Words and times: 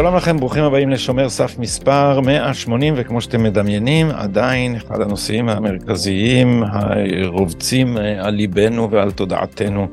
שלום 0.00 0.16
לכם, 0.16 0.36
ברוכים 0.36 0.64
הבאים 0.64 0.90
לשומר 0.90 1.28
סף 1.28 1.58
מספר 1.58 2.20
180, 2.20 2.94
וכמו 2.96 3.20
שאתם 3.20 3.42
מדמיינים, 3.42 4.10
עדיין 4.10 4.76
אחד 4.76 5.00
הנושאים 5.00 5.48
המרכזיים 5.48 6.62
הרובצים 6.62 7.96
על 7.96 8.34
ליבנו 8.34 8.90
ועל 8.90 9.10
תודעתנו 9.10 9.86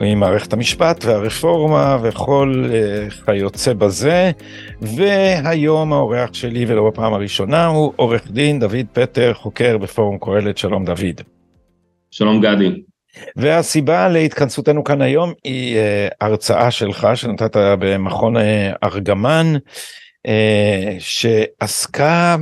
היא 0.00 0.16
מערכת 0.16 0.52
המשפט 0.52 1.04
והרפורמה 1.04 1.98
וכל 2.02 2.64
כיוצא 3.26 3.72
בזה. 3.72 4.30
והיום 4.80 5.92
האורח 5.92 6.34
שלי, 6.34 6.64
ולא 6.68 6.90
בפעם 6.90 7.14
הראשונה, 7.14 7.66
הוא 7.66 7.92
עורך 7.96 8.30
דין 8.30 8.60
דוד 8.60 8.86
פטר, 8.92 9.34
חוקר 9.34 9.78
בפורום 9.78 10.18
קהלת. 10.20 10.58
שלום 10.58 10.84
דוד. 10.84 11.20
שלום 12.10 12.40
גדי. 12.40 12.89
והסיבה 13.36 14.08
להתכנסותנו 14.08 14.84
כאן 14.84 15.02
היום 15.02 15.32
היא 15.44 15.76
uh, 15.76 16.14
הרצאה 16.20 16.70
שלך 16.70 17.08
שנתת 17.14 17.56
במכון 17.56 18.36
uh, 18.36 18.40
ארגמן 18.84 19.54
uh, 20.26 20.30
שעסקה 20.98 22.36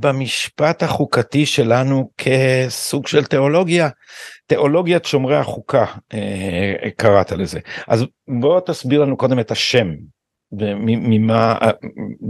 במשפט 0.00 0.82
החוקתי 0.82 1.46
שלנו 1.46 2.10
כסוג 2.18 3.06
של 3.06 3.24
תיאולוגיה, 3.24 3.88
תיאולוגיית 4.46 5.04
שומרי 5.04 5.36
החוקה 5.36 5.84
uh, 5.84 6.16
קראת 6.96 7.32
לזה. 7.32 7.60
אז 7.88 8.04
בוא 8.28 8.60
תסביר 8.60 9.02
לנו 9.02 9.16
קודם 9.16 9.38
את 9.38 9.50
השם 9.50 9.88
וממה, 10.52 11.58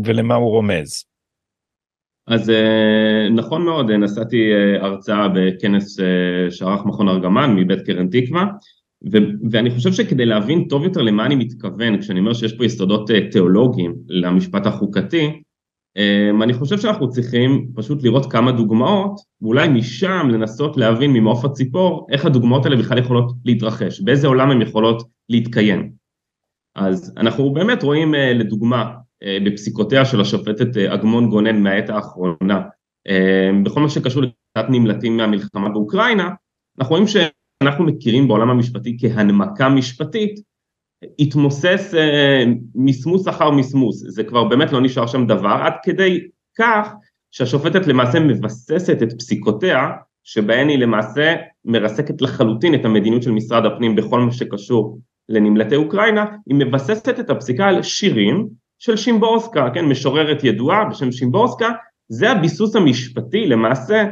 ולמה 0.05 0.34
הוא 0.34 0.50
רומז. 0.50 1.05
אז 2.28 2.50
אה, 2.50 3.28
נכון 3.30 3.64
מאוד, 3.64 3.90
נסעתי 3.90 4.52
אה, 4.52 4.86
הרצאה 4.86 5.28
בכנס 5.28 6.00
אה, 6.00 6.50
שערך 6.50 6.86
מכון 6.86 7.08
ארגמן 7.08 7.54
מבית 7.56 7.80
קרן 7.80 8.08
תקווה 8.08 8.46
ו- 9.12 9.50
ואני 9.50 9.70
חושב 9.70 9.92
שכדי 9.92 10.26
להבין 10.26 10.68
טוב 10.68 10.84
יותר 10.84 11.02
למה 11.02 11.26
אני 11.26 11.34
מתכוון 11.34 12.00
כשאני 12.00 12.20
אומר 12.20 12.34
שיש 12.34 12.52
פה 12.52 12.64
יסודות 12.64 13.10
תיאולוגיים 13.30 13.94
למשפט 14.08 14.66
החוקתי 14.66 15.42
אני 16.42 16.54
חושב 16.54 16.78
שאנחנו 16.78 17.08
צריכים 17.10 17.68
פשוט 17.74 18.02
לראות 18.02 18.32
כמה 18.32 18.52
דוגמאות 18.52 19.20
ואולי 19.42 19.68
משם 19.68 20.28
לנסות 20.32 20.76
להבין 20.76 21.12
ממעוף 21.12 21.44
הציפור 21.44 22.06
איך 22.12 22.24
הדוגמאות 22.24 22.64
האלה 22.64 22.76
בכלל 22.76 22.98
יכולות 22.98 23.32
להתרחש, 23.44 24.00
באיזה 24.00 24.26
עולם 24.26 24.50
הן 24.50 24.62
יכולות 24.62 25.02
להתקיים. 25.28 25.92
אז 26.74 27.14
אנחנו 27.16 27.52
באמת 27.52 27.82
רואים 27.82 28.14
לדוגמה 28.14 28.82
אה, 28.82 29.08
בפסיקותיה 29.24 30.05
של 30.05 30.20
השופטת 30.20 30.77
אה, 30.77 30.94
אגמון 30.94 31.30
גונן 31.30 31.62
מהעת 31.62 31.91
האחרונה. 31.91 32.62
אה, 33.08 33.50
בכל 33.64 33.80
מה 33.80 33.88
שקשור 33.88 34.22
לקצת 34.22 34.70
נמלטים 34.70 35.16
מהמלחמה 35.16 35.69
באוקראינה 35.69 36.30
אנחנו 36.78 36.94
רואים 36.94 37.06
שאנחנו 37.06 37.84
מכירים 37.84 38.28
בעולם 38.28 38.50
המשפטי 38.50 38.96
כהנמקה 39.00 39.69
משפטית. 39.69 40.41
התמוסס 41.19 41.94
מסמוס 42.74 43.28
אחר 43.28 43.50
מסמוס. 43.50 44.05
זה 44.08 44.24
כבר 44.24 44.44
באמת 44.44 44.72
לא 44.72 44.80
נשאר 44.80 45.06
שם 45.06 45.27
דבר 45.27 45.56
עד 45.62 45.72
כדי 45.83 46.20
כך 46.58 46.92
שהשופטת 47.30 47.86
למעשה 47.86 48.20
מבססת 48.20 49.02
את 49.02 49.12
פסיקותיה 49.19 49.89
שבהן 50.24 50.69
היא 50.69 50.78
למעשה 50.78 51.34
מרסקת 51.64 52.22
לחלוטין 52.22 52.74
את 52.74 52.84
המדיניות 52.84 53.22
של 53.22 53.30
משרד 53.30 53.66
הפנים 53.66 53.96
בכל 53.96 54.20
מה 54.20 54.33
שקשור 54.33 54.98
לנמלטי 55.28 55.77
אוקראינה, 55.77 56.24
היא 56.46 56.56
מבססת 56.56 57.20
את 57.20 57.30
הפסיקה 57.30 57.66
על 57.66 57.83
שירים 57.83 58.48
של 58.78 58.96
שימבורסקה, 58.96 59.70
כן, 59.74 59.84
משוררת 59.84 60.44
ידועה 60.44 60.84
בשם 60.84 61.12
שימבורסקה, 61.12 61.68
זה 62.08 62.30
הביסוס 62.30 62.77
המשפטי 62.77 63.46
למעשה 63.46 64.05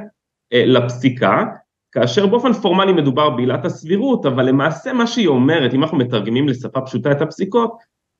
אה, 0.52 0.66
לפסיקה, 0.66 1.44
כאשר 1.92 2.26
באופן 2.26 2.52
פורמלי 2.52 2.92
מדובר 2.92 3.30
בעילת 3.30 3.64
הסבירות, 3.64 4.26
אבל 4.26 4.48
למעשה 4.48 4.92
מה 4.92 5.06
שהיא 5.06 5.28
אומרת, 5.28 5.74
אם 5.74 5.82
אנחנו 5.82 5.98
מתרגמים 5.98 6.48
לשפה 6.48 6.80
פשוטה 6.80 7.12
את 7.12 7.22
הפסיקות, 7.22 7.72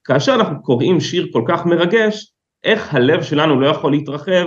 כאשר 0.04 0.34
אנחנו 0.34 0.62
קוראים 0.62 1.00
שיר 1.00 1.28
כל 1.32 1.42
כך 1.48 1.66
מרגש, 1.66 2.32
איך 2.64 2.94
הלב 2.94 3.22
שלנו 3.22 3.60
לא 3.60 3.66
יכול 3.66 3.92
להתרחב 3.92 4.46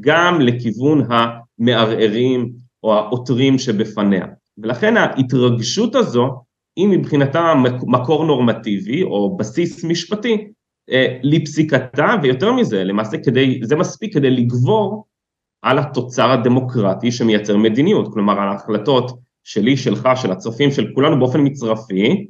גם 0.00 0.40
לכיוון 0.40 1.06
המערערים 1.10 2.50
או 2.82 2.94
העותרים 2.94 3.58
שבפניה. 3.58 4.26
ולכן 4.58 4.96
ההתרגשות 4.96 5.94
הזו 5.94 6.42
היא 6.76 6.88
מבחינתה 6.88 7.54
מקור 7.86 8.24
נורמטיבי 8.24 9.02
או 9.02 9.36
בסיס 9.36 9.84
משפטי 9.84 10.48
לפסיקתה 11.22 12.14
ויותר 12.22 12.52
מזה 12.52 12.84
למעשה 12.84 13.18
כדי 13.18 13.60
זה 13.62 13.76
מספיק 13.76 14.14
כדי 14.14 14.30
לגבור 14.30 15.06
על 15.62 15.78
התוצר 15.78 16.30
הדמוקרטי 16.30 17.12
שמייצר 17.12 17.56
מדיניות. 17.56 18.12
כלומר 18.12 18.40
על 18.40 18.48
ההחלטות 18.48 19.18
שלי 19.44 19.76
שלך 19.76 20.08
של 20.16 20.32
הצופים 20.32 20.70
של 20.70 20.86
כולנו 20.94 21.18
באופן 21.18 21.40
מצרפי 21.44 22.26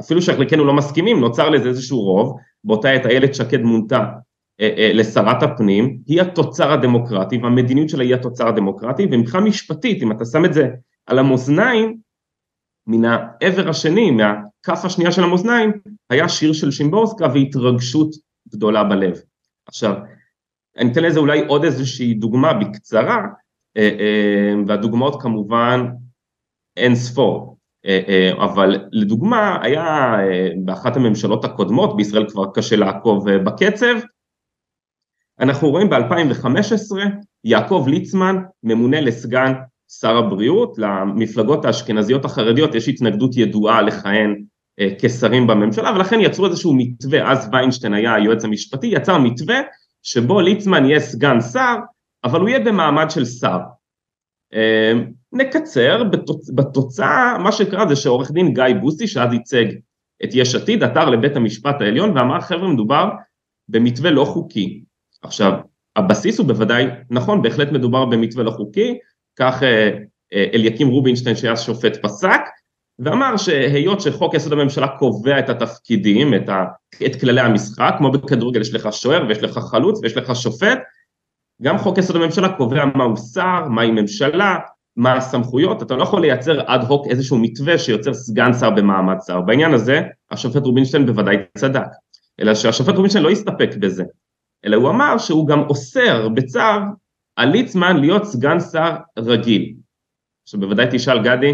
אפילו 0.00 0.22
שחלקנו 0.22 0.64
לא 0.64 0.72
מסכימים 0.72 1.20
נוצר 1.20 1.50
לזה 1.50 1.68
איזשהו 1.68 2.00
רוב. 2.00 2.36
באותה 2.64 2.90
עת 2.90 3.06
איילת 3.06 3.34
שקד 3.34 3.60
מונתה 3.62 4.04
אה, 4.60 4.74
אה, 4.78 4.90
לשרת 4.94 5.42
הפנים 5.42 5.98
היא 6.06 6.20
התוצר 6.20 6.72
הדמוקרטי 6.72 7.38
והמדיניות 7.38 7.88
שלה 7.88 8.04
היא 8.04 8.14
התוצר 8.14 8.48
הדמוקרטי 8.48 9.06
ומבחינה 9.10 9.44
משפטית 9.44 10.02
אם 10.02 10.12
אתה 10.12 10.24
שם 10.24 10.44
את 10.44 10.52
זה 10.52 10.68
על 11.06 11.18
המאזניים 11.18 11.96
מן 12.86 13.04
העבר 13.04 13.68
השני, 13.68 14.10
מהכף 14.10 14.84
השנייה 14.84 15.12
של 15.12 15.24
המאזניים, 15.24 15.72
היה 16.10 16.28
שיר 16.28 16.52
של 16.52 16.70
שימבורסקה 16.70 17.26
והתרגשות 17.34 18.10
גדולה 18.48 18.84
בלב. 18.84 19.20
עכשיו, 19.66 19.94
אני 20.78 20.92
אתן 20.92 21.02
לזה 21.02 21.20
אולי 21.20 21.46
עוד 21.46 21.64
איזושהי 21.64 22.14
דוגמה 22.14 22.52
בקצרה, 22.52 23.18
אה, 23.76 23.96
אה, 24.00 24.54
והדוגמאות 24.66 25.22
כמובן 25.22 25.86
אין 26.76 26.94
ספור, 26.94 27.56
אה, 27.86 28.32
אבל 28.44 28.88
לדוגמה 28.92 29.58
היה 29.62 30.16
באחת 30.64 30.96
הממשלות 30.96 31.44
הקודמות, 31.44 31.96
בישראל 31.96 32.30
כבר 32.30 32.44
קשה 32.54 32.76
לעקוב 32.76 33.30
בקצב, 33.30 33.94
אנחנו 35.40 35.70
רואים 35.70 35.90
ב-2015 35.90 36.96
יעקב 37.44 37.84
ליצמן 37.88 38.36
ממונה 38.62 39.00
לסגן 39.00 39.52
שר 39.98 40.16
הבריאות, 40.16 40.78
למפלגות 40.78 41.64
האשכנזיות 41.64 42.24
החרדיות 42.24 42.74
יש 42.74 42.88
התנגדות 42.88 43.36
ידועה 43.36 43.82
לכהן 43.82 44.44
אה, 44.80 44.88
כשרים 44.98 45.46
בממשלה 45.46 45.92
ולכן 45.96 46.20
יצרו 46.20 46.46
איזשהו 46.46 46.74
מתווה, 46.76 47.32
אז 47.32 47.48
ויינשטיין 47.52 47.94
היה 47.94 48.14
היועץ 48.14 48.44
המשפטי, 48.44 48.86
יצר 48.86 49.18
מתווה 49.18 49.60
שבו 50.02 50.40
ליצמן 50.40 50.84
יהיה 50.84 51.00
סגן 51.00 51.40
שר 51.40 51.76
אבל 52.24 52.40
הוא 52.40 52.48
יהיה 52.48 52.60
במעמד 52.60 53.10
של 53.10 53.24
שר. 53.24 53.58
אה, 54.54 54.92
נקצר, 55.32 56.04
בתוצ... 56.04 56.50
בתוצאה 56.50 57.38
מה 57.38 57.52
שקרה 57.52 57.88
זה 57.88 57.96
שעורך 57.96 58.30
דין 58.30 58.54
גיא 58.54 58.64
בוסי 58.80 59.06
שאז 59.06 59.32
ייצג 59.32 59.64
את 60.24 60.28
יש 60.34 60.54
עתיד 60.54 60.82
עתר 60.82 61.10
לבית 61.10 61.36
המשפט 61.36 61.80
העליון 61.80 62.16
ואמר 62.16 62.40
חבר'ה 62.40 62.68
מדובר 62.68 63.08
במתווה 63.68 64.10
לא 64.10 64.24
חוקי. 64.24 64.82
עכשיו 65.22 65.52
הבסיס 65.96 66.38
הוא 66.38 66.46
בוודאי 66.46 66.86
נכון 67.10 67.42
בהחלט 67.42 67.72
מדובר 67.72 68.04
במתווה 68.04 68.44
לא 68.44 68.50
חוקי 68.50 68.98
כך 69.36 69.62
אה, 69.62 69.90
אה, 70.32 70.46
אליקים 70.54 70.88
רובינשטיין 70.88 71.36
שהיה 71.36 71.56
שופט 71.56 71.96
פסק 72.02 72.40
ואמר 72.98 73.36
שהיות 73.36 74.00
שחוק 74.00 74.34
יסוד 74.34 74.52
הממשלה 74.52 74.88
קובע 74.88 75.38
את 75.38 75.48
התפקידים, 75.48 76.34
את, 76.34 76.48
ה, 76.48 76.64
את 77.06 77.20
כללי 77.20 77.40
המשחק, 77.40 77.94
כמו 77.98 78.10
בכדורגל 78.10 78.60
יש 78.60 78.74
לך 78.74 78.88
שוער 78.92 79.24
ויש 79.28 79.42
לך 79.42 79.58
חלוץ 79.58 80.00
ויש 80.02 80.16
לך 80.16 80.36
שופט, 80.36 80.78
גם 81.62 81.78
חוק 81.78 81.98
יסוד 81.98 82.16
הממשלה 82.16 82.56
קובע 82.56 82.84
מהו 82.84 83.16
שר, 83.16 83.68
מהי 83.68 83.90
ממשלה, 83.90 84.58
מה 84.96 85.12
הסמכויות, 85.12 85.82
אתה 85.82 85.96
לא 85.96 86.02
יכול 86.02 86.20
לייצר 86.20 86.74
אד 86.74 86.84
הוק 86.84 87.06
איזשהו 87.06 87.38
מתווה 87.38 87.78
שיוצר 87.78 88.14
סגן 88.14 88.52
שר 88.52 88.70
במעמד 88.70 89.16
שר, 89.26 89.40
בעניין 89.40 89.74
הזה 89.74 90.02
השופט 90.30 90.62
רובינשטיין 90.62 91.06
בוודאי 91.06 91.36
צדק, 91.58 91.86
אלא 92.40 92.54
שהשופט 92.54 92.94
רובינשטיין 92.94 93.24
לא 93.24 93.30
הסתפק 93.30 93.70
בזה, 93.78 94.04
אלא 94.64 94.76
הוא 94.76 94.90
אמר 94.90 95.18
שהוא 95.18 95.46
גם 95.46 95.60
אוסר 95.60 96.28
בצו 96.28 96.60
על 97.36 97.48
ליצמן 97.48 97.96
להיות 97.96 98.24
סגן 98.24 98.60
שר 98.60 98.96
רגיל. 99.18 99.74
עכשיו 100.42 100.60
בוודאי 100.60 100.86
תשאל 100.92 101.22
גדי, 101.22 101.52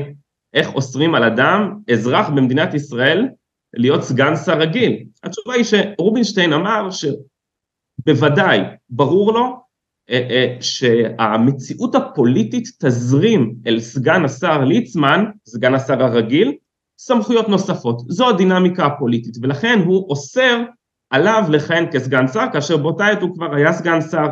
איך 0.55 0.75
אוסרים 0.75 1.15
על 1.15 1.25
אדם, 1.25 1.79
אזרח 1.93 2.29
במדינת 2.29 2.75
ישראל, 2.75 3.29
להיות 3.75 4.03
סגן 4.03 4.37
שר 4.37 4.59
רגיל? 4.59 5.05
התשובה 5.25 5.55
היא 5.55 5.65
שרובינשטיין 5.65 6.53
אמר 6.53 6.89
שבוודאי, 6.91 8.61
ברור 8.91 9.33
לו 9.33 9.67
אה, 10.11 10.27
אה, 10.31 10.57
שהמציאות 10.61 11.95
הפוליטית 11.95 12.69
תזרים 12.85 13.55
אל 13.67 13.81
סגן 13.81 14.25
השר 14.25 14.65
ליצמן, 14.65 15.25
סגן 15.47 15.75
השר 15.75 16.03
הרגיל, 16.03 16.55
סמכויות 16.99 17.49
נוספות. 17.49 18.03
זו 18.09 18.29
הדינמיקה 18.29 18.87
הפוליטית, 18.87 19.35
ולכן 19.43 19.79
הוא 19.85 20.07
אוסר 20.11 20.63
עליו 21.11 21.43
לכהן 21.51 21.87
כסגן 21.93 22.29
שר, 22.29 22.45
כאשר 22.53 22.77
באותה 22.77 23.07
עת 23.07 23.23
הוא 23.23 23.35
כבר 23.35 23.55
היה 23.55 23.73
סגן 23.73 24.01
שר 24.01 24.27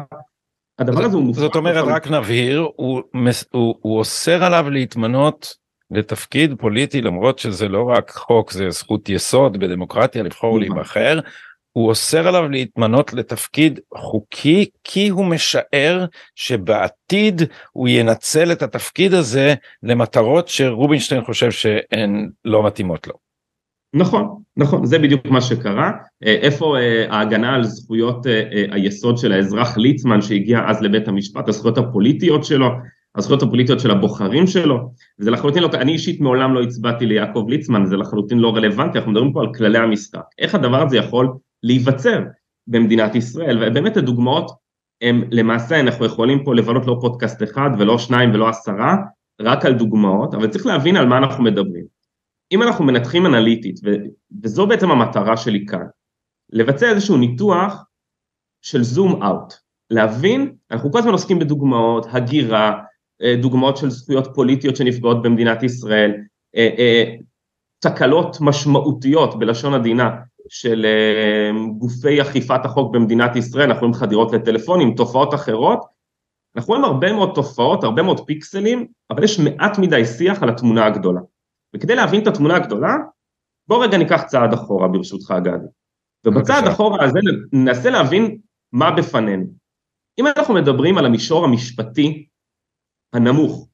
הדבר 0.78 1.04
הזה 1.04 1.16
הוא 1.16 1.24
מופרע. 1.24 1.42
זאת 1.42 1.56
אומרת 1.56 1.84
רק 1.86 2.08
נבהיר 2.08 2.68
הוא, 2.76 3.02
הוא, 3.52 3.74
הוא 3.80 3.98
אוסר 3.98 4.44
עליו 4.44 4.70
להתמנות 4.70 5.54
לתפקיד 5.90 6.54
פוליטי 6.58 7.02
למרות 7.02 7.38
שזה 7.38 7.68
לא 7.68 7.82
רק 7.82 8.10
חוק 8.10 8.52
זה 8.52 8.70
זכות 8.70 9.08
יסוד 9.08 9.58
בדמוקרטיה 9.58 10.22
לבחור 10.22 10.58
נכון. 10.58 10.60
להיבחר. 10.60 11.20
הוא 11.72 11.88
אוסר 11.88 12.28
עליו 12.28 12.48
להתמנות 12.48 13.12
לתפקיד 13.12 13.80
חוקי 13.96 14.66
כי 14.84 15.08
הוא 15.08 15.26
משער 15.26 16.04
שבעתיד 16.34 17.42
הוא 17.72 17.88
ינצל 17.88 18.52
את 18.52 18.62
התפקיד 18.62 19.14
הזה 19.14 19.54
למטרות 19.82 20.48
שרובינשטיין 20.48 21.24
חושב 21.24 21.50
שהן 21.50 22.30
לא 22.44 22.66
מתאימות 22.66 23.06
לו. 23.06 23.23
נכון, 23.94 24.36
נכון, 24.56 24.86
זה 24.86 24.98
בדיוק 24.98 25.26
מה 25.26 25.40
שקרה. 25.40 25.90
איפה 26.22 26.76
ההגנה 27.08 27.54
על 27.54 27.64
זכויות 27.64 28.26
היסוד 28.70 29.18
של 29.18 29.32
האזרח 29.32 29.76
ליצמן 29.76 30.22
שהגיע 30.22 30.60
אז 30.66 30.82
לבית 30.82 31.08
המשפט, 31.08 31.48
הזכויות 31.48 31.78
הפוליטיות 31.78 32.44
שלו, 32.44 32.68
הזכויות 33.16 33.42
הפוליטיות 33.42 33.80
של 33.80 33.90
הבוחרים 33.90 34.46
שלו, 34.46 34.90
וזה 35.20 35.30
לחלוטין 35.30 35.62
לא, 35.62 35.68
אני 35.74 35.92
אישית 35.92 36.20
מעולם 36.20 36.54
לא 36.54 36.62
הצבעתי 36.62 37.06
ליעקב 37.06 37.46
ליצמן, 37.48 37.86
זה 37.86 37.96
לחלוטין 37.96 38.38
לא 38.38 38.56
רלוונטי, 38.56 38.98
אנחנו 38.98 39.12
מדברים 39.12 39.32
פה 39.32 39.40
על 39.40 39.54
כללי 39.54 39.78
המשחק. 39.78 40.20
איך 40.38 40.54
הדבר 40.54 40.82
הזה 40.82 40.96
יכול 40.96 41.32
להיווצר 41.62 42.20
במדינת 42.66 43.14
ישראל, 43.14 43.58
ובאמת 43.62 43.96
הדוגמאות 43.96 44.50
הם 45.02 45.24
למעשה, 45.30 45.80
אנחנו 45.80 46.04
יכולים 46.04 46.44
פה 46.44 46.54
לבלות 46.54 46.86
לא 46.86 46.98
פודקאסט 47.00 47.42
אחד 47.42 47.70
ולא 47.78 47.98
שניים 47.98 48.30
ולא 48.34 48.48
עשרה, 48.48 48.96
רק 49.40 49.66
על 49.66 49.72
דוגמאות, 49.72 50.34
אבל 50.34 50.46
צריך 50.46 50.66
להבין 50.66 50.96
על 50.96 51.06
מה 51.06 51.18
אנחנו 51.18 51.44
מדברים. 51.44 51.93
אם 52.52 52.62
אנחנו 52.62 52.84
מנתחים 52.84 53.26
אנליטית, 53.26 53.80
ו, 53.84 53.90
וזו 54.42 54.66
בעצם 54.66 54.90
המטרה 54.90 55.36
שלי 55.36 55.66
כאן, 55.66 55.86
לבצע 56.50 56.90
איזשהו 56.90 57.16
ניתוח 57.16 57.84
של 58.62 58.82
זום 58.82 59.22
אאוט, 59.22 59.54
להבין, 59.90 60.54
אנחנו 60.70 60.92
כל 60.92 60.98
הזמן 60.98 61.12
עוסקים 61.12 61.38
בדוגמאות, 61.38 62.06
הגירה, 62.10 62.72
אה, 63.22 63.36
דוגמאות 63.42 63.76
של 63.76 63.90
זכויות 63.90 64.28
פוליטיות 64.34 64.76
שנפגעות 64.76 65.22
במדינת 65.22 65.62
ישראל, 65.62 66.14
אה, 66.56 66.68
אה, 66.78 67.14
תקלות 67.78 68.36
משמעותיות 68.40 69.38
בלשון 69.38 69.74
עדינה 69.74 70.10
של 70.48 70.86
גופי 71.78 72.22
אכיפת 72.22 72.64
החוק 72.64 72.94
במדינת 72.94 73.36
ישראל, 73.36 73.70
אנחנו 73.70 73.80
רואים 73.80 73.94
חדירות 73.94 74.32
לטלפונים, 74.32 74.94
תופעות 74.94 75.34
אחרות, 75.34 75.84
אנחנו 76.56 76.74
רואים 76.74 76.84
הרבה 76.84 77.12
מאוד 77.12 77.30
תופעות, 77.34 77.84
הרבה 77.84 78.02
מאוד 78.02 78.26
פיקסלים, 78.26 78.86
אבל 79.10 79.24
יש 79.24 79.38
מעט 79.38 79.78
מדי 79.78 80.04
שיח 80.04 80.42
על 80.42 80.48
התמונה 80.48 80.86
הגדולה. 80.86 81.20
וכדי 81.74 81.94
להבין 81.94 82.22
את 82.22 82.26
התמונה 82.26 82.56
הגדולה, 82.56 82.94
בוא 83.68 83.84
רגע 83.84 83.98
ניקח 83.98 84.22
צעד 84.22 84.52
אחורה 84.52 84.88
ברשותך 84.88 85.34
גדי. 85.40 85.66
ובצעד 86.26 86.66
אחורה 86.66 87.04
הזה 87.04 87.18
ננסה 87.52 87.90
להבין 87.90 88.38
מה 88.72 88.90
בפנינו. 88.90 89.44
אם 90.18 90.26
אנחנו 90.26 90.54
מדברים 90.54 90.98
על 90.98 91.06
המישור 91.06 91.44
המשפטי 91.44 92.26
הנמוך, 93.12 93.68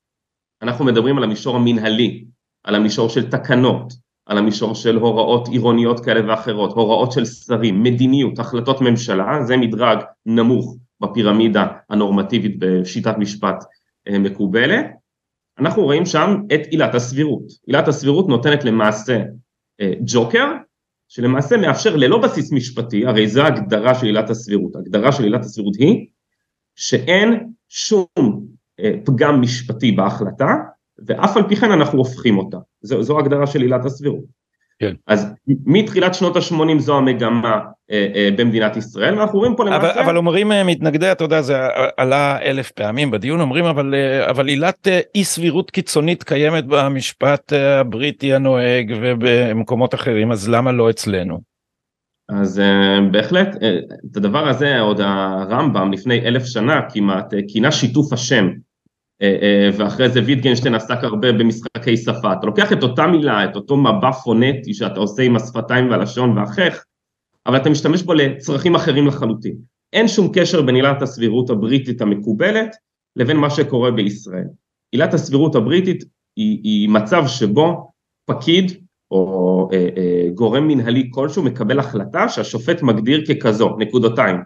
אנחנו 0.62 0.84
מדברים 0.84 1.18
על 1.18 1.24
המישור 1.24 1.56
המנהלי, 1.56 2.24
על 2.64 2.74
המישור 2.74 3.08
של 3.08 3.30
תקנות, 3.30 3.92
על 4.26 4.38
המישור 4.38 4.74
של 4.74 4.96
הוראות 4.96 5.48
עירוניות 5.48 6.04
כאלה 6.04 6.28
ואחרות, 6.30 6.72
הוראות 6.72 7.12
של 7.12 7.24
שרים, 7.24 7.82
מדיניות, 7.82 8.38
החלטות 8.38 8.80
ממשלה, 8.80 9.44
זה 9.44 9.56
מדרג 9.56 9.98
נמוך 10.26 10.76
בפירמידה 11.00 11.66
הנורמטיבית 11.90 12.58
בשיטת 12.58 13.14
משפט 13.18 13.64
אה, 14.08 14.18
מקובלת. 14.18 14.99
אנחנו 15.60 15.82
רואים 15.82 16.06
שם 16.06 16.36
את 16.54 16.60
עילת 16.70 16.94
הסבירות. 16.94 17.42
עילת 17.66 17.88
הסבירות 17.88 18.28
נותנת 18.28 18.64
למעשה 18.64 19.22
אה, 19.80 19.92
ג'וקר, 20.06 20.46
שלמעשה 21.08 21.56
מאפשר 21.56 21.96
ללא 21.96 22.18
בסיס 22.18 22.52
משפטי, 22.52 23.06
הרי 23.06 23.28
זו 23.28 23.42
ההגדרה 23.42 23.94
של 23.94 24.06
עילת 24.06 24.30
הסבירות, 24.30 24.76
ההגדרה 24.76 25.12
של 25.12 25.22
עילת 25.22 25.40
הסבירות 25.40 25.76
היא 25.76 26.06
שאין 26.74 27.52
שום 27.68 28.06
אה, 28.80 28.92
פגם 29.04 29.40
משפטי 29.40 29.92
בהחלטה, 29.92 30.54
ואף 31.06 31.36
על 31.36 31.48
פי 31.48 31.56
כן 31.56 31.72
אנחנו 31.72 31.98
הופכים 31.98 32.38
אותה. 32.38 32.58
זו, 32.82 33.02
זו 33.02 33.18
הגדרה 33.18 33.46
של 33.46 33.60
עילת 33.60 33.84
הסבירות. 33.84 34.39
כן. 34.80 34.94
אז 35.06 35.32
מתחילת 35.66 36.14
שנות 36.14 36.36
ה-80 36.36 36.78
זו 36.78 36.98
המגמה 36.98 37.60
אה, 37.90 38.06
אה, 38.14 38.28
במדינת 38.36 38.76
ישראל, 38.76 39.18
ואנחנו 39.18 39.38
רואים 39.38 39.56
פה 39.56 39.64
למעשה... 39.64 39.92
אבל, 39.92 40.00
אבל 40.00 40.16
אומרים 40.16 40.52
אה, 40.52 40.64
מתנגדי, 40.64 41.12
אתה 41.12 41.24
יודע, 41.24 41.40
זה 41.40 41.56
עלה 41.96 42.38
אלף 42.42 42.70
פעמים 42.70 43.10
בדיון, 43.10 43.40
אומרים 43.40 43.64
אבל, 43.64 43.94
אה, 43.94 44.30
אבל 44.30 44.48
עילת 44.48 44.88
אה, 44.88 45.00
אי 45.14 45.24
סבירות 45.24 45.70
קיצונית 45.70 46.22
קיימת 46.22 46.64
במשפט 46.66 47.52
הבריטי 47.52 48.34
הנוהג 48.34 48.94
ובמקומות 49.00 49.94
אחרים, 49.94 50.32
אז 50.32 50.48
למה 50.48 50.72
לא 50.72 50.90
אצלנו? 50.90 51.50
אז 52.28 52.58
uh, 52.58 53.12
בהחלט, 53.12 53.54
uh, 53.54 53.58
את 54.10 54.16
הדבר 54.16 54.48
הזה 54.48 54.80
עוד 54.80 55.00
הרמב"ם 55.00 55.92
לפני 55.92 56.20
אלף 56.20 56.44
שנה 56.44 56.80
כמעט 56.92 57.34
כינה 57.48 57.72
שיתוף 57.72 58.12
השם 58.12 58.48
ואחרי 59.78 60.08
זה 60.08 60.20
ויטגנשטיין 60.26 60.74
עסק 60.74 60.98
הרבה 61.04 61.32
במשחקי 61.32 61.96
שפה, 61.96 62.32
אתה 62.32 62.46
לוקח 62.46 62.72
את 62.72 62.82
אותה 62.82 63.06
מילה, 63.06 63.44
את 63.44 63.56
אותו 63.56 63.76
מבע 63.76 64.12
פונטי 64.12 64.74
שאתה 64.74 65.00
עושה 65.00 65.22
עם 65.22 65.36
השפתיים 65.36 65.90
והלשון 65.90 66.38
והחך, 66.38 66.84
אבל 67.46 67.56
אתה 67.56 67.70
משתמש 67.70 68.02
בו 68.02 68.14
לצרכים 68.14 68.74
אחרים 68.74 69.06
לחלוטין. 69.06 69.56
אין 69.92 70.08
שום 70.08 70.30
קשר 70.34 70.62
בין 70.62 70.74
עילת 70.74 71.02
הסבירות 71.02 71.50
הבריטית 71.50 72.00
המקובלת 72.00 72.76
לבין 73.16 73.36
מה 73.36 73.50
שקורה 73.50 73.90
בישראל. 73.90 74.46
עילת 74.92 75.14
הסבירות 75.14 75.54
הבריטית 75.54 76.04
היא, 76.36 76.60
היא 76.64 76.88
מצב 76.88 77.26
שבו 77.26 77.90
פקיד 78.24 78.72
או 79.10 79.68
אה, 79.72 79.88
אה, 79.96 80.28
גורם 80.34 80.68
מנהלי 80.68 81.10
כלשהו 81.14 81.42
מקבל 81.42 81.78
החלטה 81.78 82.28
שהשופט 82.28 82.82
מגדיר 82.82 83.24
ככזו, 83.26 83.76
נקודותיים. 83.78 84.36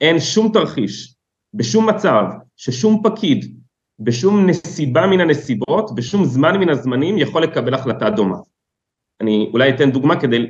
אין 0.00 0.20
שום 0.20 0.52
תרחיש, 0.52 1.14
בשום 1.54 1.88
מצב, 1.88 2.24
ששום 2.56 3.02
פקיד, 3.04 3.57
בשום 4.00 4.46
נסיבה 4.46 5.06
מן 5.06 5.20
הנסיבות, 5.20 5.94
בשום 5.94 6.24
זמן 6.24 6.56
מן 6.56 6.68
הזמנים 6.68 7.18
יכול 7.18 7.42
לקבל 7.42 7.74
החלטה 7.74 8.10
דומה. 8.10 8.36
אני 9.20 9.50
אולי 9.52 9.70
אתן 9.70 9.90
דוגמה 9.90 10.20
כדי, 10.20 10.46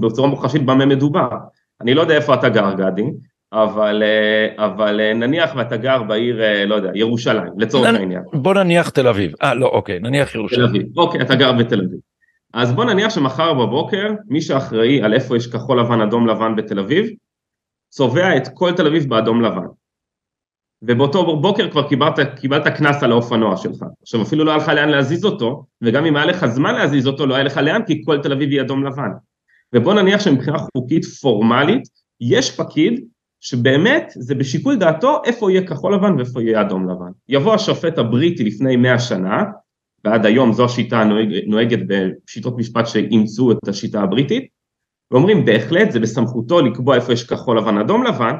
בצורה 0.00 0.28
מוחשית 0.28 0.66
במה 0.66 0.86
מדובר. 0.86 1.28
אני 1.80 1.94
לא 1.94 2.00
יודע 2.00 2.14
איפה 2.14 2.34
אתה 2.34 2.48
גר 2.48 2.72
גדי, 2.72 3.04
אבל, 3.52 4.02
אה, 4.02 4.64
אבל 4.64 5.00
אה, 5.00 5.14
נניח 5.14 5.50
ואתה 5.56 5.76
גר 5.76 6.02
בעיר, 6.02 6.42
אה, 6.42 6.66
לא 6.66 6.74
יודע, 6.74 6.90
ירושלים, 6.94 7.52
לצורך 7.58 7.94
העניין. 7.94 8.22
בוא 8.32 8.54
נניח 8.54 8.88
תל 8.88 9.08
אביב. 9.08 9.32
אה, 9.42 9.54
לא, 9.54 9.66
אוקיי, 9.66 9.98
נניח 10.00 10.34
ירושלים. 10.34 10.66
תל 10.66 10.70
אביב, 10.70 10.98
אוקיי, 10.98 11.20
אתה 11.20 11.34
גר 11.34 11.52
בתל 11.52 11.80
אביב. 11.80 11.98
אז 12.54 12.72
בוא 12.72 12.84
נניח 12.84 13.10
שמחר 13.10 13.54
בבוקר 13.54 14.12
מי 14.28 14.40
שאחראי 14.40 15.02
על 15.02 15.14
איפה 15.14 15.36
יש 15.36 15.46
כחול 15.46 15.80
לבן 15.80 16.00
אדום 16.00 16.26
לבן 16.26 16.56
בתל 16.56 16.78
אביב 16.78 17.06
צובע 17.88 18.36
את 18.36 18.48
כל 18.54 18.72
תל 18.72 18.86
אביב 18.86 19.08
באדום 19.08 19.42
לבן 19.42 19.66
ובאותו 20.82 21.40
בוקר 21.40 21.70
כבר 21.70 21.88
קיבלת 22.36 22.66
קנס 22.76 23.02
על 23.02 23.12
האופנוע 23.12 23.56
שלך. 23.56 23.84
עכשיו 24.02 24.22
אפילו 24.22 24.44
לא 24.44 24.50
היה 24.50 24.58
לך 24.58 24.68
לאן 24.68 24.88
להזיז 24.88 25.24
אותו 25.24 25.64
וגם 25.82 26.04
אם 26.04 26.16
היה 26.16 26.26
לך 26.26 26.46
זמן 26.46 26.74
להזיז 26.74 27.06
אותו 27.06 27.26
לא 27.26 27.34
היה 27.34 27.44
לך 27.44 27.56
לאן 27.56 27.82
כי 27.86 28.04
כל 28.04 28.22
תל 28.22 28.32
אביב 28.32 28.50
היא 28.50 28.60
אדום 28.60 28.84
לבן. 28.86 29.10
ובוא 29.74 29.94
נניח 29.94 30.20
שמבחינה 30.20 30.58
חוקית 30.58 31.04
פורמלית 31.04 31.82
יש 32.20 32.56
פקיד 32.56 33.04
שבאמת 33.40 34.12
זה 34.16 34.34
בשיקול 34.34 34.76
דעתו 34.76 35.22
איפה 35.24 35.50
יהיה 35.50 35.66
כחול 35.66 35.94
לבן 35.94 36.14
ואיפה 36.16 36.42
יהיה 36.42 36.60
אדום 36.60 36.90
לבן. 36.90 37.10
יבוא 37.28 37.54
השופט 37.54 37.98
הבריטי 37.98 38.44
לפני 38.44 38.76
מאה 38.76 38.98
שנה 38.98 39.42
ועד 40.04 40.26
היום 40.26 40.52
זו 40.52 40.64
השיטה 40.64 41.00
הנוהגת 41.00 41.78
בשיטות 41.88 42.58
משפט 42.58 42.86
שאימצו 42.86 43.52
את 43.52 43.68
השיטה 43.68 44.00
הבריטית, 44.00 44.46
ואומרים 45.10 45.44
בהחלט 45.44 45.90
זה 45.90 46.00
בסמכותו 46.00 46.60
לקבוע 46.60 46.96
איפה 46.96 47.12
יש 47.12 47.26
כחול 47.26 47.58
לבן 47.58 47.78
אדום 47.78 48.04
לבן, 48.04 48.34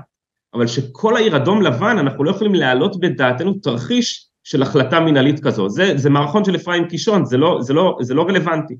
אבל 0.54 0.66
שכל 0.66 1.16
העיר 1.16 1.36
אדום 1.36 1.62
לבן 1.62 1.98
אנחנו 1.98 2.24
לא 2.24 2.30
יכולים 2.30 2.54
להעלות 2.54 3.00
בדעתנו 3.00 3.54
תרחיש 3.54 4.28
של 4.44 4.62
החלטה 4.62 5.00
מנהלית 5.00 5.44
כזו, 5.44 5.68
זה, 5.68 5.92
זה 5.96 6.10
מערכון 6.10 6.44
של 6.44 6.56
אפרים 6.56 6.88
קישון, 6.88 7.24
זה 7.24 7.36
לא, 7.36 7.58
זה, 7.60 7.74
לא, 7.74 7.98
זה 8.00 8.14
לא 8.14 8.22
רלוונטי. 8.22 8.76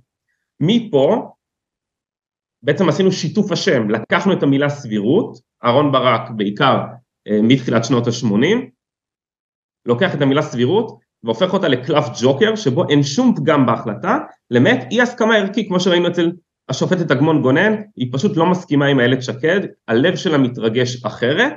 מפה 0.61 1.33
בעצם 2.63 2.89
עשינו 2.89 3.13
שיתוף 3.13 3.53
השם, 3.53 3.91
לקחנו 3.91 4.33
את 4.33 4.43
המילה 4.43 4.69
סבירות, 4.69 5.39
אהרון 5.65 5.93
ברק 5.93 6.31
בעיקר 6.37 6.79
אה, 7.29 7.39
מתחילת 7.43 7.85
שנות 7.85 8.07
ה-80, 8.07 8.57
לוקח 9.87 10.15
את 10.15 10.23
המילה 10.23 10.43
סבירות 10.43 10.99
והופך 11.25 11.53
אותה 11.53 11.69
לקלף 11.69 12.05
ג'וקר 12.23 12.57
שבו 12.57 12.89
אין 12.89 13.03
שום 13.03 13.35
פגם 13.37 13.67
בהחלטה 13.67 14.19
למעט 14.51 14.79
אי 14.91 15.03
הסכמה 15.03 15.37
ערכי 15.37 15.69
כמו 15.69 15.81
שראינו 15.81 16.09
אצל 16.09 16.33
השופטת 16.69 17.11
אגמון 17.11 17.43
גונן 17.43 17.73
היא 17.97 18.13
פשוט 18.13 18.37
לא 18.37 18.47
מסכימה 18.47 18.87
עם 18.87 19.01
איילת 19.01 19.23
שקד 19.23 19.61
הלב 19.89 20.17
שלה 20.17 20.39
מתרגש 20.39 21.05
אחרת 21.05 21.57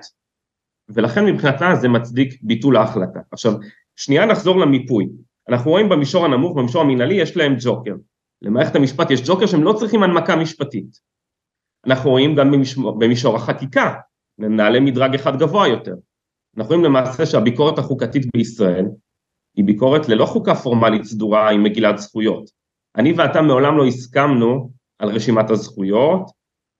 ולכן 0.89 1.25
מבחינתה 1.25 1.75
זה 1.75 1.89
מצדיק 1.89 2.39
ביטול 2.41 2.77
ההחלטה. 2.77 3.20
עכשיו 3.32 3.53
שנייה 3.96 4.25
נחזור 4.25 4.60
למיפוי. 4.60 5.08
אנחנו 5.50 5.72
רואים 5.72 5.89
במישור 5.89 6.25
הנמוך 6.25 6.58
במישור 6.58 6.82
המנהלי 6.82 7.13
יש 7.13 7.38
להם 7.38 7.56
ג'וקר. 7.60 7.96
למערכת 8.41 8.75
המשפט 8.75 9.12
יש 9.12 9.22
ג'וקר 9.30 9.46
שהם 9.46 9.63
לא 9.63 9.74
צריכים 9.74 10.03
הנמקה 10.03 10.36
משפטית. 10.36 11.00
אנחנו 11.88 12.10
רואים 12.10 12.36
גם 12.36 12.51
במישור, 12.51 13.00
במישור 13.00 13.36
החקיקה 13.36 13.94
נעלה 14.38 14.80
מדרג 14.80 15.15
אחד 15.15 15.39
גבוה 15.39 15.68
יותר. 15.68 15.96
אנחנו 16.58 16.75
רואים 16.75 16.86
למעשה 16.86 17.25
שהביקורת 17.25 17.80
החוקתית 17.80 18.25
בישראל 18.36 18.86
היא 19.58 19.65
ביקורת 19.65 20.10
ללא 20.10 20.25
חוקה 20.25 20.56
פורמלית 20.56 21.03
סדורה 21.03 21.50
עם 21.50 21.63
מגילת 21.63 21.98
זכויות. 21.98 22.50
אני 22.96 23.13
ואתה 23.13 23.41
מעולם 23.41 23.77
לא 23.77 23.86
הסכמנו 23.86 24.72
על 25.01 25.10
רשימת 25.10 25.50
הזכויות, 25.50 26.31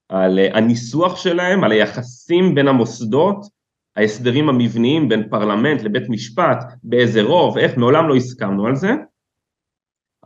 על 0.08 0.38
אה, 0.38 0.58
הניסוח 0.58 1.16
שלהם, 1.16 1.64
על 1.64 1.72
היחסים 1.72 2.54
בין 2.54 2.68
המוסדות, 2.68 3.46
ההסדרים 3.96 4.48
המבניים 4.48 5.08
בין 5.08 5.28
פרלמנט 5.30 5.82
לבית 5.82 6.08
משפט, 6.08 6.64
באיזה 6.82 7.22
רוב, 7.22 7.58
איך, 7.58 7.76
מעולם 7.76 8.08
לא 8.08 8.14
הסכמנו 8.14 8.66
על 8.66 8.76
זה. 8.76 8.90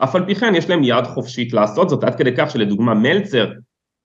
אף 0.05 0.15
על 0.15 0.27
פי 0.27 0.35
כן 0.35 0.55
יש 0.55 0.71
להם 0.71 0.85
יד 0.85 1.05
חופשית 1.05 1.53
לעשות 1.53 1.89
זאת, 1.89 2.05
עד 2.05 2.19
כדי 2.19 2.31
כך 2.37 2.51
שלדוגמה 2.51 2.95
מלצר, 2.95 3.53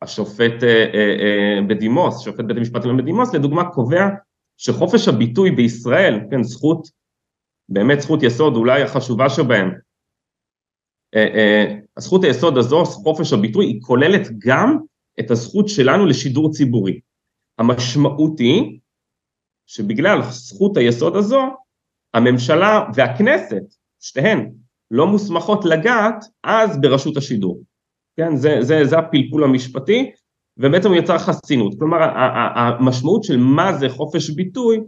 השופט 0.01 0.63
אה, 0.63 0.85
אה, 0.93 1.15
אה, 1.21 1.61
בדימוס, 1.67 2.19
שופט 2.19 2.45
בית 2.45 2.57
המשפט 2.57 2.81
העליון 2.81 2.97
בדימוס, 2.97 3.33
לדוגמה 3.33 3.69
קובע 3.69 4.07
שחופש 4.57 5.07
הביטוי 5.07 5.51
בישראל, 5.51 6.19
כן, 6.31 6.43
זכות 6.43 6.87
באמת 7.69 8.01
זכות 8.01 8.23
יסוד 8.23 8.55
אולי 8.55 8.81
החשובה 8.81 9.29
שבהם, 9.29 9.71
הזכות 11.97 12.23
היסוד 12.23 12.57
הזו, 12.57 12.85
חופש 12.85 13.33
הביטוי, 13.33 13.65
היא 13.65 13.81
כוללת 13.81 14.27
גם 14.37 14.77
את 15.19 15.31
הזכות 15.31 15.69
שלנו 15.69 16.05
לשידור 16.05 16.51
ציבורי. 16.51 16.99
המשמעות 17.57 18.39
היא 18.39 18.79
שבגלל 19.67 20.21
זכות 20.29 20.77
היסוד 20.77 21.15
הזו, 21.15 21.41
הממשלה 22.13 22.85
והכנסת, 22.95 23.63
שתיהן, 23.99 24.51
לא 24.91 25.07
מוסמכות 25.07 25.65
לגעת 25.65 26.25
אז 26.43 26.81
ברשות 26.81 27.17
השידור. 27.17 27.61
כן, 28.17 28.35
זה, 28.35 28.57
זה, 28.61 28.85
זה 28.85 28.97
הפלפול 28.97 29.43
המשפטי, 29.43 30.11
ובעצם 30.57 30.89
הוא 30.89 30.97
יצר 30.97 31.17
חסינות. 31.17 31.73
כלומר, 31.79 31.97
המשמעות 32.55 33.23
של 33.23 33.37
מה 33.37 33.73
זה 33.73 33.89
חופש 33.89 34.29
ביטוי, 34.29 34.79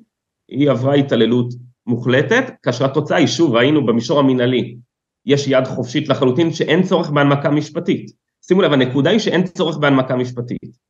היא 0.50 0.72
עברה 0.72 0.94
התעללות 0.94 1.53
מוחלטת, 1.88 2.44
כאשר 2.63 2.86
התוצאה 2.86 3.18
היא, 3.18 3.27
שוב, 3.27 3.56
ראינו 3.56 3.86
במישור 3.86 4.20
המינהלי, 4.20 4.75
יש 5.25 5.48
יד 5.48 5.68
חופשית 5.68 6.10
לחלוטין 6.10 6.53
שאין 6.53 6.84
צורך 6.84 7.10
בהנמקה 7.10 7.50
משפטית. 7.50 8.12
שימו 8.48 8.62
לב, 8.62 8.74
הנקודה 8.74 9.10
היא 9.10 9.20
שאין 9.20 9.44
צורך 9.44 9.77
בהנמקה 9.77 10.15
משפטית. 10.15 10.84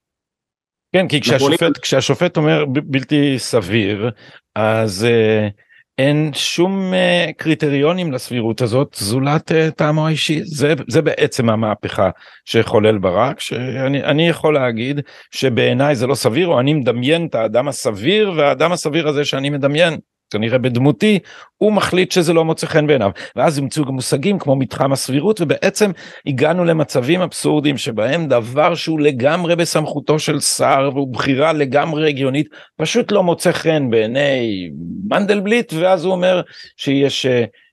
כן, 0.93 1.07
כי 1.07 1.21
כשהשופט, 1.21 1.77
כשהשופט 1.77 2.37
אומר 2.37 2.65
בלתי 2.65 3.39
סביר, 3.39 4.09
אז 4.55 5.07
uh, 5.09 5.51
אין 5.97 6.31
שום 6.33 6.93
uh, 6.93 7.33
קריטריונים 7.33 8.11
לסבירות 8.11 8.61
הזאת 8.61 8.95
זולת 8.99 9.51
uh, 9.51 9.71
טעמו 9.71 10.07
האישי. 10.07 10.41
זה, 10.43 10.73
זה 10.87 11.01
בעצם 11.01 11.49
המהפכה 11.49 12.09
שחולל 12.45 12.97
ברק, 12.97 13.39
שאני 13.39 14.29
יכול 14.29 14.53
להגיד 14.53 14.99
שבעיניי 15.31 15.95
זה 15.95 16.07
לא 16.07 16.15
סביר, 16.15 16.47
או 16.47 16.59
אני 16.59 16.73
מדמיין 16.73 17.25
את 17.25 17.35
האדם 17.35 17.67
הסביר, 17.67 18.31
והאדם 18.37 18.71
הסביר 18.71 19.07
הזה 19.07 19.25
שאני 19.25 19.49
מדמיין 19.49 19.97
כנראה 20.33 20.57
בדמותי, 20.57 21.19
הוא 21.57 21.73
מחליט 21.73 22.11
שזה 22.11 22.33
לא 22.33 22.45
מוצא 22.45 22.67
חן 22.67 22.87
בעיניו. 22.87 23.11
ואז 23.35 23.57
ימצאו 23.57 23.85
גם 23.85 23.93
מושגים 23.93 24.39
כמו 24.39 24.55
מתחם 24.55 24.93
הסבירות, 24.93 25.41
ובעצם 25.41 25.91
הגענו 26.25 26.65
למצבים 26.65 27.21
אבסורדיים 27.21 27.77
שבהם 27.77 28.27
דבר 28.27 28.75
שהוא 28.75 28.99
לגמרי 28.99 29.55
בסמכותו 29.55 30.19
של 30.19 30.39
שר, 30.39 30.89
והוא 30.93 31.13
בחירה 31.13 31.53
לגמרי 31.53 32.09
הגיונית, 32.09 32.47
פשוט 32.77 33.11
לא 33.11 33.23
מוצא 33.23 33.51
חן 33.51 33.89
בעיני 33.89 34.69
מנדלבליט, 35.09 35.73
ואז 35.73 36.05
הוא 36.05 36.13
אומר 36.13 36.41
שיש... 36.77 37.25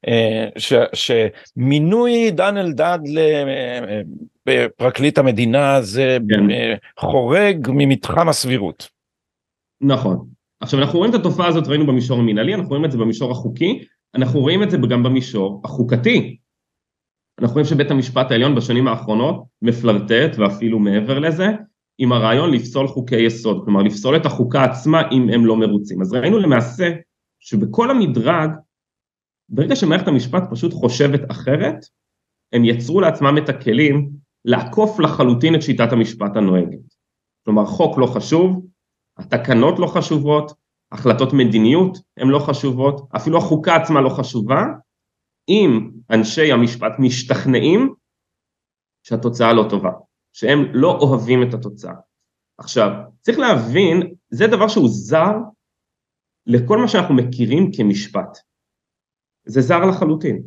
אה, 0.08 0.48
ש, 0.58 0.72
שמינוי 0.94 2.30
דן 2.30 2.56
אלדד 2.56 2.98
לפרקליט 4.46 5.18
המדינה 5.18 5.82
זה 5.82 6.18
כן. 6.28 6.44
חורג 6.98 7.68
ממתחם 7.70 8.28
הסבירות. 8.28 8.88
נכון, 9.80 10.26
עכשיו 10.60 10.80
אנחנו 10.80 10.98
רואים 10.98 11.14
את 11.14 11.20
התופעה 11.20 11.48
הזאת, 11.48 11.68
ראינו 11.68 11.86
במישור 11.86 12.18
המינהלי, 12.18 12.54
אנחנו 12.54 12.68
רואים 12.68 12.84
את 12.84 12.92
זה 12.92 12.98
במישור 12.98 13.30
החוקי, 13.30 13.84
אנחנו 14.14 14.40
רואים 14.40 14.62
את 14.62 14.70
זה 14.70 14.76
גם 14.90 15.02
במישור 15.02 15.62
החוקתי. 15.64 16.36
אנחנו 17.40 17.54
רואים 17.54 17.66
שבית 17.66 17.90
המשפט 17.90 18.30
העליון 18.30 18.54
בשנים 18.54 18.88
האחרונות 18.88 19.44
מפלרטט 19.62 20.38
ואפילו 20.38 20.78
מעבר 20.78 21.18
לזה, 21.18 21.48
עם 21.98 22.12
הרעיון 22.12 22.50
לפסול 22.50 22.88
חוקי 22.88 23.20
יסוד, 23.20 23.62
כלומר 23.64 23.82
לפסול 23.82 24.16
את 24.16 24.26
החוקה 24.26 24.64
עצמה 24.64 25.02
אם 25.10 25.28
הם 25.28 25.46
לא 25.46 25.56
מרוצים. 25.56 26.00
אז 26.00 26.12
ראינו 26.12 26.38
למעשה 26.38 26.90
שבכל 27.40 27.90
המדרג, 27.90 28.50
ברגע 29.48 29.76
שמערכת 29.76 30.08
המשפט 30.08 30.42
פשוט 30.50 30.72
חושבת 30.72 31.30
אחרת, 31.30 31.76
הם 32.52 32.64
יצרו 32.64 33.00
לעצמם 33.00 33.38
את 33.38 33.48
הכלים 33.48 34.10
לעקוף 34.44 35.00
לחלוטין 35.00 35.54
את 35.54 35.62
שיטת 35.62 35.92
המשפט 35.92 36.36
הנוהגת. 36.36 36.94
כלומר 37.44 37.66
חוק 37.66 37.98
לא 37.98 38.06
חשוב, 38.06 38.66
התקנות 39.20 39.78
לא 39.78 39.86
חשובות, 39.86 40.52
החלטות 40.92 41.32
מדיניות 41.32 41.98
הן 42.16 42.28
לא 42.28 42.38
חשובות, 42.38 43.08
אפילו 43.16 43.38
החוקה 43.38 43.76
עצמה 43.76 44.00
לא 44.00 44.08
חשובה, 44.08 44.64
אם 45.48 45.90
אנשי 46.10 46.52
המשפט 46.52 46.92
משתכנעים 46.98 47.94
שהתוצאה 49.02 49.52
לא 49.52 49.66
טובה, 49.70 49.90
שהם 50.32 50.58
לא 50.72 50.98
אוהבים 51.00 51.42
את 51.48 51.54
התוצאה. 51.54 51.94
עכשיו, 52.58 52.90
צריך 53.20 53.38
להבין, 53.38 54.14
זה 54.30 54.46
דבר 54.46 54.68
שהוא 54.68 54.88
זר 54.88 55.32
לכל 56.46 56.78
מה 56.78 56.88
שאנחנו 56.88 57.14
מכירים 57.14 57.70
כמשפט. 57.76 58.38
זה 59.44 59.60
זר 59.60 59.84
לחלוטין. 59.84 60.42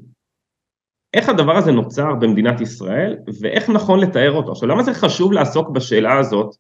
איך 1.14 1.30
הדבר 1.30 1.58
הזה 1.58 1.72
נוצר 1.72 2.16
במדינת 2.22 2.62
ישראל, 2.62 3.18
ואיך 3.42 3.70
נכון 3.70 4.00
לתאר 4.00 4.32
אותו. 4.32 4.52
עכשיו, 4.52 4.70
למה 4.70 4.84
זה 4.84 4.94
חשוב 4.94 5.32
לעסוק 5.32 5.70
בשאלה 5.70 6.20
הזאת 6.20 6.56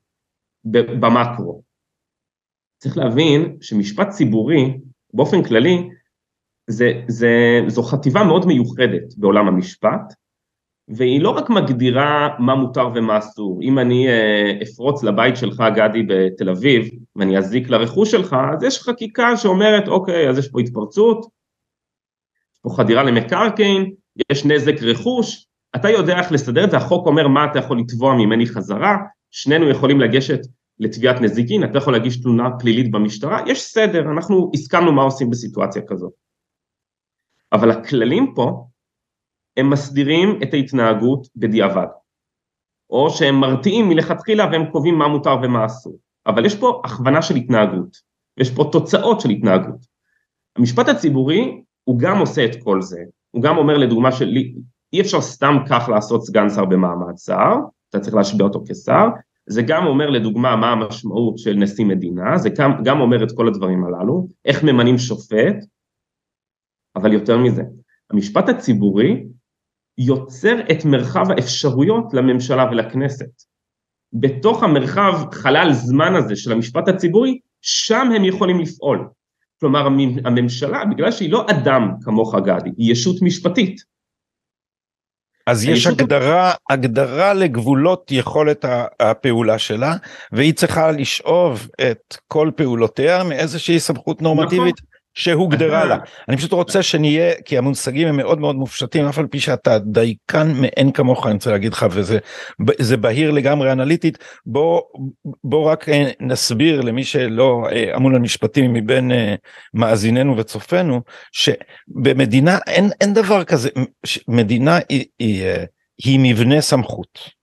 במקרו? 0.99 1.63
צריך 2.83 2.97
להבין 2.97 3.57
שמשפט 3.61 4.09
ציבורי 4.09 4.77
באופן 5.13 5.43
כללי 5.43 5.89
זה, 6.67 6.91
זה, 7.07 7.29
זו 7.67 7.83
חטיבה 7.83 8.23
מאוד 8.23 8.45
מיוחדת 8.45 9.13
בעולם 9.17 9.47
המשפט 9.47 10.13
והיא 10.87 11.21
לא 11.21 11.29
רק 11.29 11.49
מגדירה 11.49 12.29
מה 12.39 12.55
מותר 12.55 12.89
ומה 12.95 13.17
אסור, 13.17 13.59
אם 13.63 13.79
אני 13.79 14.07
אה, 14.07 14.51
אפרוץ 14.63 15.03
לבית 15.03 15.37
שלך 15.37 15.63
גדי 15.75 16.03
בתל 16.07 16.49
אביב 16.49 16.89
ואני 17.15 17.37
אזיק 17.37 17.69
לרכוש 17.69 18.11
שלך 18.11 18.35
אז 18.53 18.63
יש 18.63 18.79
חקיקה 18.79 19.37
שאומרת 19.37 19.87
אוקיי 19.87 20.29
אז 20.29 20.37
יש 20.37 20.47
פה 20.47 20.59
התפרצות, 20.59 21.25
יש 22.53 22.59
פה 22.61 22.69
חדירה 22.69 23.03
למקרקעין, 23.03 23.93
יש 24.31 24.45
נזק 24.45 24.75
רכוש, 24.81 25.45
אתה 25.75 25.89
יודע 25.89 26.19
איך 26.19 26.31
לסדר 26.31 26.63
את 26.63 26.71
זה, 26.71 26.77
החוק 26.77 27.07
אומר 27.07 27.27
מה 27.27 27.45
אתה 27.45 27.59
יכול 27.59 27.79
לתבוע 27.79 28.15
ממני 28.15 28.45
חזרה, 28.45 28.97
שנינו 29.31 29.69
יכולים 29.69 30.01
לגשת 30.01 30.39
לתביעת 30.79 31.21
נזיקין, 31.21 31.63
אתה 31.63 31.77
יכול 31.77 31.93
להגיש 31.93 32.21
תלונה 32.21 32.49
פלילית 32.59 32.91
במשטרה, 32.91 33.39
יש 33.47 33.63
סדר, 33.63 34.11
אנחנו 34.11 34.51
הסכמנו 34.53 34.91
מה 34.91 35.01
עושים 35.01 35.29
בסיטואציה 35.29 35.81
כזאת. 35.87 36.13
אבל 37.53 37.71
הכללים 37.71 38.33
פה, 38.35 38.67
הם 39.57 39.69
מסדירים 39.69 40.39
את 40.43 40.53
ההתנהגות 40.53 41.27
בדיעבד, 41.35 41.87
או 42.89 43.09
שהם 43.09 43.35
מרתיעים 43.35 43.89
מלכתחילה 43.89 44.45
והם 44.51 44.71
קובעים 44.71 44.95
מה 44.95 45.07
מותר 45.07 45.35
ומה 45.43 45.65
אסור, 45.65 45.97
אבל 46.27 46.45
יש 46.45 46.55
פה 46.55 46.81
הכוונה 46.85 47.21
של 47.21 47.35
התנהגות, 47.35 47.97
יש 48.37 48.51
פה 48.55 48.69
תוצאות 48.71 49.21
של 49.21 49.29
התנהגות. 49.29 49.85
המשפט 50.55 50.89
הציבורי 50.89 51.61
הוא 51.83 51.99
גם 51.99 52.19
עושה 52.19 52.45
את 52.45 52.63
כל 52.63 52.81
זה, 52.81 52.99
הוא 53.31 53.43
גם 53.43 53.57
אומר 53.57 53.77
לדוגמה 53.77 54.11
שלי, 54.11 54.55
אי 54.93 55.01
אפשר 55.01 55.21
סתם 55.21 55.55
כך 55.69 55.89
לעשות 55.89 56.25
סגן 56.25 56.49
שר 56.49 56.65
במעמד 56.65 57.17
שר, 57.17 57.53
אתה 57.89 57.99
צריך 57.99 58.15
להשביע 58.15 58.45
אותו 58.45 58.63
כשר, 58.67 59.07
זה 59.45 59.61
גם 59.61 59.85
אומר 59.85 60.09
לדוגמה 60.09 60.55
מה 60.55 60.71
המשמעות 60.71 61.37
של 61.37 61.53
נשיא 61.53 61.85
מדינה, 61.85 62.37
זה 62.37 62.49
גם, 62.49 62.71
גם 62.83 63.01
אומר 63.01 63.23
את 63.23 63.31
כל 63.35 63.47
הדברים 63.47 63.83
הללו, 63.85 64.27
איך 64.45 64.63
ממנים 64.63 64.97
שופט, 64.97 65.55
אבל 66.95 67.13
יותר 67.13 67.37
מזה, 67.37 67.63
המשפט 68.11 68.49
הציבורי 68.49 69.23
יוצר 69.97 70.55
את 70.71 70.85
מרחב 70.85 71.31
האפשרויות 71.31 72.13
לממשלה 72.13 72.65
ולכנסת. 72.71 73.29
בתוך 74.13 74.63
המרחב 74.63 75.13
חלל 75.31 75.73
זמן 75.73 76.15
הזה 76.15 76.35
של 76.35 76.51
המשפט 76.51 76.87
הציבורי, 76.87 77.39
שם 77.61 78.07
הם 78.15 78.25
יכולים 78.25 78.59
לפעול. 78.59 79.07
כלומר 79.59 79.87
הממשלה, 80.25 80.85
בגלל 80.85 81.11
שהיא 81.11 81.31
לא 81.31 81.45
אדם 81.49 81.91
כמוך 82.01 82.35
גדי, 82.35 82.69
היא 82.77 82.91
ישות 82.91 83.21
משפטית, 83.21 83.81
אז 85.47 85.65
יש 85.65 85.87
הגדרה, 85.87 86.53
הגדרה 86.69 87.33
לגבולות 87.33 88.11
יכולת 88.11 88.65
הפעולה 88.99 89.59
שלה, 89.59 89.95
והיא 90.31 90.53
צריכה 90.53 90.91
לשאוב 90.91 91.67
את 91.81 92.17
כל 92.27 92.51
פעולותיה 92.55 93.23
מאיזושהי 93.23 93.79
סמכות 93.79 94.21
נורמטיבית. 94.21 94.92
שהוגדרה 95.13 95.85
לה. 95.85 95.97
אני 96.29 96.37
פשוט 96.37 96.51
רוצה 96.51 96.83
שנהיה, 96.83 97.33
כי 97.45 97.57
המושגים 97.57 98.07
הם 98.07 98.17
מאוד 98.17 98.39
מאוד 98.39 98.55
מופשטים, 98.55 99.05
אף 99.05 99.19
על 99.19 99.27
פי 99.27 99.39
שאתה 99.39 99.79
דייקן 99.79 100.51
מאין 100.55 100.91
כמוך, 100.91 101.25
אני 101.25 101.33
רוצה 101.33 101.51
להגיד 101.51 101.73
לך, 101.73 101.85
וזה 101.91 102.97
בהיר 102.97 103.31
לגמרי 103.31 103.71
אנליטית, 103.71 104.17
בוא, 104.45 104.81
בוא 105.43 105.71
רק 105.71 105.89
אה, 105.89 106.11
נסביר 106.19 106.81
למי 106.81 107.03
שלא 107.03 107.67
אה, 107.71 107.95
אמון 107.95 108.15
על 108.15 108.21
משפטים 108.21 108.73
מבין 108.73 109.11
אה, 109.11 109.35
מאזיננו 109.73 110.37
וצופינו, 110.37 111.01
שבמדינה 111.31 112.57
אין, 112.67 112.89
אין 113.01 113.13
דבר 113.13 113.43
כזה, 113.43 113.69
מדינה 114.27 114.79
היא, 114.89 115.05
היא, 115.19 115.45
היא 116.03 116.19
מבנה 116.23 116.61
סמכות. 116.61 117.42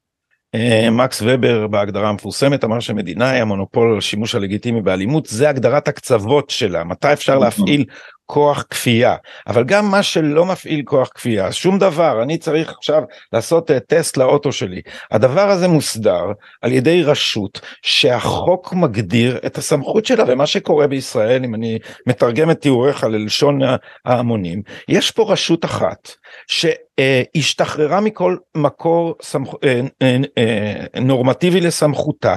אה, 0.54 0.90
מקס 0.90 1.22
ובר 1.26 1.66
בהגדרה 1.66 2.08
המפורסמת 2.08 2.64
אמר 2.64 2.80
שמדינה 2.80 3.30
היא 3.30 3.42
המונופול 3.42 3.92
על 3.92 3.98
השימוש 3.98 4.34
הלגיטימי 4.34 4.82
באלימות 4.82 5.26
זה 5.26 5.48
הגדרת 5.48 5.88
הקצוות 5.88 6.50
שלה 6.50 6.84
מתי 6.84 7.12
אפשר 7.12 7.32
נכון. 7.32 7.44
להפעיל 7.44 7.84
כוח 8.32 8.64
כפייה. 8.70 9.16
אבל 9.46 9.64
גם 9.64 9.90
מה 9.90 10.02
שלא 10.02 10.46
מפעיל 10.46 10.82
כוח 10.84 11.08
כפייה 11.14 11.52
שום 11.52 11.78
דבר 11.78 12.22
אני 12.22 12.38
צריך 12.38 12.72
עכשיו 12.78 13.02
לעשות 13.32 13.70
אה, 13.70 13.80
טסט 13.80 14.16
לאוטו 14.16 14.52
שלי. 14.52 14.80
הדבר 15.10 15.50
הזה 15.50 15.68
מוסדר 15.68 16.24
על 16.62 16.72
ידי 16.72 17.02
רשות 17.02 17.60
שהחוק 17.82 18.72
מגדיר 18.72 19.38
את 19.46 19.58
הסמכות 19.58 20.06
שלה 20.06 20.24
ומה 20.28 20.46
שקורה 20.46 20.86
בישראל 20.86 21.44
אם 21.44 21.54
אני 21.54 21.78
מתרגם 22.06 22.50
את 22.50 22.60
תיאוריך 22.60 23.04
ללשון 23.04 23.60
ההמונים 24.04 24.62
יש 24.88 25.10
פה 25.10 25.32
רשות 25.32 25.64
אחת 25.64 26.08
שהשתחררה 26.46 28.00
מכל 28.00 28.36
מקור 28.56 29.14
סמכ... 29.22 29.54
אה, 29.62 31.00
נורמטיבי 31.00 31.60
לסמכותה. 31.60 32.36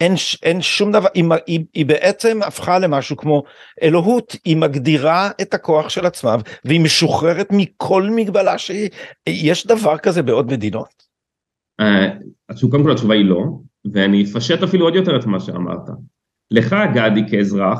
אין, 0.00 0.14
אין 0.42 0.62
שום 0.62 0.92
דבר 0.92 1.08
היא, 1.14 1.24
היא, 1.46 1.60
היא 1.74 1.86
בעצם 1.86 2.40
הפכה 2.42 2.78
למשהו 2.78 3.16
כמו 3.16 3.42
אלוהות 3.82 4.36
היא 4.44 4.56
מגדירה 4.56 5.30
את 5.42 5.54
הכוח 5.54 5.88
של 5.88 6.06
עצמה 6.06 6.36
והיא 6.64 6.80
משוחררת 6.80 7.48
מכל 7.50 8.08
מגבלה 8.16 8.58
שהיא, 8.58 8.90
יש 9.26 9.66
דבר 9.66 9.98
כזה 9.98 10.22
בעוד 10.22 10.46
מדינות? 10.46 11.08
אז 12.48 12.60
קודם 12.70 12.82
כל 12.84 12.92
התשובה 12.92 13.14
היא 13.14 13.24
לא, 13.24 13.44
ואני 13.92 14.24
אפשט 14.24 14.62
אפילו 14.62 14.84
עוד 14.84 14.94
יותר 14.94 15.16
את 15.20 15.26
מה 15.26 15.40
שאמרת. 15.40 15.88
לך 16.50 16.76
גדי 16.94 17.30
כאזרח, 17.30 17.78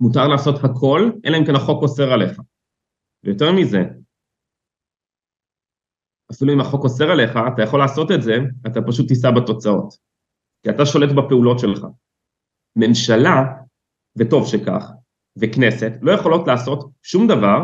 מותר 0.00 0.28
לעשות 0.28 0.64
הכל, 0.64 1.10
אלא 1.26 1.36
אם 1.36 1.46
כן 1.46 1.54
החוק 1.54 1.82
אוסר 1.82 2.12
עליך. 2.12 2.40
ויותר 3.24 3.52
מזה, 3.52 3.82
אפילו 6.32 6.52
אם 6.52 6.60
החוק 6.60 6.84
אוסר 6.84 7.10
עליך, 7.10 7.30
אתה 7.54 7.62
יכול 7.62 7.80
לעשות 7.80 8.10
את 8.10 8.22
זה, 8.22 8.32
אתה 8.66 8.80
פשוט 8.86 9.08
תישא 9.08 9.30
בתוצאות. 9.30 9.94
כי 10.62 10.70
אתה 10.70 10.86
שולט 10.86 11.10
בפעולות 11.16 11.58
שלך. 11.58 11.86
ממשלה, 12.76 13.42
וטוב 14.18 14.46
שכך, 14.46 14.90
וכנסת, 15.36 15.92
לא 16.02 16.12
יכולות 16.12 16.48
לעשות 16.48 16.88
שום 17.02 17.26
דבר, 17.26 17.62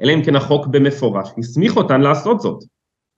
אלא 0.00 0.12
אם 0.12 0.22
כן 0.24 0.36
החוק 0.36 0.66
במפורש 0.66 1.28
הסמיך 1.38 1.76
אותן 1.76 2.00
לעשות 2.00 2.40
זאת. 2.40 2.64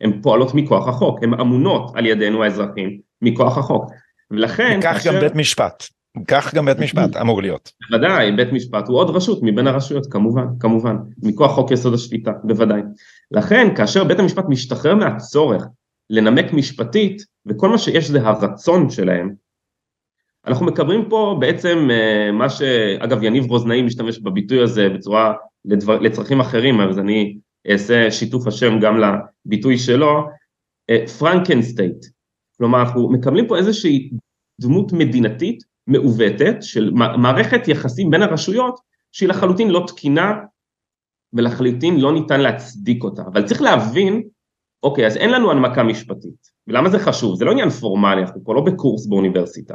הן 0.01 0.23
פועלות 0.23 0.55
מכוח 0.55 0.89
החוק, 0.89 1.23
הן 1.23 1.35
אמונות 1.35 1.93
על 1.95 2.07
ידינו 2.07 2.45
האזרחים 2.45 3.01
מכוח 3.23 3.59
החוק. 3.59 3.91
ולכן... 4.31 4.81
כך 4.83 4.93
כאשר... 4.93 5.15
גם 5.15 5.21
בית 5.21 5.35
משפט. 5.35 5.85
כך 6.29 6.55
גם 6.55 6.65
בית 6.65 6.79
משפט 6.79 7.17
אמור 7.17 7.43
להיות. 7.43 7.73
בוודאי, 7.91 8.33
בית 8.33 8.53
משפט 8.53 8.89
הוא 8.89 8.97
עוד 8.97 9.11
רשות 9.11 9.39
מבין 9.43 9.67
הרשויות, 9.67 10.07
כמובן, 10.13 10.47
כמובן, 10.61 10.97
מכוח 11.23 11.53
חוק 11.53 11.71
יסוד 11.71 11.95
השפיטה, 11.95 12.33
בוודאי. 12.45 12.81
לכן, 13.31 13.75
כאשר 13.77 14.05
בית 14.05 14.19
המשפט 14.19 14.45
משתחרר 14.49 14.95
מהצורך 14.95 15.65
לנמק 16.11 16.53
משפטית, 16.53 17.23
וכל 17.47 17.69
מה 17.69 17.79
שיש 17.79 18.09
זה 18.09 18.21
הרצון 18.23 18.91
שלהם, 18.91 19.35
אנחנו 20.47 20.67
מקבלים 20.67 21.09
פה 21.09 21.37
בעצם 21.41 21.89
אה, 21.91 22.33
מה 22.33 22.49
שאגב 22.49 23.23
יניב 23.23 23.51
רוזנאי 23.51 23.83
משתמש 23.83 24.19
בביטוי 24.19 24.63
הזה 24.63 24.89
בצורה 24.89 25.35
לדבר, 25.65 25.99
לצרכים 25.99 26.41
אחרים, 26.41 26.81
אז 26.81 26.99
אני 26.99 27.39
אעשה 27.71 28.11
שיתוף 28.11 28.47
השם 28.47 28.81
גם 28.81 29.01
לביטוי 29.01 29.79
שלו, 29.79 30.27
Frankenstate, 31.19 32.07
כלומר 32.59 32.81
אנחנו 32.81 33.13
מקבלים 33.13 33.47
פה 33.47 33.57
איזושהי 33.57 34.11
דמות 34.61 34.93
מדינתית 34.93 35.63
מעוותת 35.87 36.57
של 36.61 36.91
מערכת 36.95 37.69
יחסים 37.69 38.11
בין 38.11 38.23
הרשויות 38.23 38.81
שהיא 39.13 39.29
לחלוטין 39.29 39.71
לא 39.71 39.85
תקינה 39.87 40.35
ולחלוטין 41.33 42.01
לא 42.01 42.13
ניתן 42.13 42.41
להצדיק 42.41 43.05
אותה, 43.05 43.23
אבל 43.23 43.47
צריך 43.47 43.63
להבין, 43.63 44.23
אוקיי, 44.83 45.07
אז 45.07 45.17
אין 45.17 45.31
לנו 45.31 45.51
הנמקה 45.51 45.83
משפטית, 45.83 46.51
ולמה 46.67 46.91
זה 46.91 46.99
חשוב? 46.99 47.37
זה 47.37 47.45
לא 47.45 47.51
עניין 47.51 47.71
פורמלי, 47.71 48.21
אנחנו 48.21 48.45
פה 48.45 48.55
לא 48.55 48.61
בקורס 48.61 49.07
באוניברסיטה. 49.07 49.75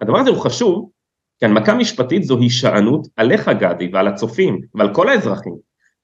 הדבר 0.00 0.18
הזה 0.18 0.30
הוא 0.30 0.38
חשוב, 0.38 0.90
כי 1.38 1.44
הנמקה 1.44 1.74
משפטית 1.74 2.22
זו 2.22 2.38
הישענות 2.38 3.06
עליך 3.16 3.48
גדי 3.48 3.90
ועל 3.92 4.08
הצופים 4.08 4.60
ועל 4.74 4.94
כל 4.94 5.08
האזרחים, 5.08 5.54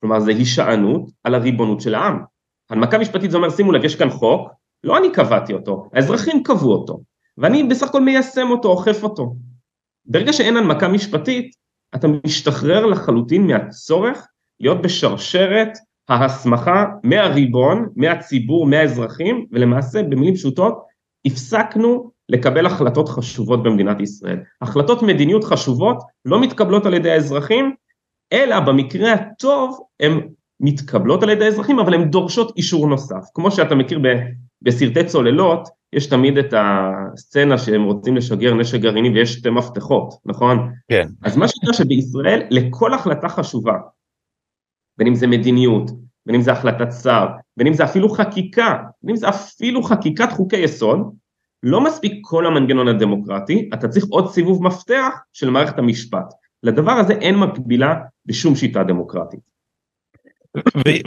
כלומר 0.00 0.20
זה 0.20 0.30
הישענות 0.30 1.10
על 1.24 1.34
הריבונות 1.34 1.80
של 1.80 1.94
העם. 1.94 2.18
הנמקה 2.70 2.98
משפטית 2.98 3.30
זה 3.30 3.36
אומר 3.36 3.50
שימו 3.50 3.72
לב 3.72 3.84
יש 3.84 3.96
כאן 3.96 4.10
חוק, 4.10 4.50
לא 4.84 4.98
אני 4.98 5.12
קבעתי 5.12 5.52
אותו, 5.52 5.88
האזרחים 5.92 6.42
קבעו 6.42 6.72
אותו, 6.72 7.00
ואני 7.38 7.64
בסך 7.64 7.88
הכל 7.88 8.00
מיישם 8.00 8.46
אותו, 8.50 8.68
אוכף 8.68 9.02
אותו. 9.02 9.36
ברגע 10.06 10.32
שאין 10.32 10.56
הנמקה 10.56 10.88
משפטית, 10.88 11.54
אתה 11.94 12.08
משתחרר 12.26 12.86
לחלוטין 12.86 13.46
מהצורך 13.46 14.26
להיות 14.60 14.82
בשרשרת 14.82 15.78
ההסמכה 16.08 16.84
מהריבון, 17.02 17.88
מהציבור, 17.96 18.66
מהאזרחים, 18.66 19.46
ולמעשה 19.52 20.02
במילים 20.02 20.34
פשוטות 20.34 20.78
הפסקנו 21.26 22.10
לקבל 22.28 22.66
החלטות 22.66 23.08
חשובות 23.08 23.62
במדינת 23.62 24.00
ישראל. 24.00 24.38
החלטות 24.62 25.02
מדיניות 25.02 25.44
חשובות 25.44 26.02
לא 26.24 26.40
מתקבלות 26.40 26.86
על 26.86 26.94
ידי 26.94 27.10
האזרחים, 27.10 27.74
אלא 28.32 28.60
במקרה 28.60 29.12
הטוב 29.12 29.80
הן 30.00 30.20
מתקבלות 30.60 31.22
על 31.22 31.30
ידי 31.30 31.44
האזרחים, 31.44 31.78
אבל 31.78 31.94
הן 31.94 32.10
דורשות 32.10 32.56
אישור 32.56 32.88
נוסף. 32.88 33.24
כמו 33.34 33.50
שאתה 33.50 33.74
מכיר 33.74 34.00
בסרטי 34.62 35.04
צוללות, 35.04 35.68
יש 35.92 36.06
תמיד 36.06 36.38
את 36.38 36.54
הסצנה 36.56 37.58
שהם 37.58 37.84
רוצים 37.84 38.16
לשגר 38.16 38.54
נשק 38.54 38.80
גרעיני 38.80 39.08
ויש 39.08 39.32
שתי 39.32 39.50
מפתחות, 39.50 40.14
נכון? 40.26 40.72
כן. 40.90 41.08
אז 41.22 41.36
מה 41.36 41.48
שקרה 41.48 41.72
שבישראל 41.72 42.42
לכל 42.50 42.94
החלטה 42.94 43.28
חשובה, 43.28 43.74
בין 44.98 45.06
אם 45.06 45.14
זה 45.14 45.26
מדיניות, 45.26 45.90
בין 46.26 46.34
אם 46.34 46.40
זה 46.40 46.52
החלטת 46.52 46.92
שר, 47.02 47.26
בין 47.56 47.66
אם 47.66 47.72
זה 47.72 47.84
אפילו 47.84 48.08
חקיקה, 48.08 48.74
בין 49.02 49.10
אם 49.10 49.16
זה 49.16 49.28
אפילו 49.28 49.82
חקיקת 49.82 50.32
חוקי 50.32 50.56
יסוד, 50.56 50.98
לא 51.62 51.80
מספיק 51.80 52.18
כל 52.22 52.46
המנגנון 52.46 52.88
הדמוקרטי, 52.88 53.70
אתה 53.74 53.88
צריך 53.88 54.04
עוד 54.10 54.30
סיבוב 54.30 54.62
מפתח 54.62 55.14
של 55.32 55.50
מערכת 55.50 55.78
המשפט. 55.78 56.34
לדבר 56.62 56.92
הזה 56.92 57.12
אין 57.12 57.34
מקבילה 57.34 57.94
בשום 58.26 58.56
שיטה 58.56 58.84
דמוקרטית. 58.84 59.56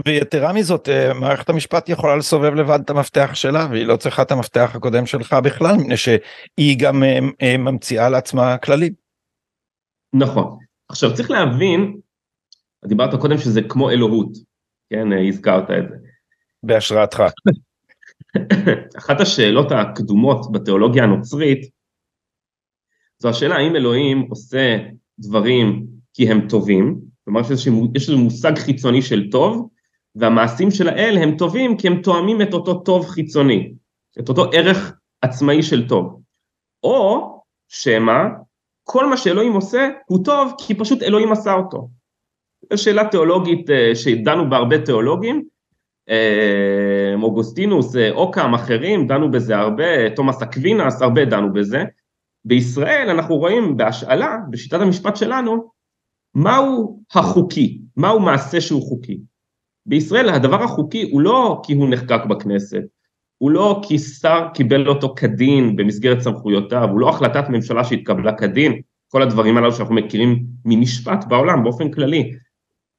ויתרה 0.08 0.54
מזאת 0.54 0.90
אה, 0.90 1.14
מערכת 1.14 1.50
המשפט 1.50 1.90
יכולה 1.90 2.16
לסובב 2.16 2.54
לבד 2.54 2.80
את 2.86 2.90
המפתח 2.90 3.32
שלה 3.34 3.68
והיא 3.72 3.86
לא 3.86 3.96
צריכה 3.96 4.22
את 4.22 4.32
המפתח 4.32 4.72
הקודם 4.76 5.06
שלך 5.06 5.36
בכלל 5.44 5.76
מפני 5.76 5.98
שהיא 5.98 6.80
גם 6.80 7.04
אה, 7.04 7.20
אה, 7.42 7.58
ממציאה 7.58 8.10
לעצמה 8.10 8.58
כללים. 8.58 8.94
נכון 10.14 10.58
עכשיו 10.90 11.14
צריך 11.16 11.32
להבין 11.32 11.98
דיברת 12.86 13.22
קודם 13.22 13.38
שזה 13.38 13.62
כמו 13.62 13.90
אלוהות 13.90 14.32
כן 14.90 15.08
הזכרת 15.30 15.72
את 15.72 15.90
זה. 15.90 15.96
בהשראתך. 16.64 17.24
אחת 18.98 19.22
השאלות 19.22 19.72
הקדומות 19.72 20.52
בתיאולוגיה 20.52 21.04
הנוצרית 21.04 21.70
זו 23.20 23.30
השאלה 23.30 23.56
האם 23.56 23.76
אלוהים 23.76 24.28
עושה 24.30 24.78
דברים 25.20 25.86
כי 26.14 26.32
הם 26.32 26.48
טובים 26.50 27.10
כלומר 27.30 27.42
יש 27.96 28.10
איזה 28.10 28.22
מושג 28.22 28.58
חיצוני 28.58 29.02
של 29.02 29.32
טוב, 29.32 29.70
והמעשים 30.16 30.72
של 30.72 30.90
האל 30.90 31.18
הם 31.18 31.38
טובים 31.38 31.78
כי 31.78 31.88
הם 31.88 32.02
תואמים 32.02 32.42
את 32.42 32.54
אותו 32.54 32.74
טוב 32.74 33.06
חיצוני, 33.06 33.74
את 34.20 34.30
אותו 34.30 34.46
ערך 34.54 34.94
עצמאי 35.22 35.64
של 35.64 35.88
טוב. 35.88 36.22
או 36.84 37.42
שמא 37.68 38.24
כל 38.84 39.10
מה 39.10 39.18
שאלוהים 39.18 39.54
עושה 39.54 39.90
הוא 40.06 40.26
טוב 40.26 40.54
כי 40.58 40.76
פשוט 40.76 41.04
אלוהים 41.04 41.32
עשה 41.32 41.54
אותו. 41.54 41.90
זו 42.74 42.84
שאלה 42.84 43.08
תיאולוגית 43.12 43.70
אה, 43.70 43.96
שדנו 43.96 44.50
בה 44.50 44.58
הרבה 44.58 44.86
תיאולוגים, 44.86 45.44
אוגוסטינוס, 47.24 47.96
אה, 47.96 48.12
אוקם, 48.12 48.54
אחרים, 48.54 49.08
דנו 49.08 49.32
בזה 49.32 49.58
הרבה, 49.58 50.10
תומאס 50.16 50.42
אקווינס, 50.42 51.02
הרבה 51.02 51.26
דנו 51.26 51.54
בזה. 51.54 51.84
בישראל 52.46 53.10
אנחנו 53.10 53.36
רואים 53.36 53.78
בהשאלה, 53.78 54.38
בשיטת 54.50 54.80
המשפט 54.82 55.16
שלנו, 55.16 55.72
מהו 56.36 57.02
החוקי? 57.14 57.82
מהו 57.98 58.20
מעשה 58.20 58.62
שהוא 58.62 58.82
חוקי? 58.82 59.20
בישראל 59.86 60.30
הדבר 60.30 60.64
החוקי 60.64 61.10
הוא 61.12 61.22
לא 61.22 61.62
כי 61.64 61.74
הוא 61.74 61.90
נחקק 61.90 62.26
בכנסת, 62.30 62.84
הוא 63.38 63.52
לא 63.52 63.82
כי 63.88 64.00
שר 64.00 64.48
קיבל 64.54 64.88
אותו 64.88 65.14
כדין 65.16 65.76
במסגרת 65.76 66.22
סמכויותיו, 66.22 66.90
הוא 66.92 67.00
לא 67.00 67.10
החלטת 67.10 67.50
ממשלה 67.50 67.84
שהתקבלה 67.84 68.38
כדין, 68.38 68.82
כל 69.08 69.22
הדברים 69.22 69.58
הללו 69.58 69.72
שאנחנו 69.72 69.96
מכירים 69.96 70.44
ממשפט 70.66 71.26
בעולם 71.28 71.64
באופן 71.64 71.92
כללי, 71.92 72.32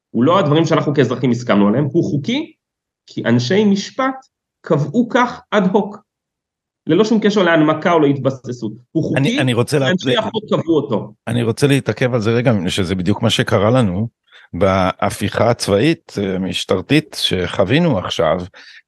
הוא 0.09 0.23
לא 0.23 0.39
הדברים 0.39 0.65
שאנחנו 0.65 0.93
כאזרחים 0.93 1.31
הסכמנו 1.31 1.67
עליהם, 1.67 1.85
הוא 1.91 2.03
חוקי 2.03 2.53
כי 3.13 3.23
אנשי 3.25 3.65
משפט 3.65 4.15
קבעו 4.61 5.09
כך 5.09 5.41
אד 5.51 5.63
הוק. 5.71 5.97
ללא 6.87 7.05
שום 7.05 7.19
קשר 7.19 7.43
להנמקה 7.43 7.91
או 7.91 7.99
להתבססות. 7.99 8.71
הוא 8.91 9.03
חוקי, 9.03 9.19
אני, 9.19 9.39
אני 9.39 9.53
רוצה 9.53 9.77
ואנשי 9.81 10.17
החוק 10.17 10.43
קבעו 10.49 10.75
אותו. 10.75 11.13
אני 11.27 11.43
רוצה 11.43 11.67
להתעכב 11.67 12.13
על 12.13 12.21
זה 12.21 12.31
רגע, 12.31 12.53
שזה 12.67 12.95
בדיוק 12.95 13.21
מה 13.21 13.29
שקרה 13.29 13.69
לנו 13.69 14.07
בהפיכה 14.53 15.49
הצבאית 15.49 16.13
המשטרתית 16.35 17.17
שחווינו 17.19 17.97
עכשיו, 17.97 18.37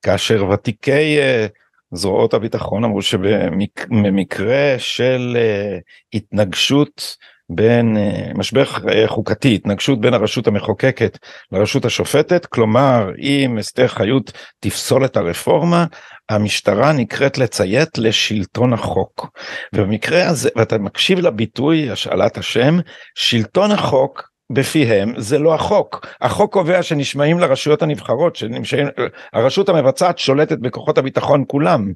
כאשר 0.01 0.45
ותיקי 0.49 1.17
uh, 1.19 1.49
זרועות 1.91 2.33
הביטחון 2.33 2.83
אמרו 2.83 3.01
שבמקרה 3.01 4.75
של 4.77 5.37
uh, 5.37 5.81
התנגשות 6.13 7.17
בין 7.49 7.97
uh, 7.97 8.37
משבר 8.37 8.63
חוקתי, 9.07 9.55
התנגשות 9.55 10.01
בין 10.01 10.13
הרשות 10.13 10.47
המחוקקת 10.47 11.17
לרשות 11.51 11.85
השופטת, 11.85 12.45
כלומר 12.45 13.11
אם 13.21 13.57
אסתר 13.59 13.87
חיות 13.87 14.31
תפסול 14.59 15.05
את 15.05 15.17
הרפורמה, 15.17 15.85
המשטרה 16.29 16.91
נקראת 16.91 17.37
לציית 17.37 17.97
לשלטון 17.97 18.73
החוק. 18.73 19.27
ובמקרה 19.75 20.27
הזה, 20.27 20.49
ואתה 20.55 20.77
מקשיב 20.77 21.19
לביטוי, 21.19 21.91
השאלת 21.91 22.37
השם, 22.37 22.77
שלטון 23.15 23.71
החוק 23.71 24.33
בפיהם 24.51 25.13
זה 25.17 25.39
לא 25.39 25.53
החוק. 25.53 26.07
החוק 26.21 26.53
קובע 26.53 26.83
שנשמעים 26.83 27.39
לרשויות 27.39 27.81
הנבחרות, 27.81 28.35
שנשמעים, 28.35 28.87
הרשות 29.33 29.69
המבצעת 29.69 30.19
שולטת 30.19 30.57
בכוחות 30.59 30.97
הביטחון 30.97 31.43
כולם. 31.47 31.91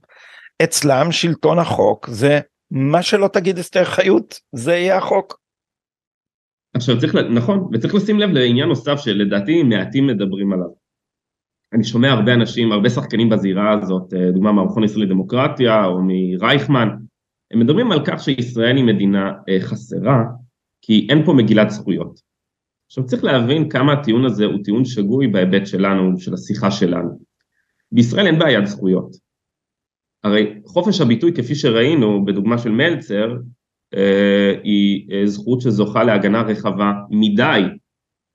אצלם 0.63 1.11
שלטון 1.11 1.59
החוק 1.59 2.09
זה 2.09 2.39
מה 2.71 3.03
שלא 3.03 3.27
תגיד 3.33 3.57
אסתר 3.57 3.85
חיות, 3.85 4.39
זה 4.55 4.71
יהיה 4.71 4.97
החוק. 4.97 5.39
עכשיו 6.73 6.99
צריך, 6.99 7.15
נכון, 7.15 7.69
וצריך 7.73 7.95
לשים 7.95 8.19
לב 8.19 8.29
לעניין 8.29 8.67
נוסף 8.67 8.97
שלדעתי 8.97 9.63
מעטים 9.63 10.07
מדברים 10.07 10.53
עליו. 10.53 10.69
אני 11.73 11.83
שומע 11.83 12.11
הרבה 12.11 12.33
אנשים, 12.33 12.71
הרבה 12.71 12.89
שחקנים 12.89 13.29
בזירה 13.29 13.73
הזאת, 13.73 14.13
אה, 14.13 14.31
דוגמה 14.31 14.51
מהמכון 14.51 14.83
הישראלי 14.83 15.05
לדמוקרטיה 15.05 15.85
או 15.85 15.99
מרייכמן, 16.03 16.87
הם 17.51 17.59
מדברים 17.59 17.91
על 17.91 17.99
כך 18.05 18.23
שישראל 18.23 18.75
היא 18.77 18.85
מדינה 18.85 19.31
אה, 19.49 19.59
חסרה, 19.59 20.23
כי 20.81 21.07
אין 21.09 21.25
פה 21.25 21.33
מגילת 21.33 21.69
זכויות. 21.69 22.19
עכשיו 22.87 23.05
צריך 23.05 23.23
להבין 23.23 23.69
כמה 23.69 23.93
הטיעון 23.93 24.25
הזה 24.25 24.45
הוא 24.45 24.63
טיעון 24.63 24.85
שגוי 24.85 25.27
בהיבט 25.27 25.67
שלנו, 25.67 26.19
של 26.19 26.33
השיחה 26.33 26.71
שלנו. 26.71 27.19
בישראל 27.91 28.25
אין 28.27 28.39
בעיית 28.39 28.65
זכויות. 28.65 29.26
הרי 30.23 30.53
חופש 30.65 31.01
הביטוי 31.01 31.33
כפי 31.33 31.55
שראינו 31.55 32.25
בדוגמה 32.25 32.57
של 32.57 32.71
מלצר, 32.71 33.35
אה, 33.95 34.53
היא 34.63 35.11
אה, 35.11 35.27
זכות 35.27 35.61
שזוכה 35.61 36.03
להגנה 36.03 36.41
רחבה 36.41 36.91
מדי, 37.09 37.61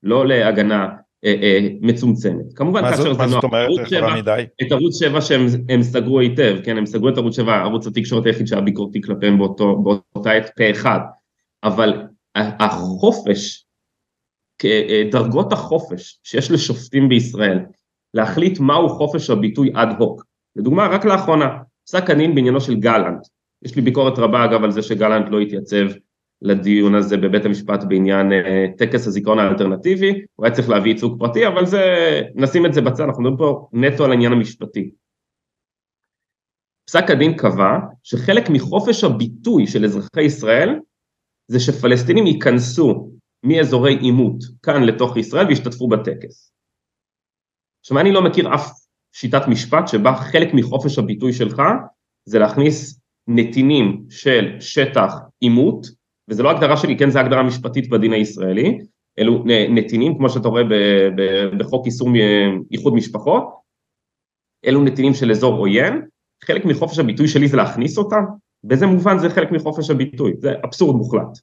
לא 0.03 0.27
להגנה 0.27 0.89
אה, 1.25 1.67
מצומצמת. 1.81 2.53
כמובן 2.55 2.81
כאשר 2.81 3.13
זה 3.13 3.25
נוח, 3.35 3.43
ערוץ 3.53 3.81
7, 3.87 4.19
את 4.61 4.71
ערוץ 4.71 4.99
7 4.99 5.21
שהם 5.21 5.83
סגרו 5.83 6.19
היטב, 6.19 6.57
כן, 6.63 6.77
הם 6.77 6.85
סגרו 6.85 7.09
את 7.09 7.17
ערוץ 7.17 7.35
7, 7.35 7.61
ערוץ 7.61 7.87
התקשורת 7.87 8.25
היחיד 8.25 8.47
שהיה 8.47 8.61
ביקורתי 8.61 9.01
כלפיהם 9.01 9.37
באותו, 9.37 9.83
באותה 9.83 10.31
עת 10.31 10.49
פה 10.57 10.71
אחד, 10.71 10.99
אבל 11.63 12.01
החופש, 12.35 13.65
דרגות 15.11 15.53
החופש 15.53 16.19
שיש 16.23 16.51
לשופטים 16.51 17.09
בישראל, 17.09 17.59
להחליט 18.13 18.59
מהו 18.59 18.89
חופש 18.89 19.29
הביטוי 19.29 19.71
אד 19.75 19.89
הוק, 19.99 20.23
לדוגמה 20.55 20.87
רק 20.87 21.05
לאחרונה, 21.05 21.47
פסק 21.85 22.09
הדין 22.09 22.35
בעניינו 22.35 22.61
של 22.61 22.75
גלנט, 22.75 23.21
יש 23.61 23.75
לי 23.75 23.81
ביקורת 23.81 24.19
רבה 24.19 24.45
אגב 24.45 24.63
על 24.63 24.71
זה 24.71 24.81
שגלנט 24.81 25.25
לא 25.29 25.39
התייצב 25.39 25.85
לדיון 26.41 26.95
הזה 26.95 27.17
בבית 27.17 27.45
המשפט 27.45 27.83
בעניין 27.87 28.31
אה, 28.31 28.65
טקס 28.77 29.07
הזיכרון 29.07 29.39
האלטרנטיבי, 29.39 30.25
הוא 30.35 30.45
היה 30.45 30.55
צריך 30.55 30.69
להביא 30.69 30.91
ייצוג 30.91 31.19
פרטי, 31.19 31.47
אבל 31.47 31.65
זה, 31.65 31.81
נשים 32.35 32.65
את 32.65 32.73
זה 32.73 32.81
בצד, 32.81 33.03
אנחנו 33.03 33.23
מדברים 33.23 33.37
פה 33.37 33.67
נטו 33.73 34.05
על 34.05 34.11
העניין 34.11 34.31
המשפטי. 34.31 34.91
פסק 36.85 37.03
הדין 37.09 37.37
קבע 37.37 37.77
שחלק 38.03 38.43
מחופש 38.49 39.03
הביטוי 39.03 39.67
של 39.67 39.85
אזרחי 39.85 40.21
ישראל 40.21 40.79
זה 41.47 41.59
שפלסטינים 41.59 42.27
ייכנסו 42.27 43.09
מאזורי 43.43 43.97
עימות 43.97 44.43
כאן 44.63 44.83
לתוך 44.83 45.17
ישראל 45.17 45.47
וישתתפו 45.47 45.87
בטקס. 45.87 46.53
עכשיו 47.81 47.99
אני 47.99 48.11
לא 48.11 48.21
מכיר 48.21 48.55
אף 48.55 48.82
שיטת 49.13 49.47
משפט 49.47 49.87
שבה 49.87 50.15
חלק 50.15 50.53
מחופש 50.53 50.99
הביטוי 50.99 51.33
שלך 51.33 51.61
זה 52.25 52.39
להכניס 52.39 52.99
נתינים 53.27 54.05
של 54.09 54.55
שטח 54.59 55.13
עימות 55.39 55.87
וזה 56.29 56.43
לא 56.43 56.51
הגדרה 56.51 56.77
שלי, 56.77 56.97
כן, 56.97 57.09
זו 57.09 57.19
הגדרה 57.19 57.43
משפטית 57.43 57.89
בדין 57.89 58.13
הישראלי, 58.13 58.79
אלו 59.19 59.43
נתינים, 59.69 60.17
כמו 60.17 60.29
שאתה 60.29 60.47
רואה 60.47 60.63
בחוק 61.57 61.85
איסור 61.85 62.09
איחוד 62.71 62.93
משפחות, 62.93 63.43
אלו 64.65 64.83
נתינים 64.83 65.13
של 65.13 65.31
אזור 65.31 65.53
עוין, 65.53 66.01
חלק 66.43 66.65
מחופש 66.65 66.99
הביטוי 66.99 67.27
שלי 67.27 67.47
זה 67.47 67.57
להכניס 67.57 67.97
אותם, 67.97 68.23
באיזה 68.63 68.85
מובן 68.85 69.17
זה 69.17 69.29
חלק 69.29 69.51
מחופש 69.51 69.89
הביטוי, 69.89 70.33
זה 70.37 70.53
אבסורד 70.65 70.95
מוחלט. 70.95 71.37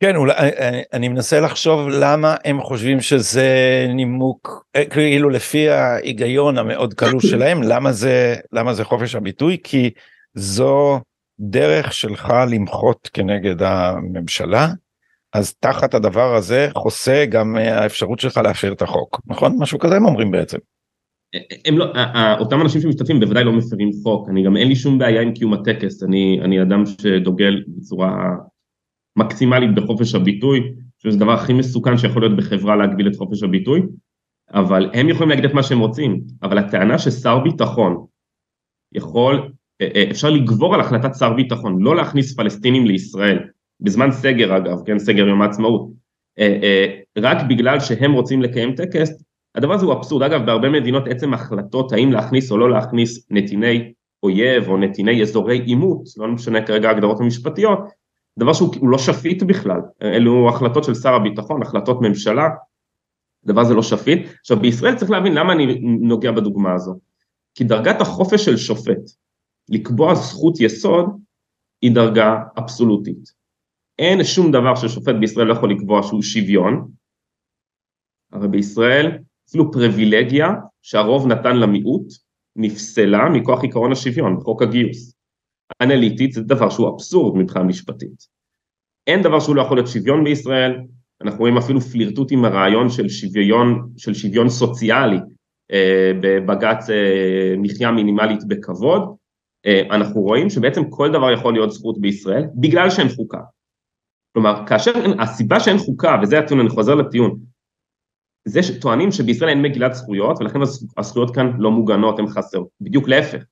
כן, 0.00 0.16
אולי, 0.16 0.34
אני, 0.38 0.82
אני 0.92 1.08
מנסה 1.08 1.40
לחשוב 1.40 1.88
למה 1.88 2.36
הם 2.44 2.62
חושבים 2.62 3.00
שזה 3.00 3.48
נימוק, 3.94 4.64
אה, 4.76 4.84
כאילו 4.84 5.30
לפי 5.30 5.68
ההיגיון 5.68 6.58
המאוד 6.58 6.94
קלוש 6.94 7.26
שלהם, 7.30 7.62
למה 7.62 7.92
זה, 7.92 8.36
למה 8.52 8.74
זה 8.74 8.84
חופש 8.84 9.14
הביטוי, 9.14 9.56
כי 9.64 9.90
זו 10.34 11.00
דרך 11.40 11.92
שלך 11.92 12.34
למחות 12.50 13.10
כנגד 13.12 13.62
הממשלה, 13.62 14.68
אז 15.32 15.54
תחת 15.54 15.94
הדבר 15.94 16.34
הזה 16.34 16.68
חוסה 16.74 17.24
גם 17.28 17.56
אה, 17.56 17.82
האפשרות 17.82 18.20
שלך 18.20 18.36
להפר 18.36 18.72
את 18.72 18.82
החוק, 18.82 19.20
נכון? 19.26 19.56
משהו 19.58 19.78
כזה 19.78 19.96
הם 19.96 20.04
אומרים 20.04 20.30
בעצם. 20.30 20.58
הם 21.64 21.78
לא, 21.78 21.86
אותם 22.38 22.60
אנשים 22.60 22.80
שמשתתפים 22.80 23.20
בוודאי 23.20 23.44
לא 23.44 23.52
מפרים 23.52 23.90
חוק, 24.02 24.28
אני 24.28 24.44
גם 24.44 24.56
אין 24.56 24.68
לי 24.68 24.76
שום 24.76 24.98
בעיה 24.98 25.22
עם 25.22 25.34
קיום 25.34 25.52
הטקס, 25.52 26.02
אני, 26.02 26.40
אני 26.42 26.62
אדם 26.62 26.86
שדוגל 26.86 27.62
בצורה 27.68 28.36
מקסימלית 29.16 29.74
בחופש 29.74 30.14
הביטוי, 30.14 30.72
שזה 30.98 31.16
הדבר 31.16 31.32
הכי 31.32 31.52
מסוכן 31.52 31.98
שיכול 31.98 32.22
להיות 32.22 32.36
בחברה 32.36 32.76
להגביל 32.76 33.08
את 33.08 33.16
חופש 33.16 33.42
הביטוי, 33.42 33.82
אבל 34.54 34.90
הם 34.92 35.08
יכולים 35.08 35.28
להגיד 35.28 35.44
את 35.44 35.54
מה 35.54 35.62
שהם 35.62 35.78
רוצים, 35.78 36.20
אבל 36.42 36.58
הטענה 36.58 36.98
ששר 36.98 37.38
ביטחון 37.38 38.06
יכול 38.92 39.50
אה, 39.80 39.88
אה, 39.94 40.10
אפשר 40.10 40.30
לגבור 40.30 40.74
על 40.74 40.80
החלטת 40.80 41.14
שר 41.14 41.32
ביטחון, 41.32 41.82
לא 41.82 41.96
להכניס 41.96 42.36
פלסטינים 42.36 42.86
לישראל, 42.86 43.38
בזמן 43.80 44.12
סגר 44.12 44.56
אגב, 44.56 44.78
כן, 44.86 44.98
סגר 44.98 45.28
יום 45.28 45.42
העצמאות, 45.42 45.90
אה, 46.38 46.86
רק 47.18 47.36
בגלל 47.48 47.80
שהם 47.80 48.12
רוצים 48.12 48.42
לקיים 48.42 48.74
טקס, 48.74 49.10
הדבר 49.54 49.74
הזה 49.74 49.86
הוא 49.86 49.92
אבסורד, 49.92 50.22
אגב 50.22 50.46
בהרבה 50.46 50.68
מדינות 50.68 51.08
עצם 51.08 51.34
החלטות 51.34 51.92
האם 51.92 52.12
להכניס 52.12 52.50
או 52.50 52.58
לא 52.58 52.70
להכניס 52.70 53.26
נתיני 53.30 53.92
אויב 54.22 54.68
או 54.68 54.76
נתיני 54.76 55.22
אזורי 55.22 55.58
עימות, 55.58 56.02
לא 56.16 56.28
משנה 56.28 56.66
כרגע 56.66 56.88
ההגדרות 56.88 57.20
המשפטיות, 57.20 57.78
דבר 58.38 58.52
שהוא 58.52 58.90
לא 58.90 58.98
שפיט 58.98 59.42
בכלל, 59.42 59.80
אלו 60.02 60.48
החלטות 60.48 60.84
של 60.84 60.94
שר 60.94 61.14
הביטחון, 61.14 61.62
החלטות 61.62 61.98
ממשלה, 62.00 62.48
דבר 63.44 63.64
זה 63.64 63.74
לא 63.74 63.82
שפיט. 63.82 64.28
עכשיו 64.40 64.60
בישראל 64.60 64.96
צריך 64.96 65.10
להבין 65.10 65.34
למה 65.34 65.52
אני 65.52 65.80
נוגע 66.00 66.32
בדוגמה 66.32 66.74
הזו, 66.74 66.98
כי 67.54 67.64
דרגת 67.64 68.00
החופש 68.00 68.44
של 68.44 68.56
שופט 68.56 69.00
לקבוע 69.68 70.14
זכות 70.14 70.60
יסוד 70.60 71.06
היא 71.82 71.94
דרגה 71.94 72.36
אבסולוטית. 72.58 73.32
אין 73.98 74.24
שום 74.24 74.52
דבר 74.52 74.74
ששופט 74.74 75.14
בישראל 75.20 75.46
לא 75.46 75.52
יכול 75.52 75.70
לקבוע 75.70 76.02
שהוא 76.02 76.22
שוויון, 76.22 76.88
הרי 78.32 78.48
בישראל 78.48 79.18
אפילו 79.48 79.72
פריבילגיה 79.72 80.48
שהרוב 80.82 81.26
נתן 81.26 81.56
למיעוט 81.56 82.06
נפסלה 82.56 83.28
מכוח 83.28 83.64
עקרון 83.64 83.92
השוויון 83.92 84.36
בחוק 84.36 84.62
הגיוס. 84.62 85.15
אנליטית 85.82 86.32
זה 86.32 86.42
דבר 86.42 86.70
שהוא 86.70 86.94
אבסורד 86.94 87.36
מבחינה 87.38 87.64
משפטית. 87.64 88.26
אין 89.06 89.22
דבר 89.22 89.40
שהוא 89.40 89.56
לא 89.56 89.62
יכול 89.62 89.76
להיות 89.76 89.88
שוויון 89.88 90.24
בישראל, 90.24 90.72
אנחנו 91.20 91.38
רואים 91.38 91.56
אפילו 91.56 91.80
פלירטוט 91.80 92.32
עם 92.32 92.44
הרעיון 92.44 92.90
של 92.90 93.08
שוויון, 93.08 93.88
של 93.96 94.14
שוויון 94.14 94.48
סוציאלי 94.48 95.18
אה, 95.72 96.12
בבג"ץ 96.20 96.90
אה, 96.90 97.54
מחיה 97.58 97.90
מינימלית 97.90 98.44
בכבוד, 98.48 99.16
אה, 99.66 99.82
אנחנו 99.90 100.20
רואים 100.20 100.50
שבעצם 100.50 100.90
כל 100.90 101.12
דבר 101.12 101.32
יכול 101.32 101.52
להיות 101.52 101.72
זכות 101.72 102.00
בישראל 102.00 102.44
בגלל 102.54 102.90
שאין 102.90 103.08
חוקה. 103.08 103.40
כלומר, 104.32 104.66
כאשר, 104.66 104.92
הסיבה 105.18 105.60
שאין 105.60 105.78
חוקה, 105.78 106.16
וזה 106.22 106.38
הטיעון, 106.38 106.60
אני 106.60 106.68
חוזר 106.68 106.94
לטיעון, 106.94 107.38
זה 108.48 108.62
שטוענים 108.62 109.12
שבישראל 109.12 109.50
אין 109.50 109.62
מגילת 109.62 109.94
זכויות 109.94 110.40
ולכן 110.40 110.58
הזכויות 110.96 111.34
כאן 111.34 111.52
לא 111.58 111.70
מוגנות, 111.70 112.18
הן 112.18 112.26
חסרות, 112.26 112.68
בדיוק 112.80 113.08
להפך. 113.08 113.42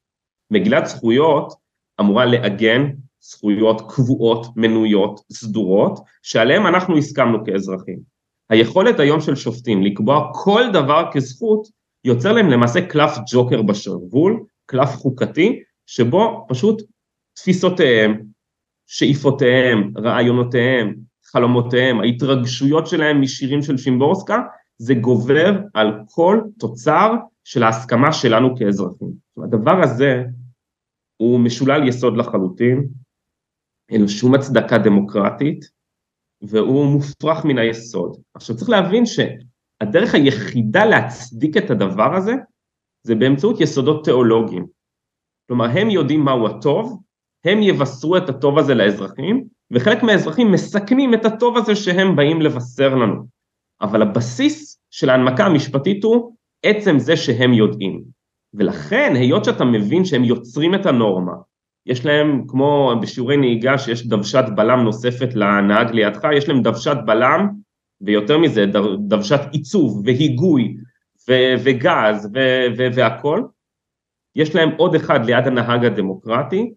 מגילת 0.50 0.87
זכויות 0.87 1.53
אמורה 2.01 2.25
לעגן 2.25 2.91
זכויות 3.21 3.93
קבועות, 3.95 4.47
מנויות, 4.57 5.21
סדורות, 5.33 5.99
שעליהן 6.23 6.67
אנחנו 6.67 6.97
הסכמנו 6.97 7.45
כאזרחים. 7.45 7.99
היכולת 8.51 9.01
היום 9.01 9.21
של 9.21 9.35
שופטים 9.35 9.83
לקבוע 9.83 10.31
כל 10.33 10.63
דבר 10.73 11.05
כזכות, 11.13 11.69
יוצר 12.05 12.33
להם 12.33 12.51
למעשה 12.51 12.87
קלף 12.87 13.19
ג'וקר 13.33 13.63
בשרוול, 13.63 14.45
קלף 14.67 14.89
חוקתי, 14.89 15.61
שבו 15.87 16.47
פשוט 16.49 16.83
תפיסותיהם, 17.37 18.23
שאיפותיהם, 18.87 19.93
רעיונותיהם, 19.99 20.95
חלומותיהם, 21.25 22.01
ההתרגשויות 22.01 22.87
שלהם 22.87 23.21
משירים 23.21 23.63
של 23.63 23.77
שימבורסקה, 23.77 24.39
זה 24.79 24.95
גובר 24.95 25.61
על 25.75 25.93
כל 26.11 26.41
תוצר 26.59 27.15
של 27.45 27.63
ההסכמה 27.63 28.13
שלנו 28.13 28.57
כאזרחים. 28.57 29.09
הדבר 29.45 29.83
הזה 29.83 30.25
הוא 31.16 31.40
משולל 31.40 31.88
יסוד 31.88 32.16
לחלוטין, 32.16 32.88
אין 33.90 34.00
לו 34.00 34.09
שום 34.09 34.35
הצדקה 34.35 34.79
דמוקרטית, 34.79 35.64
והוא 36.42 36.87
מופרך 36.87 37.44
מן 37.44 37.59
היסוד. 37.59 38.16
עכשיו 38.35 38.57
צריך 38.57 38.70
להבין 38.70 39.05
שהדרך 39.07 40.14
היחידה 40.14 40.85
להצדיק 40.85 41.57
את 41.57 41.70
הדבר 41.70 42.16
הזה, 42.16 42.33
זה 43.03 43.14
באמצעות 43.14 43.61
יסודות 43.61 44.05
תיאולוגיים. 44.05 44.66
כלומר 45.48 45.64
הם 45.64 45.90
יודעים 45.90 46.20
מהו 46.20 46.46
הטוב, 46.46 47.03
הם 47.44 47.62
יבשרו 47.62 48.16
את 48.16 48.29
הטוב 48.29 48.59
הזה 48.59 48.74
לאזרחים, 48.74 49.44
וחלק 49.70 50.03
מהאזרחים 50.03 50.53
מסכנים 50.53 51.14
את 51.14 51.24
הטוב 51.24 51.57
הזה 51.57 51.77
שהם 51.77 52.16
באים 52.16 52.40
לבשר 52.40 52.94
לנו. 52.94 53.27
אבל 53.81 54.03
הבסיס 54.03 54.81
של 54.90 55.11
ההנמקה 55.11 55.46
המשפטית 55.46 56.05
הוא 56.05 56.37
עצם 56.62 56.98
זה 56.98 57.16
שהם 57.16 57.53
יודעים. 57.53 58.13
ולכן 58.55 59.12
היות 59.17 59.45
שאתה 59.45 59.64
מבין 59.64 60.05
שהם 60.05 60.25
יוצרים 60.25 60.75
את 60.75 60.87
הנורמה, 60.87 61.33
יש 61.87 62.07
להם 62.07 62.45
כמו 62.49 62.93
בשיעורי 63.03 63.37
נהיגה 63.37 63.79
שיש 63.79 64.07
דוושת 64.07 64.45
בלם 64.57 64.81
נוספת 64.81 65.35
לנהג 65.35 65.90
לידך, 65.90 66.29
יש 66.37 66.49
להם 66.49 66.62
דוושת 66.62 66.97
בלם 67.07 67.49
ויותר 68.01 68.38
מזה 68.38 68.67
דוושת 68.99 69.40
עיצוב 69.53 70.03
והיגוי 70.05 70.77
ו- 71.29 71.55
וגז 71.64 72.31
ו- 72.35 72.67
ו- 72.79 72.88
והכל, 72.95 73.43
יש 74.37 74.55
להם 74.55 74.71
עוד 74.77 74.95
אחד 74.95 75.25
ליד 75.25 75.47
הנהג 75.47 75.85
הדמוקרטי, 75.85 76.73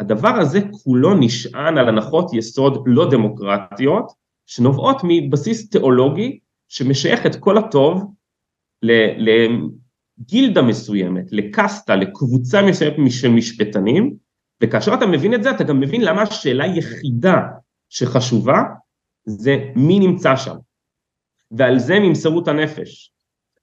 הדבר 0.00 0.28
הזה 0.28 0.60
כולו 0.70 1.14
נשען 1.14 1.78
על 1.78 1.88
הנחות 1.88 2.34
יסוד 2.34 2.82
לא 2.86 3.10
דמוקרטיות, 3.10 4.12
שנובעות 4.46 4.96
מבסיס 5.04 5.70
תיאולוגי 5.70 6.38
שמשייך 6.68 7.26
את 7.26 7.36
כל 7.36 7.58
הטוב 7.58 8.14
לגילדה 10.20 10.62
מסוימת, 10.62 11.24
לקסטה, 11.32 11.96
לקבוצה 11.96 12.62
מסוימת 12.62 12.94
של 13.10 13.28
משפטנים, 13.28 14.14
וכאשר 14.62 14.94
אתה 14.94 15.06
מבין 15.06 15.34
את 15.34 15.42
זה 15.42 15.50
אתה 15.50 15.64
גם 15.64 15.80
מבין 15.80 16.00
למה 16.00 16.22
השאלה 16.22 16.64
היחידה 16.64 17.40
שחשובה 17.88 18.62
זה 19.26 19.56
מי 19.76 19.98
נמצא 19.98 20.36
שם, 20.36 20.54
ועל 21.50 21.78
זה 21.78 21.98
את 22.42 22.48
הנפש. 22.48 23.12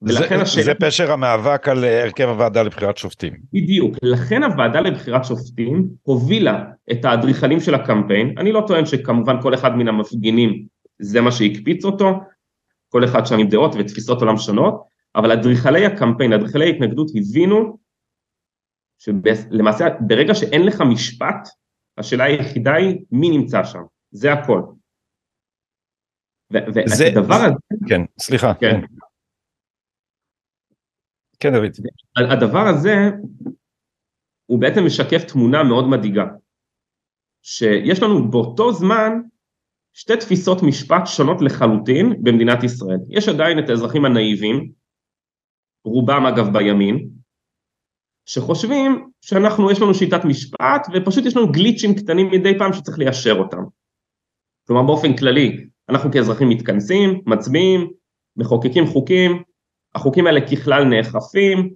ולכן 0.01 0.35
זה, 0.37 0.41
השאלה... 0.41 0.65
זה 0.65 0.73
פשר 0.73 1.11
המאבק 1.11 1.67
על 1.67 1.83
הרכב 1.83 2.27
הוועדה 2.27 2.63
לבחירת 2.63 2.97
שופטים. 2.97 3.33
בדיוק, 3.53 3.95
לכן 4.03 4.43
הוועדה 4.43 4.79
לבחירת 4.79 5.25
שופטים 5.25 5.89
הובילה 6.03 6.63
את 6.91 7.05
האדריכלים 7.05 7.59
של 7.59 7.75
הקמפיין, 7.75 8.35
אני 8.37 8.51
לא 8.51 8.63
טוען 8.67 8.85
שכמובן 8.85 9.41
כל 9.41 9.53
אחד 9.53 9.75
מן 9.75 9.87
המפגינים 9.87 10.65
זה 10.99 11.21
מה 11.21 11.31
שהקפיץ 11.31 11.85
אותו, 11.85 12.19
כל 12.89 13.05
אחד 13.05 13.25
שם 13.25 13.39
עם 13.39 13.47
דעות 13.47 13.75
ותפיסות 13.79 14.21
עולם 14.21 14.37
שונות, 14.37 14.94
אבל 15.15 15.31
אדריכלי 15.31 15.85
הקמפיין, 15.85 16.33
אדריכלי 16.33 16.65
ההתנגדות 16.65 17.07
הבינו 17.15 17.77
שלמעשה 18.97 19.85
ברגע 20.07 20.35
שאין 20.35 20.65
לך 20.65 20.81
משפט, 20.91 21.47
השאלה 21.97 22.23
היחידה 22.23 22.73
היא 22.73 23.05
מי 23.11 23.29
נמצא 23.37 23.63
שם, 23.63 23.83
זה 24.11 24.33
הכל. 24.33 24.61
והדבר 26.51 27.35
הזה... 27.35 27.55
כן, 27.89 28.01
סליחה. 28.19 28.53
כן. 28.53 28.81
כן, 31.39 31.49
דוד. 31.53 31.71
הדבר 32.31 32.67
הזה 32.67 32.93
הוא 34.45 34.61
בעצם 34.61 34.85
משקף 34.85 35.31
תמונה 35.31 35.63
מאוד 35.63 35.85
מדאיגה, 35.87 36.25
שיש 37.41 38.03
לנו 38.03 38.31
באותו 38.31 38.73
זמן 38.73 39.11
שתי 39.93 40.17
תפיסות 40.17 40.57
משפט 40.63 41.01
שונות 41.05 41.41
לחלוטין 41.41 42.23
במדינת 42.23 42.63
ישראל. 42.63 42.99
יש 43.09 43.29
עדיין 43.29 43.59
את 43.59 43.69
האזרחים 43.69 44.05
הנאיבים, 44.05 44.71
רובם 45.85 46.25
אגב 46.25 46.53
בימין, 46.53 47.09
שחושבים 48.25 49.09
שאנחנו, 49.21 49.71
יש 49.71 49.81
לנו 49.81 49.93
שיטת 49.93 50.25
משפט 50.25 50.87
ופשוט 50.93 51.25
יש 51.25 51.37
לנו 51.37 51.51
גליצ'ים 51.51 51.95
קטנים 51.95 52.31
מדי 52.31 52.57
פעם 52.57 52.73
שצריך 52.73 52.99
ליישר 52.99 53.33
אותם. 53.39 53.63
כלומר 54.67 54.83
באופן 54.83 55.15
כללי, 55.15 55.67
אנחנו 55.89 56.11
כאזרחים 56.11 56.49
מתכנסים, 56.49 57.21
מצביעים, 57.25 57.91
מחוקקים 58.37 58.85
חוקים, 58.85 59.43
החוקים 59.95 60.27
האלה 60.27 60.47
ככלל 60.47 60.83
נאכפים, 60.83 61.73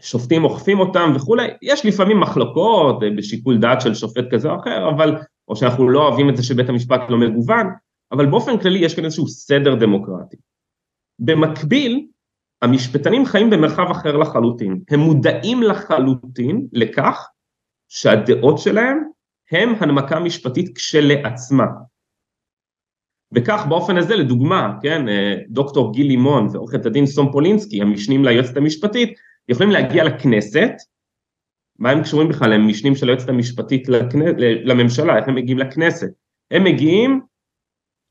שופטים 0.00 0.44
אוכפים 0.44 0.80
אותם 0.80 1.12
וכולי, 1.16 1.48
יש 1.62 1.86
לפעמים 1.86 2.20
מחלוקות 2.20 3.02
אה, 3.02 3.10
בשיקול 3.16 3.58
דעת 3.58 3.80
של 3.80 3.94
שופט 3.94 4.24
כזה 4.30 4.50
או 4.50 4.60
אחר, 4.60 4.88
אבל, 4.88 5.16
או 5.48 5.56
שאנחנו 5.56 5.88
לא 5.88 6.08
אוהבים 6.08 6.30
את 6.30 6.36
זה 6.36 6.42
שבית 6.42 6.68
המשפט 6.68 7.00
לא 7.08 7.18
מגוון, 7.18 7.66
אבל 8.12 8.26
באופן 8.26 8.58
כללי 8.58 8.78
יש 8.78 8.94
כאן 8.94 9.04
איזשהו 9.04 9.28
סדר 9.28 9.74
דמוקרטי. 9.74 10.36
במקביל, 11.18 12.06
המשפטנים 12.64 13.26
חיים 13.26 13.50
במרחב 13.50 13.90
אחר 13.90 14.16
לחלוטין, 14.16 14.80
הם 14.90 15.00
מודעים 15.00 15.62
לחלוטין 15.62 16.66
לכך 16.72 17.28
שהדעות 17.88 18.58
שלהם 18.58 18.98
הם 19.50 19.74
הנמקה 19.80 20.20
משפטית 20.20 20.76
כשלעצמה. 20.76 21.66
וכך 23.34 23.66
באופן 23.68 23.96
הזה 23.96 24.16
לדוגמה, 24.16 24.78
כן, 24.82 25.08
אה, 25.08 25.34
דוקטור 25.48 25.92
גיל 25.92 26.06
לימון 26.06 26.48
ועורכת 26.52 26.86
הדין 26.86 27.06
סום 27.06 27.32
פולינסקי, 27.32 27.82
המשנים 27.82 28.24
ליועצת 28.24 28.56
המשפטית, 28.56 29.18
יכולים 29.48 29.72
להגיע 29.72 30.04
לכנסת, 30.04 30.70
מה 31.78 31.90
הם 31.90 32.02
קשורים 32.02 32.28
בכלל, 32.28 32.52
הם 32.52 32.68
משנים 32.68 32.94
של 32.94 33.08
היועצת 33.08 33.28
המשפטית. 33.28 33.88
לממשלה, 34.64 35.16
איך 35.18 35.28
הם 35.28 35.34
מגיעים 35.34 35.58
לכנסת? 35.58 36.10
הם 36.50 36.64
מגיעים 36.64 37.20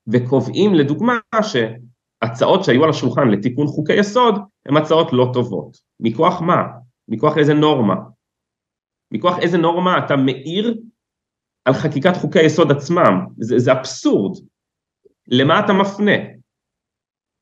וקובעים 0.07 0.73
לדוגמה 0.73 1.17
שהצעות 2.23 2.63
שהיו 2.63 2.83
על 2.83 2.89
השולחן 2.89 3.27
לתיקון 3.27 3.67
חוקי 3.67 3.93
יסוד 3.93 4.35
הן 4.65 4.77
הצעות 4.77 5.13
לא 5.13 5.29
טובות. 5.33 5.77
מכוח 5.99 6.41
מה? 6.41 6.63
מכוח 7.07 7.37
איזה 7.37 7.53
נורמה? 7.53 7.95
מכוח 9.11 9.39
איזה 9.39 9.57
נורמה 9.57 10.05
אתה 10.05 10.15
מאיר 10.15 10.77
על 11.65 11.73
חקיקת 11.73 12.17
חוקי 12.17 12.39
היסוד 12.39 12.71
עצמם? 12.71 13.25
זה, 13.37 13.59
זה 13.59 13.71
אבסורד. 13.71 14.37
למה 15.27 15.59
אתה 15.59 15.73
מפנה? 15.73 16.11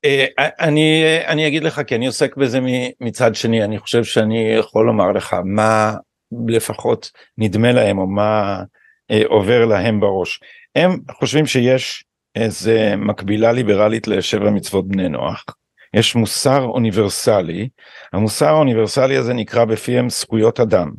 אה, 0.05 0.25
אני, 0.59 1.03
אני 1.27 1.47
אגיד 1.47 1.63
לך 1.63 1.81
כי 1.87 1.95
אני 1.95 2.07
עוסק 2.07 2.37
בזה 2.37 2.59
מצד 3.01 3.35
שני 3.35 3.63
אני 3.63 3.79
חושב 3.79 4.03
שאני 4.03 4.53
יכול 4.59 4.85
לומר 4.85 5.11
לך 5.11 5.35
מה 5.45 5.93
לפחות 6.47 7.11
נדמה 7.37 7.71
להם 7.71 7.97
או 7.97 8.07
מה 8.07 8.63
אה, 9.11 9.21
עובר 9.25 9.65
להם 9.65 9.99
בראש. 9.99 10.39
הם 10.75 10.99
חושבים 11.11 11.45
שיש 11.45 12.03
איזה 12.35 12.93
מקבילה 12.97 13.51
ליברלית 13.51 14.07
לשבע 14.07 14.49
מצוות 14.49 14.87
בני 14.87 15.09
נוח. 15.09 15.45
יש 15.93 16.15
מוסר 16.15 16.63
אוניברסלי, 16.63 17.69
המוסר 18.13 18.47
האוניברסלי 18.47 19.17
הזה 19.17 19.33
נקרא 19.33 19.65
בפיהם 19.65 20.09
זכויות 20.09 20.59
אדם. 20.59 20.91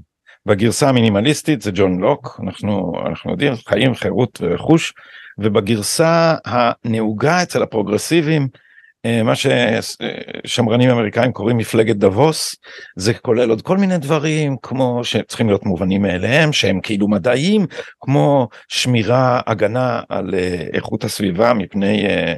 בגרסה 0.46 0.88
המינימליסטית 0.88 1.62
זה 1.62 1.70
ג'ון 1.74 2.00
לוק, 2.00 2.40
אנחנו, 2.44 2.92
אנחנו 3.06 3.30
יודעים, 3.30 3.52
חיים, 3.68 3.94
חירות 3.94 4.38
ורכוש, 4.42 4.92
ובגרסה 5.38 6.34
הנהוגה 6.44 7.42
אצל 7.42 7.62
הפרוגרסיבים, 7.62 8.48
מה 9.24 9.32
ששמרנים 9.34 10.90
אמריקאים 10.90 11.32
קוראים 11.32 11.56
מפלגת 11.56 11.96
דבוס, 11.96 12.56
זה 12.96 13.14
כולל 13.14 13.50
עוד 13.50 13.62
כל 13.62 13.78
מיני 13.78 13.98
דברים 13.98 14.56
כמו 14.62 15.00
שצריכים 15.04 15.46
להיות 15.46 15.66
מובנים 15.66 16.02
מאליהם, 16.02 16.52
שהם 16.52 16.80
כאילו 16.80 17.08
מדעיים, 17.08 17.66
כמו 18.00 18.48
שמירה, 18.68 19.40
הגנה 19.46 20.00
על 20.08 20.34
אה, 20.34 20.66
איכות 20.72 21.04
הסביבה 21.04 21.54
מפני 21.54 22.06
אה, 22.06 22.34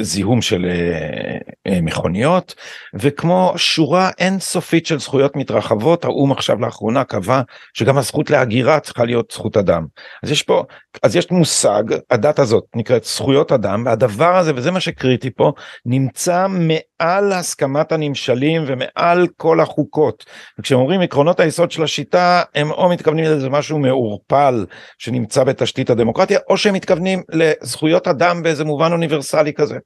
זיהום 0.00 0.42
של 0.42 0.64
אה, 0.64 1.38
אה, 1.66 1.80
מכוניות 1.80 2.54
וכמו 2.94 3.52
שורה 3.56 4.10
אינסופית 4.18 4.86
של 4.86 4.98
זכויות 4.98 5.36
מתרחבות 5.36 6.04
האו"ם 6.04 6.32
עכשיו 6.32 6.60
לאחרונה 6.60 7.04
קבע 7.04 7.40
שגם 7.74 7.98
הזכות 7.98 8.30
להגירה 8.30 8.80
צריכה 8.80 9.04
להיות 9.04 9.30
זכות 9.32 9.56
אדם 9.56 9.86
אז 10.22 10.30
יש 10.30 10.42
פה 10.42 10.64
אז 11.02 11.16
יש 11.16 11.30
מושג 11.30 11.82
הדת 12.10 12.38
הזאת 12.38 12.64
נקראת 12.76 13.04
זכויות 13.04 13.52
אדם 13.52 13.82
והדבר 13.86 14.36
הזה 14.36 14.52
וזה 14.56 14.70
מה 14.70 14.80
שקריטי 14.80 15.30
פה 15.30 15.52
נמצא 15.86 16.46
מעל 16.48 17.32
הסכמת 17.32 17.92
הנמשלים 17.92 18.64
ומעל 18.66 19.26
כל 19.36 19.60
החוקות 19.60 20.24
וכשהם 20.58 20.78
אומרים 20.78 21.00
עקרונות 21.00 21.40
היסוד 21.40 21.70
של 21.70 21.82
השיטה 21.82 22.42
הם 22.54 22.70
או 22.70 22.88
מתכוונים 22.88 23.24
לזה 23.24 23.50
משהו 23.50 23.78
מעורפל 23.78 24.66
שנמצא 24.98 25.44
בתשתית 25.44 25.90
הדמוקרטיה 25.90 26.38
או 26.50 26.56
שהם 26.56 26.74
מתכוונים 26.74 27.22
לזכויות 27.32 28.08
אדם 28.08 28.42
באיזה 28.42 28.64
מובן 28.64 28.92
אוניברסלי 28.92 29.52
כזה. 29.52 29.76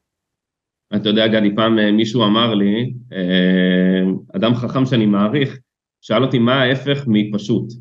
אתה 0.96 1.08
יודע 1.08 1.26
גדי, 1.26 1.54
פעם 1.56 1.78
אה, 1.78 1.92
מישהו 1.92 2.24
אמר 2.24 2.54
לי, 2.54 2.92
אה, 3.12 4.10
אדם 4.36 4.54
חכם 4.54 4.86
שאני 4.86 5.06
מעריך, 5.06 5.58
שאל 6.00 6.22
אותי 6.22 6.38
מה 6.38 6.62
ההפך 6.62 7.04
מפשוט. 7.06 7.72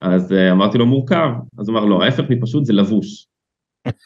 אז 0.00 0.32
אה, 0.32 0.52
אמרתי 0.52 0.78
לו 0.78 0.86
מורכב, 0.86 1.28
אז 1.58 1.68
הוא 1.68 1.78
אמר 1.78 1.86
לא, 1.86 2.02
ההפך 2.02 2.24
מפשוט 2.30 2.64
זה 2.64 2.72
לבוש. 2.72 3.26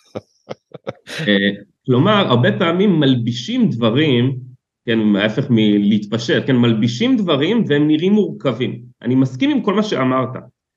כלומר, 1.87 2.27
הרבה 2.29 2.59
פעמים 2.59 3.01
מלבישים 3.01 3.71
דברים, 3.71 4.37
כן, 4.87 5.17
ההפך 5.17 5.47
מלהתפשט, 5.51 6.47
כן, 6.47 6.57
מלבישים 6.57 7.17
דברים 7.17 7.65
והם 7.69 7.89
נראים 7.89 8.13
מורכבים. 8.13 8.83
אני 9.03 9.15
מסכים 9.15 9.51
עם 9.51 9.63
כל 9.63 9.75
מה 9.75 9.83
שאמרת, 9.83 10.29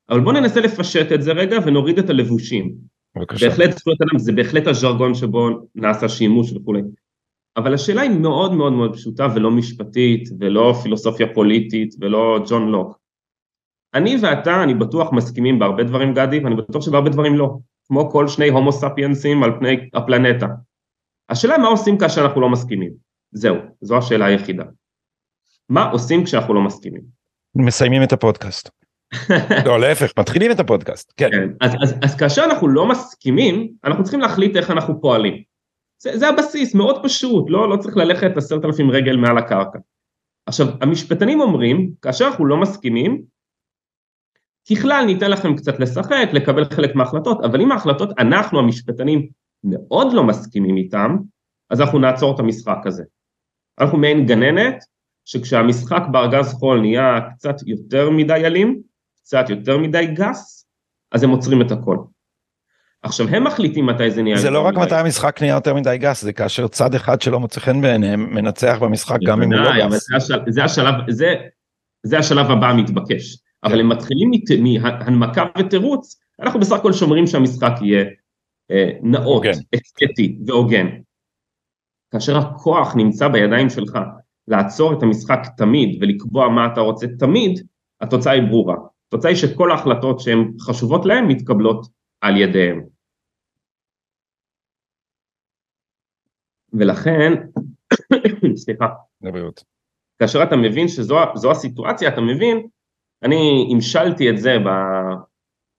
אבל 0.10 0.20
בוא 0.20 0.34
ננסה 0.34 0.62
לפשט 0.62 1.12
את 1.12 1.22
זה 1.22 1.32
רגע 1.32 1.58
ונוריד 1.66 2.00
את 2.00 2.10
הלבושים. 2.10 2.74
בבקשה. 3.18 3.50
בהחלט 3.50 3.78
זכויות 3.78 4.02
אדם, 4.02 4.20
זה 4.20 4.32
בהחלט 4.32 4.68
הז'רגון 4.68 5.14
שבו 5.14 5.50
נעשה 5.76 6.10
שימוש 6.10 6.52
וכולי. 6.52 6.82
אבל 7.58 7.74
השאלה 7.74 8.02
היא 8.02 8.12
מאוד 8.12 8.54
מאוד 8.54 8.74
מאוד 8.74 8.94
פשוטה 8.94 9.28
ולא 9.36 9.52
משפטית 9.52 10.30
ולא 10.40 10.74
פילוסופיה 10.84 11.28
פוליטית 11.34 11.96
ולא 12.00 12.40
ג'ון 12.50 12.68
לוק. 12.68 13.00
אני 13.94 14.16
ואתה, 14.22 14.64
אני 14.64 14.74
בטוח 14.74 15.14
מסכימים 15.14 15.60
בהרבה 15.60 15.84
דברים 15.84 16.14
גדי, 16.14 16.40
ואני 16.40 16.56
בטוח 16.56 16.82
שבהרבה 16.82 17.10
דברים 17.10 17.36
לא, 17.36 17.58
כמו 17.88 18.12
כל 18.12 18.28
שני 18.28 18.50
הומו 18.50 18.72
ספיינסים 18.72 19.44
על 19.44 19.52
פני 19.60 19.90
הפלנטה. 19.94 20.48
השאלה 21.30 21.58
מה 21.58 21.68
עושים 21.68 21.98
כאשר 21.98 22.22
אנחנו 22.22 22.42
לא 22.42 22.50
מסכימים, 22.50 22.92
זהו, 23.32 23.56
זו 23.82 23.98
השאלה 23.98 24.26
היחידה. 24.26 24.64
מה 25.70 25.90
עושים 25.90 26.24
כשאנחנו 26.24 26.54
לא 26.54 26.62
מסכימים? 26.62 27.02
מסיימים 27.56 28.04
את 28.04 28.14
הפודקאסט. 28.14 28.70
לא, 29.66 29.80
להפך, 29.80 30.12
מתחילים 30.20 30.52
את 30.52 30.60
הפודקאסט, 30.60 31.14
כן. 31.18 31.30
כן 31.32 31.50
אז, 31.62 31.72
אז, 31.82 31.96
אז 32.02 32.16
כאשר 32.16 32.44
אנחנו 32.46 32.68
לא 32.68 32.88
מסכימים, 32.90 33.74
אנחנו 33.84 34.04
צריכים 34.04 34.20
להחליט 34.20 34.56
איך 34.56 34.72
אנחנו 34.72 35.02
פועלים. 35.02 35.53
זה, 36.04 36.18
זה 36.18 36.30
הבסיס, 36.30 36.76
מאוד 36.76 37.04
פשוט, 37.04 37.46
לא, 37.50 37.70
לא 37.70 37.78
צריך 37.78 37.98
ללכת 37.98 38.38
עשרת 38.38 38.66
אלפים 38.66 38.92
רגל 38.92 39.16
מעל 39.18 39.38
הקרקע. 39.38 39.80
עכשיו, 40.46 40.68
המשפטנים 40.82 41.42
אומרים, 41.42 41.92
כאשר 42.02 42.26
אנחנו 42.28 42.46
לא 42.46 42.58
מסכימים, 42.58 43.24
ככלל 44.72 45.06
ניתן 45.06 45.32
לכם 45.32 45.56
קצת 45.56 45.80
לשחק, 45.80 46.28
לקבל 46.34 46.66
חלק 46.66 46.96
מההחלטות, 46.96 47.46
אבל 47.46 47.62
אם 47.62 47.72
ההחלטות, 47.72 48.10
אנחנו 48.20 48.60
המשפטנים 48.60 49.28
מאוד 49.64 50.14
לא 50.14 50.24
מסכימים 50.24 50.78
איתם, 50.78 51.18
אז 51.70 51.82
אנחנו 51.82 52.00
נעצור 52.00 52.36
את 52.36 52.40
המשחק 52.40 52.78
הזה. 52.86 53.04
אנחנו 53.80 53.98
מעין 53.98 54.26
גננת, 54.26 54.84
שכשהמשחק 55.26 56.02
בארגז 56.12 56.54
חול 56.54 56.80
נהיה 56.80 57.20
קצת 57.36 57.56
יותר 57.66 58.10
מדי 58.10 58.34
אלים, 58.46 58.82
קצת 59.16 59.46
יותר 59.50 59.78
מדי 59.78 60.08
גס, 60.08 60.68
אז 61.12 61.24
הם 61.24 61.30
עוצרים 61.30 61.62
את 61.62 61.72
הכל. 61.72 61.98
עכשיו 63.04 63.28
הם 63.28 63.44
מחליטים 63.44 63.86
מתי 63.86 64.12
זה 64.12 64.22
נהיה 64.22 64.38
זה 64.38 64.50
לא 64.50 64.62
רק 64.62 64.76
מתי 64.76 64.96
המשחק 64.96 65.42
נהיה 65.42 65.54
יותר 65.54 65.74
מדי 65.74 65.98
גס 65.98 66.22
זה 66.22 66.34
כאשר 66.34 66.68
צד 66.68 66.96
אחד 66.96 67.22
שלא 67.22 67.40
מוצא 67.40 67.60
חן 67.60 67.82
בעיניהם 67.82 68.36
מנצח 68.36 68.78
במשחק 68.82 69.18
גם 69.26 69.42
אם 69.42 69.54
הוא 69.54 69.62
לא 69.62 69.88
גס. 69.88 70.08
זה 70.48 70.64
השלב 70.64 70.94
זה 71.10 71.36
זה 72.04 72.18
השלב 72.18 72.52
הבא 72.52 72.70
המתבקש 72.70 73.38
אבל 73.64 73.80
הם 73.80 73.90
מתחילים 73.90 74.32
מהנמקה 74.64 75.44
ותירוץ 75.58 76.20
אנחנו 76.40 76.60
בסך 76.60 76.76
הכל 76.76 76.94
שומרים 76.94 77.28
שהמשחק 77.28 77.74
יהיה 77.82 78.06
אה, 78.72 78.90
נאות, 79.02 79.44
אסתטי 79.76 80.38
והוגן. 80.48 80.88
כאשר 82.12 82.38
הכוח 82.38 82.96
נמצא 82.96 83.28
בידיים 83.28 83.70
שלך 83.70 84.00
לעצור 84.48 84.94
את 84.94 85.04
המשחק 85.04 85.40
תמיד 85.58 85.98
ולקבוע 86.02 86.50
מה 86.50 86.66
אתה 86.74 86.82
רוצה 86.82 87.08
תמיד, 87.20 87.60
התוצאה 88.02 88.34
היא 88.34 88.44
ברורה. 88.50 88.76
התוצאה 89.08 89.30
היא 89.32 89.38
שכל 89.38 89.72
ההחלטות 89.72 90.20
שהן 90.20 90.52
חשובות 90.62 91.06
להם 91.06 91.28
מתקבלות 91.28 91.88
על 92.22 92.38
ידיהם. 92.38 92.93
ולכן, 96.74 97.34
סליחה, 98.64 98.88
לבריאות. 99.22 99.64
כאשר 100.20 100.44
אתה 100.44 100.56
מבין 100.56 100.88
שזו 100.88 101.52
הסיטואציה, 101.52 102.10
אתה 102.10 102.22
מבין, 102.22 102.68
אני 103.24 103.70
המשלתי 103.72 104.30
את 104.30 104.38
זה 104.38 104.58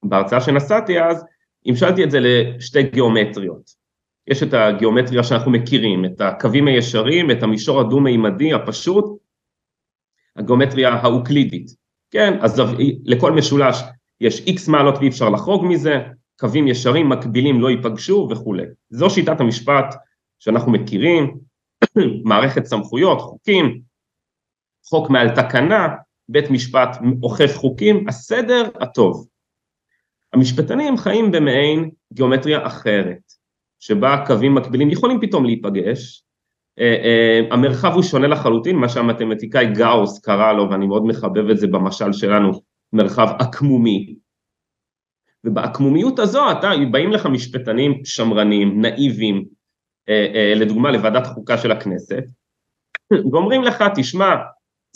בהרצאה 0.05 0.41
שנשאתי 0.41 1.01
אז, 1.01 1.25
המשלתי 1.67 2.05
את 2.05 2.11
זה 2.11 2.19
לשתי 2.21 2.83
גיאומטריות. 2.83 3.85
יש 4.27 4.43
את 4.43 4.55
הגיאומטריה 4.55 5.23
שאנחנו 5.25 5.51
מכירים, 5.51 6.05
את 6.05 6.21
הקווים 6.21 6.67
הישרים, 6.67 7.31
את 7.31 7.43
המישור 7.43 7.81
הדו-מימדי 7.81 8.53
הפשוט, 8.53 9.05
הגיאומטריה 10.37 10.89
האוקלידית, 10.89 11.71
כן, 12.11 12.39
אז 12.41 12.63
לכל 13.05 13.33
משולש 13.33 13.83
יש 14.21 14.47
איקס 14.47 14.69
מעלות 14.69 14.99
ואי 14.99 15.09
אפשר 15.09 15.29
לחרוג 15.29 15.67
מזה, 15.67 16.01
קווים 16.39 16.69
ישרים 16.69 17.09
מקבילים 17.09 17.61
לא 17.61 17.71
ייפגשו 17.71 18.29
וכולי. 18.31 18.65
זו 18.91 19.11
שיטת 19.11 19.41
המשפט 19.41 19.95
שאנחנו 20.45 20.73
מכירים, 20.73 21.39
מערכת 22.25 22.65
סמכויות, 22.65 23.21
חוקים, 23.21 23.81
חוק 24.89 25.11
מעל 25.11 25.29
תקנה, 25.37 25.89
בית 26.29 26.51
משפט 26.51 26.89
אוכף 27.23 27.57
חוקים, 27.57 28.09
הסדר 28.09 28.69
הטוב. 28.81 29.29
המשפטנים 30.33 30.97
חיים 30.97 31.31
במעין 31.31 31.91
גיאומטריה 32.13 32.67
אחרת, 32.67 33.33
שבה 33.81 34.25
קווים 34.27 34.55
מקבילים 34.55 34.91
יכולים 34.91 35.21
פתאום 35.21 35.45
להיפגש, 35.45 36.25
אה, 36.79 36.97
אה, 37.05 37.41
המרחב 37.51 37.93
הוא 37.95 38.03
שונה 38.03 38.27
לחלוטין, 38.27 38.77
מה 38.77 38.89
שהמתמטיקאי 38.89 39.67
גאוס 39.75 40.21
קרא 40.21 40.53
לו, 40.53 40.71
ואני 40.71 40.87
מאוד 40.87 41.07
מחבב 41.07 41.51
את 41.51 41.59
זה 41.59 41.67
במשל 41.67 42.13
שלנו, 42.13 42.61
מרחב 42.93 43.29
עקמומי. 43.39 44.15
ובעקמומיות 45.45 46.19
הזו 46.19 46.51
אתה, 46.51 46.71
באים 46.91 47.13
לך 47.13 47.27
משפטנים 47.27 48.05
שמרנים, 48.05 48.81
נאיבים, 48.81 49.45
לדוגמה 50.57 50.91
לוועדת 50.91 51.27
חוקה 51.27 51.59
של 51.59 51.73
הכנסת, 51.73 52.25
ואומרים 53.33 53.63
לך, 53.63 53.85
תשמע, 53.95 54.35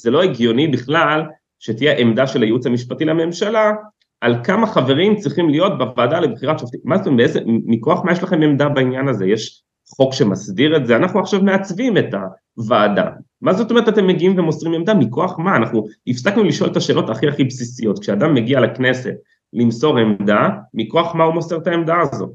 זה 0.00 0.10
לא 0.10 0.22
הגיוני 0.22 0.68
בכלל 0.68 1.22
שתהיה 1.58 1.96
עמדה 1.96 2.26
של 2.26 2.42
הייעוץ 2.42 2.66
המשפטי 2.66 3.04
לממשלה 3.04 3.72
על 4.20 4.44
כמה 4.44 4.66
חברים 4.66 5.16
צריכים 5.16 5.48
להיות 5.48 5.78
בוועדה 5.78 6.20
לבחירת 6.20 6.58
שופטים, 6.58 6.80
מה 6.84 6.98
זאת 6.98 7.06
אומרת, 7.06 7.30
מכוח 7.46 8.04
מה 8.04 8.12
יש 8.12 8.22
לכם 8.22 8.42
עמדה 8.42 8.68
בעניין 8.68 9.08
הזה, 9.08 9.26
יש 9.26 9.62
חוק 9.96 10.12
שמסדיר 10.12 10.76
את 10.76 10.86
זה, 10.86 10.96
אנחנו 10.96 11.20
עכשיו 11.20 11.42
מעצבים 11.42 11.98
את 11.98 12.14
הוועדה, 12.56 13.10
מה 13.40 13.52
זאת 13.52 13.70
אומרת 13.70 13.88
אתם 13.88 14.06
מגיעים 14.06 14.38
ומוסרים 14.38 14.74
עמדה, 14.74 14.94
מכוח 14.94 15.38
מה, 15.38 15.56
אנחנו 15.56 15.84
הפסקנו 16.06 16.44
לשאול 16.44 16.70
את 16.70 16.76
השאלות 16.76 17.10
הכי 17.10 17.28
הכי 17.28 17.44
בסיסיות, 17.44 17.98
כשאדם 17.98 18.34
מגיע 18.34 18.60
לכנסת 18.60 19.14
למסור 19.52 19.98
עמדה, 19.98 20.48
מכוח 20.74 21.14
מה 21.14 21.24
הוא 21.24 21.34
מוסר 21.34 21.58
את 21.58 21.66
העמדה 21.66 21.94
הזו, 22.00 22.32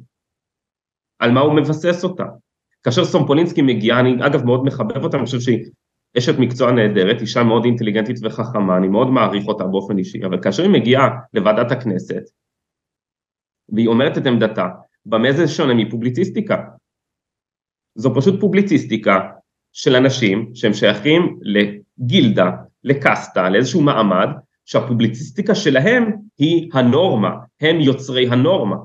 על 1.19 1.31
מה 1.31 1.39
הוא 1.39 1.53
מבסס 1.53 2.03
אותה, 2.03 2.25
כאשר 2.83 3.05
סומפולינסקי 3.05 3.61
מגיע, 3.61 3.99
אני 3.99 4.25
אגב 4.25 4.45
מאוד 4.45 4.63
מחבב 4.63 5.03
אותה, 5.03 5.17
אני 5.17 5.25
חושב 5.25 5.39
שהיא 5.39 5.65
אשת 6.17 6.39
מקצוע 6.39 6.71
נהדרת, 6.71 7.21
אישה 7.21 7.43
מאוד 7.43 7.65
אינטליגנטית 7.65 8.17
וחכמה, 8.21 8.77
אני 8.77 8.87
מאוד 8.87 9.07
מעריך 9.07 9.47
אותה 9.47 9.63
באופן 9.63 9.97
אישי, 9.97 10.25
אבל 10.25 10.41
כאשר 10.41 10.63
היא 10.63 10.71
מגיעה 10.71 11.09
לוועדת 11.33 11.71
הכנסת, 11.71 12.23
והיא 13.69 13.87
אומרת 13.87 14.17
את 14.17 14.25
עמדתה, 14.25 14.67
במה 15.05 15.31
זה 15.31 15.47
שונה 15.47 15.73
מפובליציסטיקה? 15.73 16.57
זו 17.95 18.15
פשוט 18.15 18.39
פובליציסטיקה 18.39 19.19
של 19.73 19.95
אנשים 19.95 20.51
שהם 20.55 20.73
שייכים 20.73 21.39
לגילדה, 21.41 22.51
לקסטה, 22.83 23.49
לאיזשהו 23.49 23.81
מעמד, 23.81 24.27
שהפובליציסטיקה 24.65 25.55
שלהם 25.55 26.11
היא 26.37 26.69
הנורמה, 26.73 27.29
הם 27.61 27.81
יוצרי 27.81 28.27
הנורמה. 28.27 28.75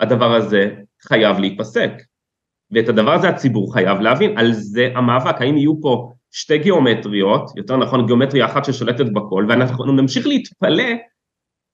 הדבר 0.00 0.34
הזה 0.34 0.74
חייב 1.02 1.38
להיפסק. 1.38 1.90
ואת 2.72 2.88
הדבר 2.88 3.12
הזה 3.14 3.28
הציבור 3.28 3.72
חייב 3.72 4.00
להבין, 4.00 4.38
על 4.38 4.52
זה 4.52 4.88
המאבק, 4.94 5.40
האם 5.40 5.56
יהיו 5.56 5.80
פה 5.80 6.12
שתי 6.30 6.58
גיאומטריות, 6.58 7.50
יותר 7.56 7.76
נכון 7.76 8.06
גיאומטריה 8.06 8.44
אחת 8.44 8.64
ששולטת 8.64 9.06
בכל, 9.12 9.46
ואנחנו 9.48 9.92
נמשיך 9.92 10.26
להתפלא 10.26 10.92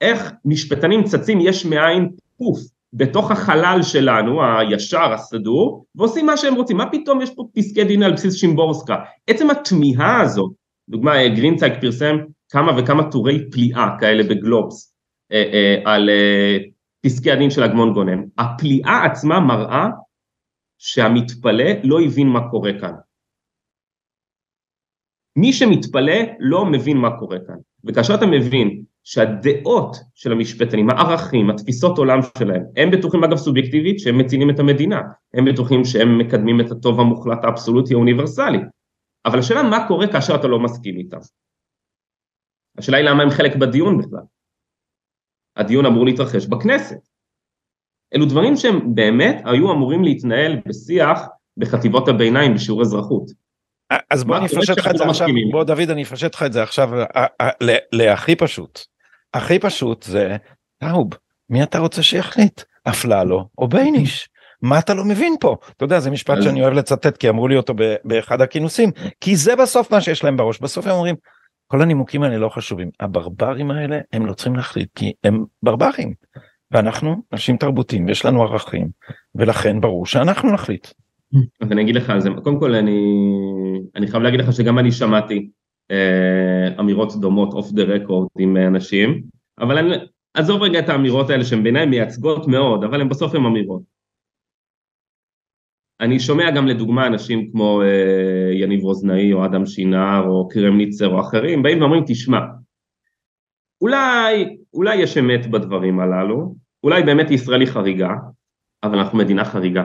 איך 0.01 0.33
משפטנים 0.45 1.05
צצים 1.05 1.39
יש 1.41 1.67
מאין 1.67 2.09
פוף 2.39 2.59
בתוך 2.93 3.31
החלל 3.31 3.79
שלנו, 3.83 4.41
הישר, 4.45 5.13
הסדור, 5.13 5.85
ועושים 5.95 6.27
מה 6.27 6.37
שהם 6.37 6.55
רוצים. 6.55 6.77
מה 6.77 6.91
פתאום 6.91 7.21
יש 7.21 7.31
פה 7.35 7.45
פסקי 7.55 7.85
דין 7.85 8.03
על 8.03 8.13
בסיס 8.13 8.35
שימבורסקה? 8.35 8.97
עצם 9.27 9.51
התמיהה 9.51 10.21
הזאת, 10.21 10.53
דוגמה 10.89 11.29
גרינצייג 11.29 11.73
פרסם 11.81 12.17
כמה 12.49 12.73
וכמה 12.79 13.11
טורי 13.11 13.51
פליאה 13.51 13.89
כאלה 14.01 14.23
בגלובס 14.23 14.95
אה, 15.33 15.45
אה, 15.53 15.93
על 15.93 16.11
אה, 16.11 16.59
פסקי 17.05 17.31
הדין 17.31 17.51
של 17.51 17.63
אגמון 17.63 17.93
גונן. 17.93 18.23
הפליאה 18.39 19.05
עצמה 19.05 19.41
מראה 19.41 19.89
שהמתפלא 20.79 21.71
לא 21.85 22.01
הבין 22.01 22.29
מה 22.29 22.51
קורה 22.51 22.71
כאן. 22.81 22.93
מי 25.37 25.53
שמתפלא 25.53 26.15
לא 26.39 26.67
מבין 26.67 26.97
מה 26.97 27.19
קורה 27.19 27.39
כאן. 27.47 27.57
וכאשר 27.85 28.15
אתה 28.15 28.27
מבין 28.27 28.85
שהדעות 29.05 29.97
של 30.15 30.33
המשפטנים, 30.33 30.91
הערכים, 30.91 31.51
התפיסות 31.51 31.99
עולם 31.99 32.19
שלהם, 32.39 32.63
הם 32.77 32.91
בטוחים 32.91 33.25
אגב 33.25 33.37
סובייקטיבית 33.37 33.99
שהם 34.01 34.19
מצילים 34.19 34.51
את 34.51 34.59
המדינה, 34.59 35.01
הם 35.35 35.45
בטוחים 35.45 35.85
שהם 35.85 36.19
מקדמים 36.19 36.61
את 36.61 36.71
הטוב 36.71 37.01
המוחלט 37.01 37.45
האבסולוטי 37.45 37.95
האוניברסלי, 37.95 38.59
אבל 39.27 39.39
השאלה 39.39 39.63
מה 39.63 39.89
קורה 39.89 40.07
כאשר 40.13 40.35
אתה 40.35 40.47
לא 40.47 40.59
מסכים 40.59 40.97
איתם. 40.97 41.19
השאלה 42.79 42.97
היא 42.97 43.07
למה 43.07 43.23
הם 43.23 43.31
חלק 43.31 43.57
בדיון 43.57 43.99
בכלל. 43.99 44.23
הדיון 45.57 45.87
אמור 45.87 46.05
להתרחש 46.05 46.47
בכנסת. 46.47 47.16
אלו 48.15 48.27
דברים 48.27 48.57
שהם 48.57 48.95
באמת 48.95 49.43
היו 49.45 49.73
אמורים 49.73 50.05
להתנהל 50.05 50.61
בשיח 50.67 51.21
בחטיבות 51.57 52.09
הביניים 52.09 52.55
בשיעור 52.55 52.83
אזרחות. 52.83 53.31
אז 54.11 54.25
בוא 54.25 54.37
אני 54.37 54.47
אפשט 54.47 54.79
לך 54.79 54.89
את 54.89 54.97
זה 54.97 55.05
עכשיו, 55.05 55.29
בוא 55.53 55.65
דוד 55.65 55.91
אני 55.91 56.03
אפשט 56.03 56.35
לך 56.35 56.43
את 56.43 56.53
זה 56.53 56.63
עכשיו 56.63 56.91
להכי 57.93 58.37
פשוט. 58.37 58.81
הכי 59.35 59.59
פשוט 59.59 60.03
זה 60.03 60.37
טאוב, 60.79 61.09
מי 61.51 61.63
אתה 61.63 61.79
רוצה 61.79 62.03
שיחליט? 62.03 62.63
אפללו 62.89 63.49
או 63.59 63.69
בייניש? 63.69 64.29
מה 64.63 64.79
אתה 64.79 64.95
לא 64.95 65.05
מבין 65.05 65.35
פה? 65.41 65.57
אתה 65.77 65.85
יודע 65.85 66.01
זה 66.01 66.11
משפט 66.11 66.43
שאני 66.43 66.63
אוהב 66.63 66.73
לצטט 66.73 67.17
כי 67.17 67.29
אמרו 67.29 67.49
לי 67.49 67.57
אותו 67.57 67.75
באחד 68.05 68.41
הכינוסים 68.41 68.91
כי 69.21 69.37
זה 69.37 69.57
בסוף 69.57 69.93
מה 69.93 70.01
שיש 70.01 70.25
להם 70.25 70.37
בראש 70.37 70.61
בסוף 70.61 70.87
הם 70.87 70.93
אומרים 70.93 71.15
כל 71.67 71.83
הנימוקים 71.83 72.23
האלה 72.23 72.39
לא 72.39 72.49
חשובים 72.49 72.91
הברברים 73.01 73.71
האלה 73.71 73.99
הם 74.13 74.27
לא 74.27 74.33
צריכים 74.33 74.57
להחליט 74.57 74.89
כי 74.95 75.13
הם 75.25 75.45
ברברים 75.63 76.15
ואנחנו 76.71 77.23
אנשים 77.33 77.57
תרבותיים 77.57 78.09
יש 78.09 78.25
לנו 78.25 78.43
ערכים 78.43 78.89
ולכן 79.35 79.81
ברור 79.81 80.07
שאנחנו 80.07 80.53
נחליט. 80.53 80.87
אז 81.61 81.73
אני 81.73 81.83
אגיד 81.83 81.95
לך 81.95 82.11
על 82.11 82.21
זה, 82.21 82.31
קודם 82.45 82.61
כל 82.61 82.75
אני, 82.75 83.01
אני 83.97 84.07
חייב 84.07 84.23
להגיד 84.23 84.41
לך 84.41 84.53
שגם 84.53 84.79
אני 84.79 84.93
שמעתי 84.93 85.51
אה, 85.91 86.81
אמירות 86.81 87.21
דומות 87.21 87.53
אוף 87.53 87.73
דה 87.73 87.83
רקורד 87.83 88.29
עם 88.39 88.57
אנשים, 88.57 89.23
אבל 89.59 89.79
אני, 89.79 89.97
עזוב 90.35 90.63
רגע 90.63 90.79
את 90.79 90.89
האמירות 90.89 91.31
האלה 91.31 91.45
שהן 91.45 91.63
בעיניי 91.63 91.87
מייצגות 91.87 92.47
מאוד, 92.47 92.85
אבל 92.85 93.01
הן 93.01 93.09
בסוף 93.09 93.35
הן 93.35 93.45
אמירות. 93.45 93.83
אני 96.01 96.21
שומע 96.21 96.51
גם 96.51 96.67
לדוגמה 96.67 97.07
אנשים 97.07 97.51
כמו 97.53 97.83
אה, 97.83 98.51
יניב 98.53 98.83
רוזנאי 98.83 99.33
או 99.33 99.45
אדם 99.45 99.67
שינר 99.67 100.23
או 100.29 100.49
קרמניצר 100.49 101.09
או 101.09 101.21
אחרים, 101.21 101.63
באים 101.63 101.81
ואומרים 101.81 102.05
תשמע, 102.07 102.41
אולי, 103.81 104.57
אולי 104.75 104.97
יש 104.97 105.19
אמת 105.19 105.47
בדברים 105.47 106.01
הללו, 106.01 106.55
אולי 106.85 107.03
באמת 107.03 107.31
ישראל 107.31 107.61
היא 107.61 107.69
חריגה, 107.69 108.11
אבל 108.85 108.99
אנחנו 108.99 109.19
מדינה 109.19 109.45
חריגה. 109.45 109.85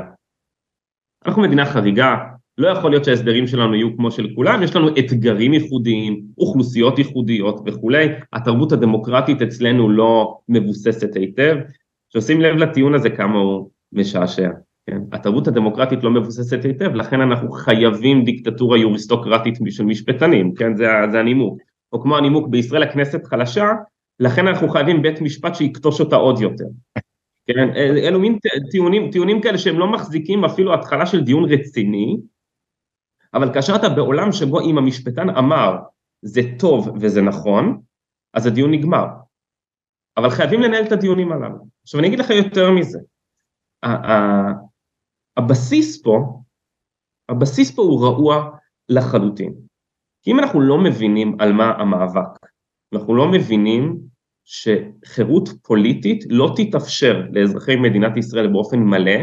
אנחנו 1.26 1.42
מדינה 1.42 1.66
חריגה, 1.66 2.16
לא 2.58 2.68
יכול 2.68 2.92
להיות 2.92 3.06
שההסדרים 3.06 3.48
שלנו 3.48 3.76
יהיו 3.76 3.98
כמו 3.98 4.12
של 4.12 4.28
כולם, 4.36 4.64
יש 4.64 4.76
לנו 4.76 4.88
אתגרים 5.00 5.54
ייחודיים, 5.54 6.22
אוכלוסיות 6.38 6.98
ייחודיות 6.98 7.62
וכולי, 7.66 8.08
התרבות 8.34 8.72
הדמוקרטית 8.72 9.42
אצלנו 9.42 9.89
לא 9.89 10.38
מבוססת 10.50 11.16
היטב, 11.16 11.56
שעושים 12.14 12.42
לב 12.42 12.56
לטיעון 12.56 12.96
הזה 12.96 13.10
כמה 13.10 13.39
הוא 13.39 13.70
משעשע, 13.92 14.50
כן? 14.86 14.98
התרבות 15.12 15.48
הדמוקרטית 15.48 16.04
לא 16.04 16.12
מבוססת 16.12 16.66
היטב, 16.66 16.96
לכן 16.96 17.22
אנחנו 17.22 17.52
חייבים 17.52 18.24
דיקטטורה 18.24 18.78
יוריסטוקרטית 18.78 19.56
של 19.70 19.84
משפטנים, 19.84 20.54
כן? 20.54 20.76
זה, 20.76 20.86
זה 21.12 21.20
הנימוק, 21.20 21.60
או 21.92 22.02
כמו 22.02 22.18
הנימוק 22.18 22.48
בישראל 22.48 22.84
הכנסת 22.84 23.26
חלשה, 23.26 23.72
לכן 24.20 24.48
אנחנו 24.48 24.70
חייבים 24.70 25.02
בית 25.02 25.22
משפט 25.22 25.56
שיקטוש 25.56 26.00
אותה 26.00 26.16
עוד 26.16 26.42
יותר. 26.42 26.66
כן, 27.48 27.70
אלו 27.78 28.20
מין 28.20 28.38
טיעונים, 28.72 29.12
טיעונים 29.12 29.42
כאלה 29.42 29.58
שהם 29.58 29.80
לא 29.80 29.92
מחזיקים 29.92 30.46
אפילו 30.46 30.74
התחלה 30.74 31.06
של 31.06 31.24
דיון 31.24 31.44
רציני, 31.54 32.18
אבל 33.34 33.54
כאשר 33.54 33.76
אתה 33.76 33.89
בעולם 33.89 34.32
שבו 34.32 34.60
אם 34.60 34.78
המשפטן 34.78 35.30
אמר 35.30 35.78
זה 36.22 36.42
טוב 36.60 36.89
וזה 37.02 37.22
נכון, 37.22 37.82
אז 38.34 38.46
הדיון 38.46 38.72
נגמר. 38.72 39.06
אבל 40.18 40.30
חייבים 40.30 40.62
לנהל 40.62 40.84
את 40.84 40.92
הדיונים 40.92 41.32
הללו. 41.32 41.68
עכשיו 41.84 42.00
אני 42.00 42.08
אגיד 42.08 42.20
לך 42.20 42.30
יותר 42.30 42.72
מזה, 42.72 43.00
הבסיס 45.38 46.04
פה, 46.04 46.42
הבסיס 47.30 47.76
פה 47.76 47.82
הוא 47.82 48.06
רעוע 48.06 48.50
לחלוטין. 48.89 49.54
כי 50.22 50.32
אם 50.32 50.39
אנחנו 50.39 50.61
לא 50.61 50.78
מבינים 50.78 51.36
על 51.39 51.53
מה 51.53 51.72
המאבק, 51.72 52.39
אנחנו 52.93 53.15
לא 53.15 53.32
מבינים 53.32 53.97
שחירות 54.45 55.49
פוליטית 55.63 56.24
לא 56.30 56.53
תתאפשר 56.55 57.22
לאזרחי 57.32 57.76
מדינת 57.76 58.17
ישראל 58.17 58.47
באופן 58.47 58.80
מלא, 58.80 59.19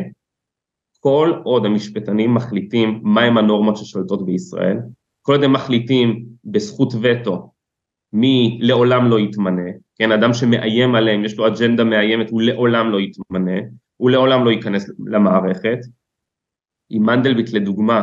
כל 1.00 1.40
עוד 1.44 1.64
המשפטנים 1.64 2.34
מחליטים 2.34 3.00
מהם 3.02 3.38
הנורמות 3.38 3.76
ששולטות 3.76 4.26
בישראל, 4.26 4.76
כל 5.22 5.32
עוד 5.32 5.44
הם 5.44 5.52
מחליטים 5.52 6.24
בזכות 6.44 6.92
וטו 7.02 7.50
מי 8.12 8.58
לעולם 8.62 9.10
לא 9.10 9.20
יתמנה, 9.20 9.70
כן, 9.98 10.12
אדם 10.12 10.32
שמאיים 10.32 10.94
עליהם, 10.94 11.24
יש 11.24 11.38
לו 11.38 11.46
אג'נדה 11.46 11.84
מאיימת, 11.84 12.30
הוא 12.30 12.42
לעולם 12.42 12.90
לא 12.90 13.00
יתמנה, 13.00 13.60
הוא 13.96 14.10
לעולם 14.10 14.44
לא 14.44 14.50
ייכנס 14.50 14.90
למערכת. 15.06 15.78
אם 16.90 17.02
מנדלבליט 17.02 17.52
לדוגמה 17.52 18.02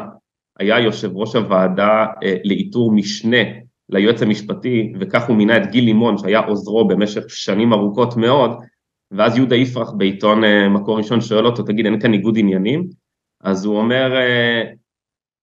היה 0.59 0.79
יושב 0.79 1.11
ראש 1.15 1.35
הוועדה 1.35 2.05
אה, 2.23 2.35
לאיתור 2.43 2.91
משנה 2.91 3.37
ליועץ 3.89 4.21
המשפטי, 4.21 4.93
וכך 4.99 5.27
הוא 5.27 5.35
מינה 5.35 5.57
את 5.57 5.71
גיל 5.71 5.85
לימון 5.85 6.17
שהיה 6.17 6.39
עוזרו 6.39 6.87
במשך 6.87 7.29
שנים 7.29 7.73
ארוכות 7.73 8.17
מאוד, 8.17 8.51
ואז 9.11 9.37
יהודה 9.37 9.55
יפרח 9.55 9.91
בעיתון 9.91 10.43
אה, 10.43 10.69
מקור 10.69 10.97
ראשון 10.97 11.21
שואל 11.21 11.45
אותו, 11.45 11.63
תגיד 11.63 11.85
אין 11.85 11.99
כאן 11.99 12.11
ניגוד 12.11 12.37
עניינים? 12.37 12.87
אז 13.43 13.65
הוא 13.65 13.77
אומר 13.77 14.15
אה, 14.15 14.63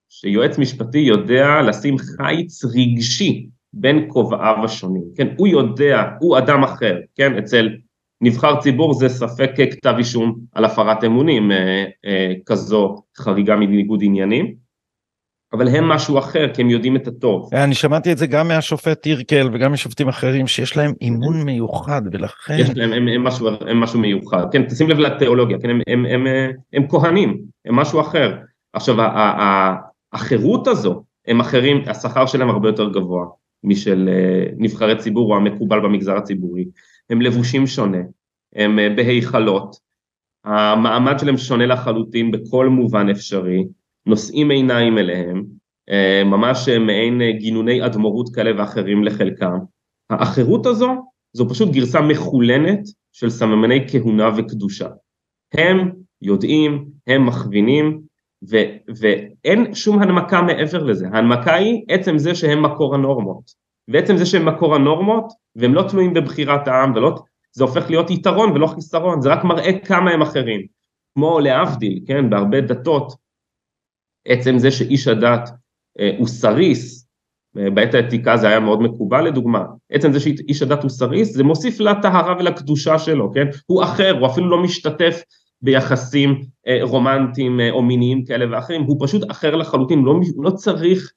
שיועץ 0.09 0.59
משפטי 0.59 0.99
יודע 0.99 1.63
לשים 1.63 1.99
חיץ 1.99 2.65
רגשי 2.65 3.47
בין 3.73 4.05
כובעיו 4.09 4.65
השונים, 4.65 5.03
כן, 5.17 5.29
הוא 5.37 5.49
יודע, 5.49 6.03
הוא 6.21 6.39
אדם 6.39 6.63
אחר, 6.63 7.01
כן, 7.15 7.39
אצל 7.39 7.69
נבחר 8.21 8.61
ציבור 8.61 8.95
זה 8.95 9.09
ספק 9.09 9.51
כתב 9.57 9.95
אישום 9.99 10.39
על 10.53 10.65
הפרת 10.65 11.05
אמונים 11.05 11.51
כזו 12.47 13.03
חריגה 13.17 13.57
מניגוד 13.57 14.01
עניינים, 14.03 14.55
אבל 15.53 15.69
הם 15.69 15.89
משהו 15.89 16.19
אחר 16.19 16.55
כי 16.55 16.63
הם 16.63 16.71
יודעים 16.71 16.97
את 16.97 17.07
הטוב. 17.07 17.55
אני 17.55 17.75
שמעתי 17.75 18.13
את 18.13 18.19
זה 18.19 18.27
גם 18.27 18.49
מהשופט 18.49 19.01
טירקל 19.01 19.49
וגם 19.53 19.73
משופטים 19.73 20.09
אחרים 20.09 20.47
שיש 20.47 20.77
להם 20.77 20.93
אימון 21.01 21.43
מיוחד 21.43 22.03
ולכן... 22.13 22.57
יש 22.59 22.71
להם, 22.75 22.93
הם, 22.93 23.09
הם, 23.09 23.25
משהו, 23.25 23.49
הם 23.61 23.81
משהו 23.81 24.01
מיוחד, 24.01 24.47
כן, 24.53 24.63
תשים 24.65 24.91
לב 24.91 24.99
לתיאולוגיה, 24.99 25.59
כן, 25.59 25.71
הם, 25.71 25.81
הם, 25.87 26.07
הם, 26.07 26.27
הם, 26.27 26.51
הם 26.73 26.89
כהנים, 26.89 27.41
הם 27.65 27.77
משהו 27.77 28.01
אחר. 28.01 28.37
עכשיו 28.73 28.97
החירות 30.13 30.67
הזו, 30.67 31.03
הם 31.27 31.41
אחרים, 31.41 31.83
השכר 31.87 32.27
שלהם 32.27 32.51
הרבה 32.51 32.69
יותר 32.69 32.91
גבוה 32.91 33.27
משל 33.65 34.09
אה, 34.13 34.53
נבחרי 34.57 34.97
ציבור 34.97 35.33
או 35.33 35.37
המקובל 35.37 35.81
במגזר 35.81 36.17
הציבורי, 36.17 36.65
הם 37.11 37.21
לבושים 37.21 37.67
שונה, 37.67 37.99
הם 38.57 38.79
אה, 38.79 38.91
בהיכלות, 38.97 39.77
המעמד 40.45 41.19
שלהם 41.19 41.37
שונה 41.37 41.67
לחלוטין 41.67 42.31
בכל 42.31 42.69
מובן 42.69 43.09
אפשרי, 43.09 43.65
נושאים 44.07 44.51
עיניים 44.51 44.99
אליהם, 44.99 45.45
אה, 45.91 46.25
ממש 46.25 46.69
מעין 46.69 47.23
גינוני 47.39 47.87
אדמו"רות 47.87 48.35
כאלה 48.35 48.61
ואחרים 48.61 49.05
לחלקם. 49.05 49.59
האחרות 50.11 50.67
הזו, 50.67 50.91
זו 51.33 51.49
פשוט 51.49 51.73
גרסה 51.73 52.01
מחולנת 52.01 52.81
של 53.13 53.31
סממני 53.31 53.85
כהונה 53.89 54.31
וקדושה. 54.37 54.89
הם 55.55 55.91
יודעים, 56.23 56.85
הם 57.07 57.27
מכווינים, 57.27 58.01
ו, 58.51 58.57
ואין 59.01 59.75
שום 59.75 60.03
הנמקה 60.03 60.43
מעבר 60.43 60.83
לזה, 60.83 61.07
ההנמקה 61.13 61.55
היא 61.55 61.85
עצם 61.89 62.19
זה 62.19 62.35
שהם 62.35 62.63
מקור 62.63 62.95
הנורמות, 62.95 63.51
ועצם 63.89 64.17
זה 64.17 64.27
שהם 64.27 64.49
מקור 64.49 64.75
הנורמות, 64.75 65.33
והם 65.57 65.75
לא 65.75 65.83
תלויים 65.89 66.15
בבחירת 66.15 66.69
העם, 66.69 66.93
ולא, 66.95 67.15
זה 67.53 67.65
הופך 67.65 67.91
להיות 67.91 68.11
יתרון 68.11 68.53
ולא 68.53 68.67
חיסרון, 68.67 69.21
זה 69.21 69.33
רק 69.33 69.45
מראה 69.45 69.79
כמה 69.79 70.11
הם 70.11 70.23
אחרים, 70.23 70.61
כמו 71.15 71.41
להבדיל, 71.41 72.01
כן, 72.07 72.31
בהרבה 72.31 72.61
דתות, 72.61 73.13
עצם 74.25 74.59
זה 74.59 74.71
שאיש 74.71 75.09
הדת 75.09 75.51
אה, 76.01 76.11
הוא 76.19 76.27
סריס, 76.27 77.09
אה, 77.59 77.71
בעת 77.71 77.95
העתיקה 77.95 78.37
זה 78.37 78.49
היה 78.49 78.61
מאוד 78.61 78.83
מקובל 78.83 79.27
לדוגמה, 79.27 79.65
עצם 79.93 80.13
זה 80.13 80.21
שאיש 80.21 80.63
הדת 80.63 80.83
הוא 80.83 80.91
סריס, 80.91 81.33
זה 81.33 81.45
מוסיף 81.45 81.81
לטהרה 81.81 82.37
ולקדושה 82.39 82.99
שלו, 82.99 83.33
כן, 83.33 83.47
הוא 83.67 83.83
אחר, 83.83 84.19
הוא 84.19 84.27
אפילו 84.27 84.51
לא 84.51 84.63
משתתף 84.63 85.23
ביחסים 85.63 86.41
אה, 86.67 86.79
רומנטיים 86.83 87.61
או 87.71 87.83
מיניים 87.83 88.25
כאלה 88.25 88.47
ואחרים, 88.51 88.83
הוא 88.83 89.07
פשוט 89.07 89.31
אחר 89.31 89.57
לחלוטין, 89.57 90.03
לא, 90.03 90.21
לא 90.39 90.51
צריך 90.51 91.13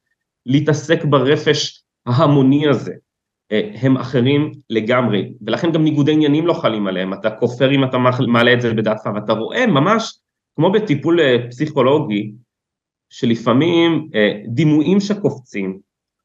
להתעסק 0.46 1.06
ברפש 1.06 1.84
ההמוני 2.06 2.68
הזה, 2.68 2.94
הם 3.82 3.98
אחרים 3.98 4.52
לגמרי, 4.70 5.34
ולכן 5.42 5.72
גם 5.72 5.84
ניגודי 5.84 6.12
עניינים 6.12 6.48
לא 6.48 6.54
חלים 6.54 6.88
עליהם, 6.88 7.14
אתה 7.14 7.30
כופר 7.30 7.72
אם 7.72 7.84
אתה 7.84 7.98
מעלה 8.28 8.54
את 8.54 8.62
זה 8.62 8.74
בדעתך, 8.74 9.10
ואתה 9.16 9.34
רואה 9.34 9.68
ממש, 9.68 10.20
כמו 10.56 10.72
בטיפול 10.72 11.20
פסיכולוגי, 11.50 12.32
שלפעמים 13.18 14.10
דימויים 14.48 15.00
שקופצים, 15.00 15.80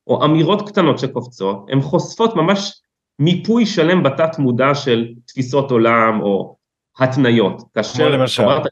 או 0.07 0.25
אמירות 0.25 0.69
קטנות 0.69 0.99
שקופצות, 0.99 1.67
הן 1.69 1.81
חושפות 1.81 2.37
ממש 2.37 2.83
מיפוי 3.19 3.67
שלם 3.67 4.03
בתת 4.03 4.39
מודע 4.39 4.75
של 4.75 5.15
תפיסות 5.27 5.71
עולם, 5.71 6.21
או 6.21 6.57
התניות, 6.99 7.63
כאשר 7.75 8.27
חברת, 8.27 8.63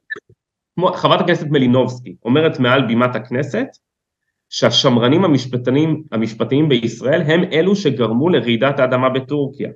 כמו, 0.75 0.93
חברת 0.93 1.21
הכנסת 1.21 1.47
מלינובסקי 1.51 2.17
אומרת 2.25 2.59
מעל 2.59 2.87
בימת 2.87 3.17
הכנסת 3.17 3.67
שהשמרנים 4.49 5.25
המשפטנים, 5.25 6.03
המשפטיים 6.13 6.69
בישראל 6.69 7.23
הם 7.23 7.41
אלו 7.53 7.77
שגרמו 7.77 8.29
לרעידת 8.29 8.79
האדמה 8.79 9.09
בטורקיה. 9.09 9.71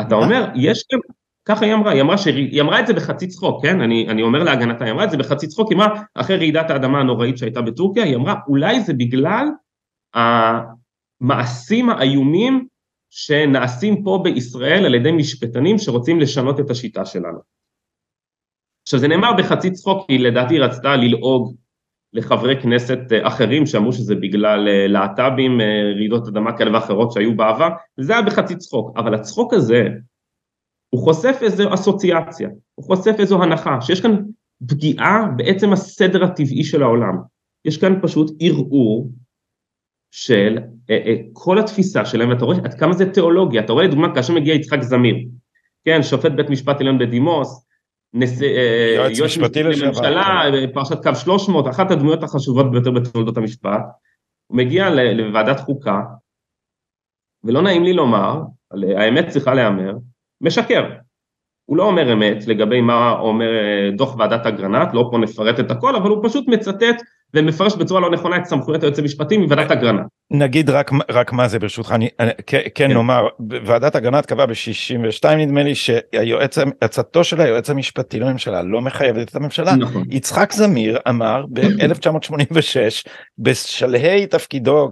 אתה 0.00 0.14
אומר, 0.14 0.44
יש 0.54 0.84
גם, 0.92 0.98
ככה 1.44 1.64
היא 1.64 1.74
אמרה, 1.74 1.92
היא 1.92 2.00
אמרה, 2.00 2.18
שהיא 2.18 2.60
אמרה 2.60 2.80
את 2.80 2.86
זה 2.86 2.92
בחצי 2.92 3.26
צחוק, 3.26 3.62
כן? 3.62 3.80
אני, 3.80 4.08
אני 4.08 4.22
אומר 4.22 4.42
להגנתה, 4.42 4.84
היא 4.84 4.92
אמרה 4.92 5.04
את 5.04 5.10
זה 5.10 5.16
בחצי 5.16 5.46
צחוק, 5.46 5.70
היא 5.70 5.76
אמרה, 5.76 6.02
אחרי 6.14 6.36
רעידת 6.36 6.70
האדמה 6.70 7.00
הנוראית 7.00 7.38
שהייתה 7.38 7.62
בטורקיה, 7.62 8.04
היא 8.04 8.16
אמרה, 8.16 8.34
אולי 8.48 8.80
זה 8.80 8.94
בגלל 8.94 9.46
המעשים 10.14 11.90
האיומים 11.90 12.66
שנעשים 13.10 14.02
פה 14.04 14.20
בישראל 14.24 14.84
על 14.86 14.94
ידי 14.94 15.12
משפטנים 15.12 15.78
שרוצים 15.78 16.20
לשנות 16.20 16.60
את 16.60 16.70
השיטה 16.70 17.04
שלנו. 17.04 17.38
עכשיו 18.82 19.00
זה 19.00 19.08
נאמר 19.08 19.32
בחצי 19.38 19.70
צחוק 19.70 20.06
כי 20.06 20.18
לדעתי 20.18 20.58
רצתה 20.58 20.96
ללעוג 20.96 21.54
לחברי 22.12 22.62
כנסת 22.62 22.98
אה, 23.12 23.28
אחרים 23.28 23.66
שאמרו 23.66 23.92
שזה 23.92 24.14
בגלל 24.14 24.68
אה, 24.68 24.86
להט"בים, 24.86 25.60
אה, 25.60 25.92
רעידות 25.96 26.28
אדמה 26.28 26.58
כאלה 26.58 26.74
ואחרות 26.74 27.12
שהיו 27.12 27.36
בעבר, 27.36 27.68
וזה 27.98 28.12
היה 28.12 28.22
בחצי 28.22 28.56
צחוק, 28.56 28.98
אבל 28.98 29.14
הצחוק 29.14 29.54
הזה 29.54 29.88
הוא 30.94 31.02
חושף 31.02 31.38
איזו 31.42 31.74
אסוציאציה, 31.74 32.48
הוא 32.74 32.84
חושף 32.84 33.14
איזו 33.18 33.42
הנחה, 33.42 33.80
שיש 33.80 34.00
כאן 34.00 34.16
פגיעה 34.68 35.26
בעצם 35.36 35.72
הסדר 35.72 36.24
הטבעי 36.24 36.64
של 36.64 36.82
העולם, 36.82 37.16
יש 37.64 37.78
כאן 37.78 38.00
פשוט 38.02 38.30
ערעור 38.40 39.10
של 40.10 40.58
אה, 40.90 41.02
אה, 41.06 41.16
כל 41.32 41.58
התפיסה 41.58 42.04
שלהם, 42.04 42.28
ואתה 42.28 42.44
רואה 42.44 42.56
עד 42.64 42.74
כמה 42.74 42.92
זה 42.92 43.12
תיאולוגיה, 43.12 43.64
אתה 43.64 43.72
רואה 43.72 43.84
לדוגמה 43.84 44.14
כאשר 44.14 44.32
מגיע 44.34 44.54
יצחק 44.54 44.82
זמיר, 44.82 45.16
כן, 45.84 46.02
שופט 46.02 46.32
בית 46.32 46.50
משפט 46.50 46.80
עליון 46.80 46.98
בדימוס, 46.98 47.66
נס... 48.12 48.42
אה, 48.42 49.08
יועץ 49.10 49.38
משפטי 49.38 49.62
לממשלה, 49.62 50.42
פרשת 50.74 51.02
קו 51.02 51.14
300, 51.14 51.68
אחת 51.68 51.90
הדמויות 51.90 52.22
החשובות 52.22 52.70
ביותר 52.70 52.90
בתולדות 52.90 53.36
המשפט, 53.36 53.82
הוא 54.46 54.58
מגיע 54.58 54.90
לוועדת 55.14 55.60
חוקה, 55.60 56.00
ולא 57.44 57.62
נעים 57.62 57.84
לי 57.84 57.92
לומר, 57.92 58.42
האמת 58.96 59.28
צריכה 59.28 59.54
להיאמר, 59.54 59.92
משקר. 60.40 60.90
הוא 61.64 61.76
לא 61.76 61.82
אומר 61.82 62.12
אמת 62.12 62.46
לגבי 62.46 62.80
מה 62.80 63.10
אומר 63.10 63.50
דוח 63.96 64.16
ועדת 64.18 64.46
אגרנט, 64.46 64.94
לא 64.94 65.08
פה 65.10 65.18
נפרט 65.18 65.60
את 65.60 65.70
הכל, 65.70 65.96
אבל 65.96 66.10
הוא 66.10 66.28
פשוט 66.28 66.48
מצטט 66.48 67.02
ומפרש 67.34 67.76
בצורה 67.76 68.00
לא 68.00 68.10
נכונה 68.10 68.36
את 68.36 68.44
סמכויות 68.44 68.82
היועץ 68.82 68.98
המשפטי 68.98 69.36
מוועדת 69.36 69.70
אגרנט. 69.70 70.06
נגיד 70.30 70.70
רק, 70.70 70.90
רק 71.10 71.32
מה 71.32 71.48
זה 71.48 71.58
ברשותך, 71.58 71.92
אני, 71.92 72.08
אני 72.20 72.30
כן, 72.46 72.60
כן 72.74 72.92
נאמר, 72.92 73.26
ועדת 73.64 73.96
אגרנט 73.96 74.26
קבעה 74.26 74.46
ב-62 74.46 75.28
נדמה 75.28 75.62
לי 75.62 75.74
שהצעתו 75.74 77.24
של 77.24 77.40
היועץ 77.40 77.70
המשפטי 77.70 78.20
לממשלה 78.20 78.62
לא 78.62 78.80
מחייבת 78.80 79.30
את 79.30 79.36
הממשלה. 79.36 79.76
נכון. 79.76 80.04
יצחק 80.10 80.52
זמיר 80.52 80.98
אמר 81.08 81.44
ב-1986 81.52 83.08
בשלהי 83.38 84.26
תפקידו 84.26 84.90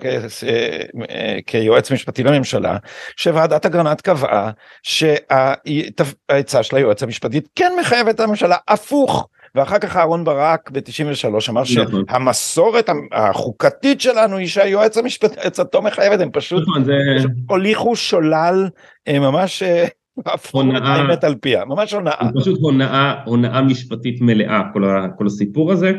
כיועץ 1.46 1.92
משפטי 1.92 2.22
לממשלה 2.22 2.76
שוועדת 3.16 3.66
אגרנט 3.66 4.00
קבעה 4.00 4.50
שהעצה 4.82 6.62
של 6.62 6.76
היועץ 6.76 7.02
המשפטי 7.02 7.40
כן 7.56 7.72
מחייבת 7.80 8.14
את 8.14 8.20
הממשלה 8.20 8.56
הפוך. 8.68 9.28
ואחר 9.54 9.78
כך 9.78 9.96
אהרן 9.96 10.24
ברק 10.24 10.70
ב-93 10.70 11.28
אמר 11.50 11.62
נכון. 11.62 12.04
שהמסורת 12.08 12.90
החוקתית 13.12 14.00
שלנו 14.00 14.36
היא 14.36 14.46
שהיועץ 14.46 14.98
המשפטי 14.98 15.40
עצתו 15.46 15.82
מחייבת 15.82 16.20
הם 16.20 16.30
פשוט, 16.32 16.62
נכון, 16.68 16.84
הוליכו 17.48 17.96
שולל 17.96 18.68
אה, 19.08 19.18
ממש 19.18 19.62
אה, 19.62 19.86
הונאה 20.52 21.14
על 21.22 21.34
פיה 21.34 21.64
ממש 21.64 21.94
הונאה. 21.94 22.30
פשוט 22.40 22.58
הונאה 22.60 23.22
הונאה 23.24 23.62
משפטית 23.62 24.20
מלאה 24.20 24.62
כל, 24.72 24.84
ה, 24.84 25.08
כל 25.18 25.26
הסיפור 25.26 25.72
הזה. 25.72 25.92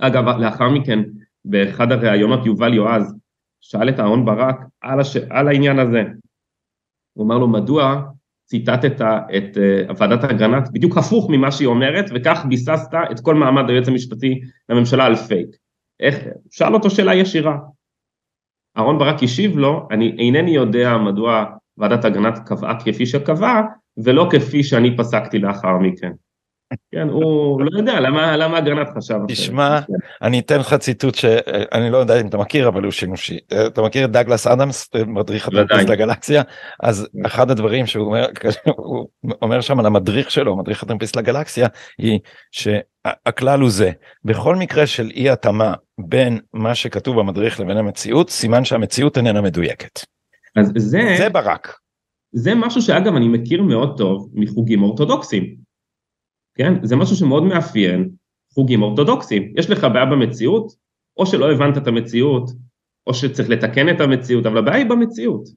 אגב 0.00 0.28
לאחר 0.28 0.68
מכן 0.68 0.98
באחד 1.44 1.92
הראיונות 1.92 2.46
יובל 2.46 2.74
יועז 2.74 3.14
שאל 3.60 3.88
את 3.88 4.00
אהרן 4.00 4.24
ברק 4.24 4.56
על, 4.80 5.00
הש... 5.00 5.16
על 5.16 5.48
העניין 5.48 5.78
הזה. 5.78 6.02
הוא 7.12 7.26
אמר 7.26 7.38
לו 7.38 7.48
מדוע 7.48 8.02
ציטטת 8.46 9.00
את 9.36 9.56
uh, 9.56 9.94
ועדת 9.98 10.24
אגרנט 10.24 10.68
בדיוק 10.72 10.98
הפוך 10.98 11.30
ממה 11.30 11.52
שהיא 11.52 11.68
אומרת, 11.68 12.04
וכך 12.14 12.44
ביססת 12.48 12.94
את 13.10 13.20
כל 13.20 13.34
מעמד 13.34 13.70
היועץ 13.70 13.88
המשפטי 13.88 14.40
לממשלה 14.68 15.04
על 15.04 15.16
פייק. 15.16 15.48
איך, 16.00 16.24
שאל 16.50 16.74
אותו 16.74 16.90
שאלה 16.90 17.14
ישירה. 17.14 17.56
אהרן 18.78 18.98
ברק 18.98 19.22
השיב 19.22 19.58
לו, 19.58 19.88
אני 19.90 20.16
אינני 20.18 20.50
יודע 20.50 20.96
מדוע 20.96 21.44
ועדת 21.78 22.04
אגרנט 22.04 22.38
קבעה 22.46 22.80
כפי 22.80 23.06
שקבעה, 23.06 23.62
ולא 23.96 24.28
כפי 24.30 24.62
שאני 24.62 24.96
פסקתי 24.96 25.38
לאחר 25.38 25.78
מכן. 25.78 26.12
כן, 26.92 27.08
הוא 27.08 27.60
לא 27.60 27.78
יודע, 27.78 28.00
למה, 28.00 28.36
למה 28.36 28.58
אגרנט 28.58 28.88
חשב? 28.96 29.14
תשמע, 29.28 29.80
אני 30.22 30.38
אתן 30.38 30.60
לך 30.60 30.74
ציטוט 30.74 31.14
שאני 31.14 31.90
לא 31.90 31.96
יודע 31.96 32.20
אם 32.20 32.26
אתה 32.26 32.38
מכיר, 32.38 32.68
אבל 32.68 32.82
הוא 32.82 32.92
שימושי. 32.92 33.38
אתה 33.66 33.82
מכיר 33.82 34.04
את 34.04 34.10
דגלס 34.10 34.46
אדמס, 34.46 34.90
מדריך 35.06 35.48
הטרמפיסט 35.48 35.88
לגלקסיה? 35.88 36.42
אז 36.82 37.08
אחד 37.26 37.50
הדברים 37.50 37.86
שהוא 37.86 38.06
אומר, 38.06 38.26
הוא 38.76 39.08
אומר 39.42 39.60
שם 39.60 39.80
על 39.80 39.86
המדריך 39.86 40.30
שלו, 40.30 40.56
מדריך 40.56 40.82
הטרמפיסט 40.82 41.16
לגלקסיה, 41.16 41.66
היא 41.98 42.18
שהכלל 42.50 43.60
הוא 43.60 43.70
זה, 43.70 43.90
בכל 44.24 44.56
מקרה 44.56 44.86
של 44.86 45.10
אי 45.14 45.30
התאמה 45.30 45.74
בין 46.00 46.38
מה 46.54 46.74
שכתוב 46.74 47.18
במדריך 47.20 47.60
לבין 47.60 47.76
המציאות, 47.76 48.30
סימן 48.30 48.64
שהמציאות 48.64 49.16
איננה 49.16 49.40
מדויקת. 49.40 50.00
אז 50.56 50.72
זה... 50.76 51.14
זה 51.18 51.28
ברק. 51.28 51.76
זה 52.32 52.54
משהו 52.54 52.82
שאגב 52.82 53.14
אני 53.14 53.28
מכיר 53.28 53.62
מאוד 53.62 53.98
טוב 53.98 54.28
מחוגים 54.34 54.82
אורתודוקסים. 54.82 55.65
כן? 56.56 56.72
זה 56.82 56.96
משהו 56.96 57.16
שמאוד 57.16 57.42
מאפיין 57.42 58.08
חוגים 58.54 58.82
אורתודוקסיים. 58.82 59.52
יש 59.56 59.70
לך 59.70 59.86
בעיה 59.92 60.04
במציאות, 60.04 60.72
או 61.16 61.26
שלא 61.26 61.52
הבנת 61.52 61.76
את 61.76 61.86
המציאות, 61.86 62.50
או 63.06 63.14
שצריך 63.14 63.50
לתקן 63.50 63.88
את 63.88 64.00
המציאות, 64.00 64.46
אבל 64.46 64.58
הבעיה 64.58 64.76
היא 64.76 64.86
במציאות. 64.86 65.48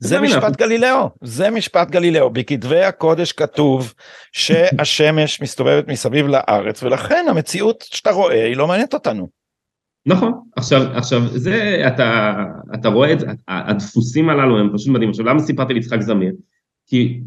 זה 0.00 0.20
משפט 0.20 0.56
גלילאו, 0.56 1.10
זה 1.22 1.50
משפט 1.50 1.90
גלילאו, 1.90 2.30
בכתבי 2.30 2.82
הקודש 2.82 3.32
כתוב 3.32 3.94
שהשמש 4.32 5.40
מסתובבת 5.40 5.88
מסביב 5.88 6.26
לארץ 6.26 6.82
ולכן 6.82 7.26
המציאות 7.28 7.84
שאתה 7.88 8.10
רואה 8.10 8.44
היא 8.46 8.56
לא 8.56 8.68
מעניינת 8.68 8.94
אותנו. 8.94 9.28
נכון, 10.06 10.32
עכשיו, 10.56 10.82
עכשיו 10.94 11.20
זה, 11.28 11.82
אתה, 11.86 12.34
אתה 12.74 12.88
רואה 12.88 13.12
את 13.12 13.18
הדפוסים 13.48 14.30
הללו 14.30 14.58
הם 14.58 14.70
פשוט 14.74 14.88
מדהים, 14.88 15.10
עכשיו 15.10 15.26
למה 15.26 15.40
סיפרתי 15.40 15.74
ליצחק 15.74 16.00
זמיר? 16.00 16.32
כי 16.86 17.20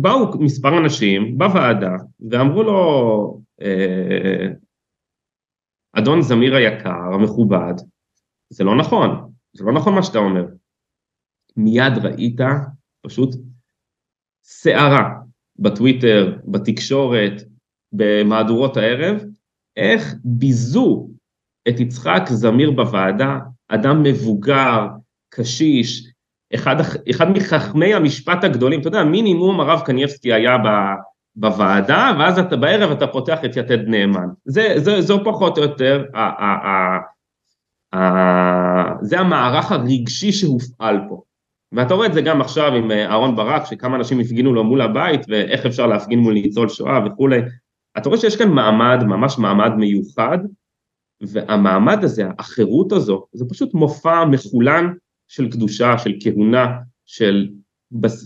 באו 0.00 0.40
מספר 0.40 0.78
אנשים 0.78 1.38
בוועדה 1.38 1.96
ואמרו 2.30 2.62
לו, 2.62 3.40
אה, 3.60 4.46
אדון 5.92 6.22
זמיר 6.22 6.54
היקר, 6.54 7.14
המכובד, 7.14 7.74
זה 8.50 8.64
לא 8.64 8.76
נכון, 8.76 9.32
זה 9.52 9.64
לא 9.64 9.72
נכון 9.72 9.94
מה 9.94 10.02
שאתה 10.02 10.18
אומר. 10.18 10.44
מיד 11.56 11.98
ראית 12.02 12.40
פשוט 13.06 13.34
סערה 14.44 15.20
בטוויטר, 15.56 16.38
בתקשורת, 16.44 17.42
במהדורות 17.92 18.76
הערב, 18.76 19.24
איך 19.76 20.14
ביזו 20.24 21.08
את 21.68 21.80
יצחק 21.80 22.22
זמיר 22.28 22.70
בוועדה, 22.70 23.38
אדם 23.68 24.02
מבוגר, 24.02 24.86
קשיש, 25.28 26.12
אחד, 26.54 26.76
אחד 27.10 27.30
מחכמי 27.30 27.94
המשפט 27.94 28.44
הגדולים, 28.44 28.80
אתה 28.80 28.88
יודע, 28.88 29.04
מינימום 29.04 29.60
הרב 29.60 29.80
קניבסקי 29.80 30.32
היה 30.32 30.58
ב, 30.58 30.68
בוועדה, 31.36 32.12
ואז 32.18 32.38
אתה 32.38 32.56
בערב 32.56 32.90
אתה 32.90 33.06
פותח 33.06 33.38
את 33.44 33.56
יתד 33.56 33.88
נאמן. 33.88 34.28
זה, 34.44 34.74
זה, 34.76 35.00
זו 35.00 35.24
פחות 35.24 35.58
או 35.58 35.62
יותר, 35.62 36.04
ה, 36.14 36.20
ה, 36.20 36.68
ה, 36.68 37.98
ה, 37.98 38.94
זה 39.00 39.20
המערך 39.20 39.72
הרגשי 39.72 40.32
שהופעל 40.32 40.98
פה. 41.08 41.22
ואתה 41.72 41.94
רואה 41.94 42.06
את 42.06 42.14
זה 42.14 42.20
גם 42.20 42.40
עכשיו 42.40 42.74
עם 42.74 42.90
אה, 42.90 43.06
אהרן 43.06 43.36
ברק, 43.36 43.66
שכמה 43.66 43.96
אנשים 43.96 44.20
הפגינו 44.20 44.54
לו 44.54 44.64
מול 44.64 44.80
הבית, 44.80 45.20
ואיך 45.28 45.66
אפשר 45.66 45.86
להפגין 45.86 46.18
מול 46.18 46.34
ניצול 46.34 46.68
שואה 46.68 47.06
וכולי. 47.06 47.40
אתה 47.98 48.08
רואה 48.08 48.20
שיש 48.20 48.36
כאן 48.36 48.48
מעמד, 48.48 49.04
ממש 49.04 49.38
מעמד 49.38 49.72
מיוחד, 49.76 50.38
והמעמד 51.20 52.04
הזה, 52.04 52.28
החירות 52.38 52.92
הזו, 52.92 53.26
זה 53.32 53.44
פשוט 53.48 53.74
מופע 53.74 54.24
מחולן 54.24 54.92
של 55.28 55.50
קדושה, 55.50 55.98
של 55.98 56.12
כהונה, 56.22 56.66
של, 57.06 57.48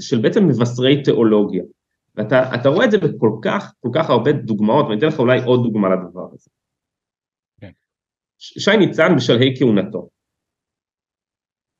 של 0.01 0.19
בעצם 0.23 0.49
מבשרי 0.49 1.03
תיאולוגיה. 1.03 1.63
ואתה 2.15 2.69
רואה 2.69 2.85
את 2.85 2.91
זה 2.91 2.99
בכל 2.99 3.31
כך, 3.43 3.75
כל 3.81 3.89
כך 3.95 4.11
הרבה 4.11 4.33
דוגמאות, 4.33 4.87
ואני 4.87 4.99
אתן 4.99 5.07
לך 5.07 5.19
אולי 5.19 5.43
עוד 5.45 5.63
דוגמה 5.63 5.89
לדבר 5.89 6.29
הזה. 6.33 6.51
כן. 7.61 7.71
שי 8.39 8.77
ניצן 8.77 9.17
בשלהי 9.17 9.55
כהונתו. 9.59 10.09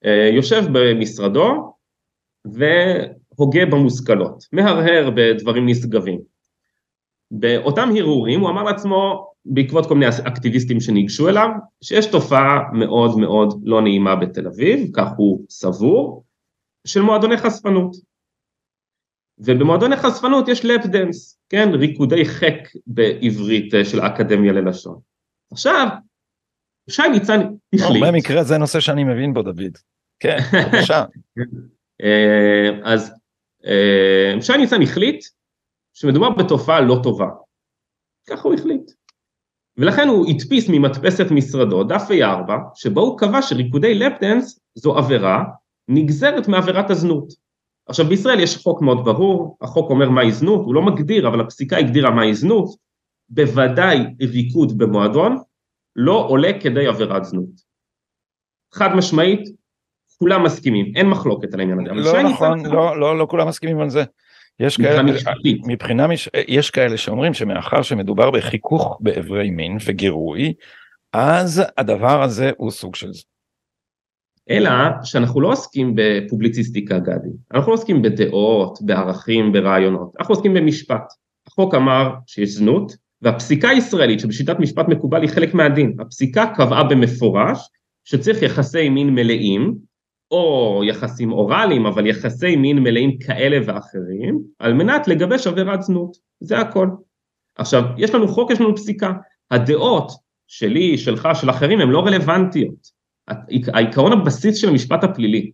אה, 0.05 0.29
יושב 0.35 0.63
במשרדו 0.73 1.75
והוגה 2.45 3.67
במושכלות, 3.67 4.45
מהרהר 4.53 5.11
בדברים 5.17 5.69
נשגבים. 5.69 6.21
באותם 7.31 7.89
הרהורים 7.99 8.41
הוא 8.41 8.51
אמר 8.51 8.63
לעצמו, 8.63 9.32
בעקבות 9.45 9.87
כל 9.87 9.95
מיני 9.95 10.07
אקטיביסטים 10.27 10.81
שניגשו 10.81 11.29
אליו, 11.29 11.49
שיש 11.85 12.07
תופעה 12.07 12.59
מאוד 12.73 13.19
מאוד 13.19 13.61
לא 13.65 13.83
נעימה 13.83 14.17
בתל 14.17 14.47
אביב, 14.47 14.91
כך 14.95 15.09
הוא 15.17 15.45
סבור, 15.51 16.25
של 16.87 17.01
מועדוני 17.01 17.37
חשפנות. 17.37 17.97
ובמועדוני 19.39 19.97
חשפנות 19.97 20.49
יש 20.49 20.65
lap 20.65 20.87
dance, 20.87 21.39
כן, 21.49 21.69
ריקודי 21.73 22.25
חיק 22.25 22.69
בעברית 22.87 23.75
אה, 23.75 23.85
של 23.85 24.01
האקדמיה 24.01 24.53
ללשון. 24.53 25.01
עכשיו, 25.53 25.87
שי 26.91 27.03
ניצן 27.13 27.41
החליט... 27.75 28.03
במקרה 28.07 28.45
זה 28.45 28.59
נושא 28.59 28.81
שאני 28.81 29.05
מבין 29.05 29.35
בו 29.35 29.43
דוד. 29.43 29.79
כן, 30.21 30.37
בבקשה. 30.53 31.05
אה, 32.03 32.71
אז 32.85 33.13
אה, 33.67 34.43
שי 34.43 34.53
ניצן 34.59 34.83
החליט 34.83 35.25
שמדובר 35.95 36.31
בתופעה 36.31 36.81
לא 36.81 37.01
טובה. 37.03 37.29
ככה 38.27 38.43
הוא 38.43 38.55
החליט. 38.55 38.91
ולכן 39.77 40.09
הוא 40.09 40.27
הדפיס 40.31 40.69
ממדפסת 40.69 41.27
משרדו 41.31 41.85
דף 41.85 42.03
A4 42.11 42.51
שבו 42.75 43.01
הוא 43.01 43.19
קבע 43.19 43.43
שריקודי 43.43 43.95
לפדנס 43.95 44.61
זו 44.75 44.99
עבירה 44.99 45.45
נגזרת 45.89 46.49
מעבירת 46.49 46.91
הזנות. 46.91 47.29
עכשיו 47.89 48.07
בישראל 48.07 48.41
יש 48.41 48.57
חוק 48.57 48.83
מאוד 48.83 49.05
ברור, 49.05 49.59
החוק 49.61 49.91
אומר 49.91 50.11
מהי 50.11 50.33
זנות, 50.33 50.61
הוא 50.65 50.75
לא 50.75 50.83
מגדיר 50.83 51.29
אבל 51.29 51.41
הפסיקה 51.41 51.77
הגדירה 51.77 52.11
מהי 52.11 52.35
זנות, 52.35 52.69
בוודאי 53.29 53.99
ריקוד 54.21 54.79
במועדון 54.79 55.39
לא 55.97 56.27
עולה 56.29 56.51
כדי 56.61 56.87
עבירת 56.87 57.25
זנות. 57.25 57.73
חד 58.75 58.95
משמעית, 58.97 59.41
כולם 60.19 60.45
מסכימים, 60.45 60.93
אין 60.97 61.09
מחלוקת 61.09 61.55
על 61.55 61.61
העניין 61.61 61.99
הזה. 61.99 62.13
לא 62.13 62.23
נכון, 62.23 62.67
לא, 62.67 63.01
לא, 63.01 63.19
לא 63.19 63.27
כולם 63.31 63.49
מסכימים 63.49 63.81
על 63.81 63.91
זה. 63.91 64.05
יש 64.61 64.77
כאלה, 64.77 65.03
מבחינה 65.67 66.07
מש... 66.07 66.29
יש 66.49 66.71
כאלה 66.71 66.97
שאומרים 66.97 67.35
שמאחר 67.35 67.83
שמדובר 67.83 68.31
בחיכוך 68.31 68.99
באיברי 69.01 69.51
מין 69.51 69.77
וגירוי, 69.87 70.55
אז 71.13 71.63
הדבר 71.79 72.23
הזה 72.23 72.51
הוא 72.57 72.71
סוג 72.71 72.95
של 72.95 73.13
זה. 73.13 73.23
אלא 74.51 74.71
שאנחנו 75.05 75.41
לא 75.41 75.53
עוסקים 75.53 75.95
בפובליציסטיקה 75.97 76.99
גדי, 76.99 77.29
אנחנו 77.55 77.73
לא 77.73 77.75
עוסקים 77.75 78.03
בדעות, 78.03 78.79
בערכים, 78.83 79.53
ברעיונות, 79.53 80.13
אנחנו 80.19 80.35
עוסקים 80.35 80.55
במשפט. 80.55 81.13
החוק 81.47 81.75
אמר 81.75 82.15
שיש 82.27 82.51
זנות, 82.51 82.97
והפסיקה 83.23 83.69
הישראלית 83.69 84.21
שבשיטת 84.21 84.59
משפט 84.59 84.89
מקובל 84.89 85.23
היא 85.23 85.31
חלק 85.31 85.55
מהדין, 85.55 85.97
הפסיקה 86.01 86.47
קבעה 86.55 86.85
במפורש 86.85 87.69
שצריך 88.05 88.43
יחסי 88.43 88.89
מין 88.89 89.15
מלאים 89.15 89.75
או 90.33 90.81
יחסים 90.85 91.33
אוראליים, 91.33 91.87
אבל 91.87 92.07
יחסי 92.07 92.57
מין 92.57 92.79
מלאים 92.79 93.19
כאלה 93.19 93.59
ואחרים, 93.67 94.41
על 94.59 94.73
מנת 94.73 95.09
לגבש 95.09 95.47
עבירת 95.47 95.83
זנות, 95.83 96.17
זה 96.41 96.59
הכל. 96.59 96.89
עכשיו, 97.57 97.83
יש 97.99 98.15
לנו 98.15 98.29
חוק, 98.29 98.51
יש 98.51 98.61
לנו 98.61 98.77
פסיקה, 98.77 99.13
הדעות 99.51 100.13
שלי, 100.47 100.99
שלך, 100.99 101.29
של 101.35 101.51
אחרים, 101.51 101.81
הן 101.81 101.89
לא 101.89 102.07
רלוונטיות. 102.07 103.03
העיקרון 103.73 104.13
הבסיס 104.13 104.57
של 104.57 104.69
המשפט 104.69 105.05
הפלילי, 105.05 105.51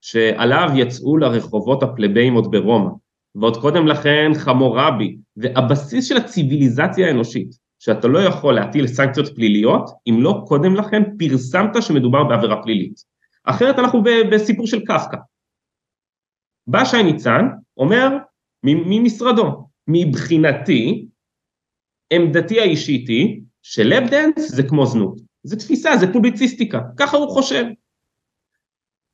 שעליו 0.00 0.68
יצאו 0.74 1.16
לרחובות 1.16 1.82
הפלבאים 1.82 2.34
עוד 2.34 2.50
ברומא, 2.50 2.90
ועוד 3.34 3.56
קודם 3.56 3.86
לכן 3.86 4.30
חמורבי, 4.34 5.16
והבסיס 5.36 6.08
של 6.08 6.16
הציוויליזציה 6.16 7.06
האנושית, 7.06 7.50
שאתה 7.78 8.08
לא 8.08 8.18
יכול 8.18 8.54
להטיל 8.54 8.86
סנקציות 8.86 9.34
פליליות, 9.34 9.90
אם 10.08 10.22
לא 10.22 10.42
קודם 10.46 10.74
לכן 10.74 11.02
פרסמת 11.18 11.82
שמדובר 11.82 12.24
בעבירה 12.24 12.62
פלילית. 12.62 13.09
אחרת 13.50 13.78
אנחנו 13.78 14.02
בסיפור 14.32 14.66
של 14.66 14.80
קפקא. 14.80 15.16
בא 16.66 16.84
שי 16.84 17.02
ניצן, 17.02 17.44
אומר 17.76 18.08
ממשרדו, 18.62 19.68
מבחינתי, 19.88 21.08
עמדתי 22.12 22.60
האישית 22.60 23.08
היא 23.08 23.42
ש 23.62 23.81
lap 23.81 24.10
dance 24.10 24.54
זה 24.54 24.62
כמו 24.68 24.86
זנות, 24.86 25.20
זה 25.42 25.56
תפיסה, 25.56 25.90
זה 26.00 26.12
פובליציסטיקה, 26.12 26.80
ככה 26.96 27.16
הוא 27.16 27.28
חושב. 27.28 27.64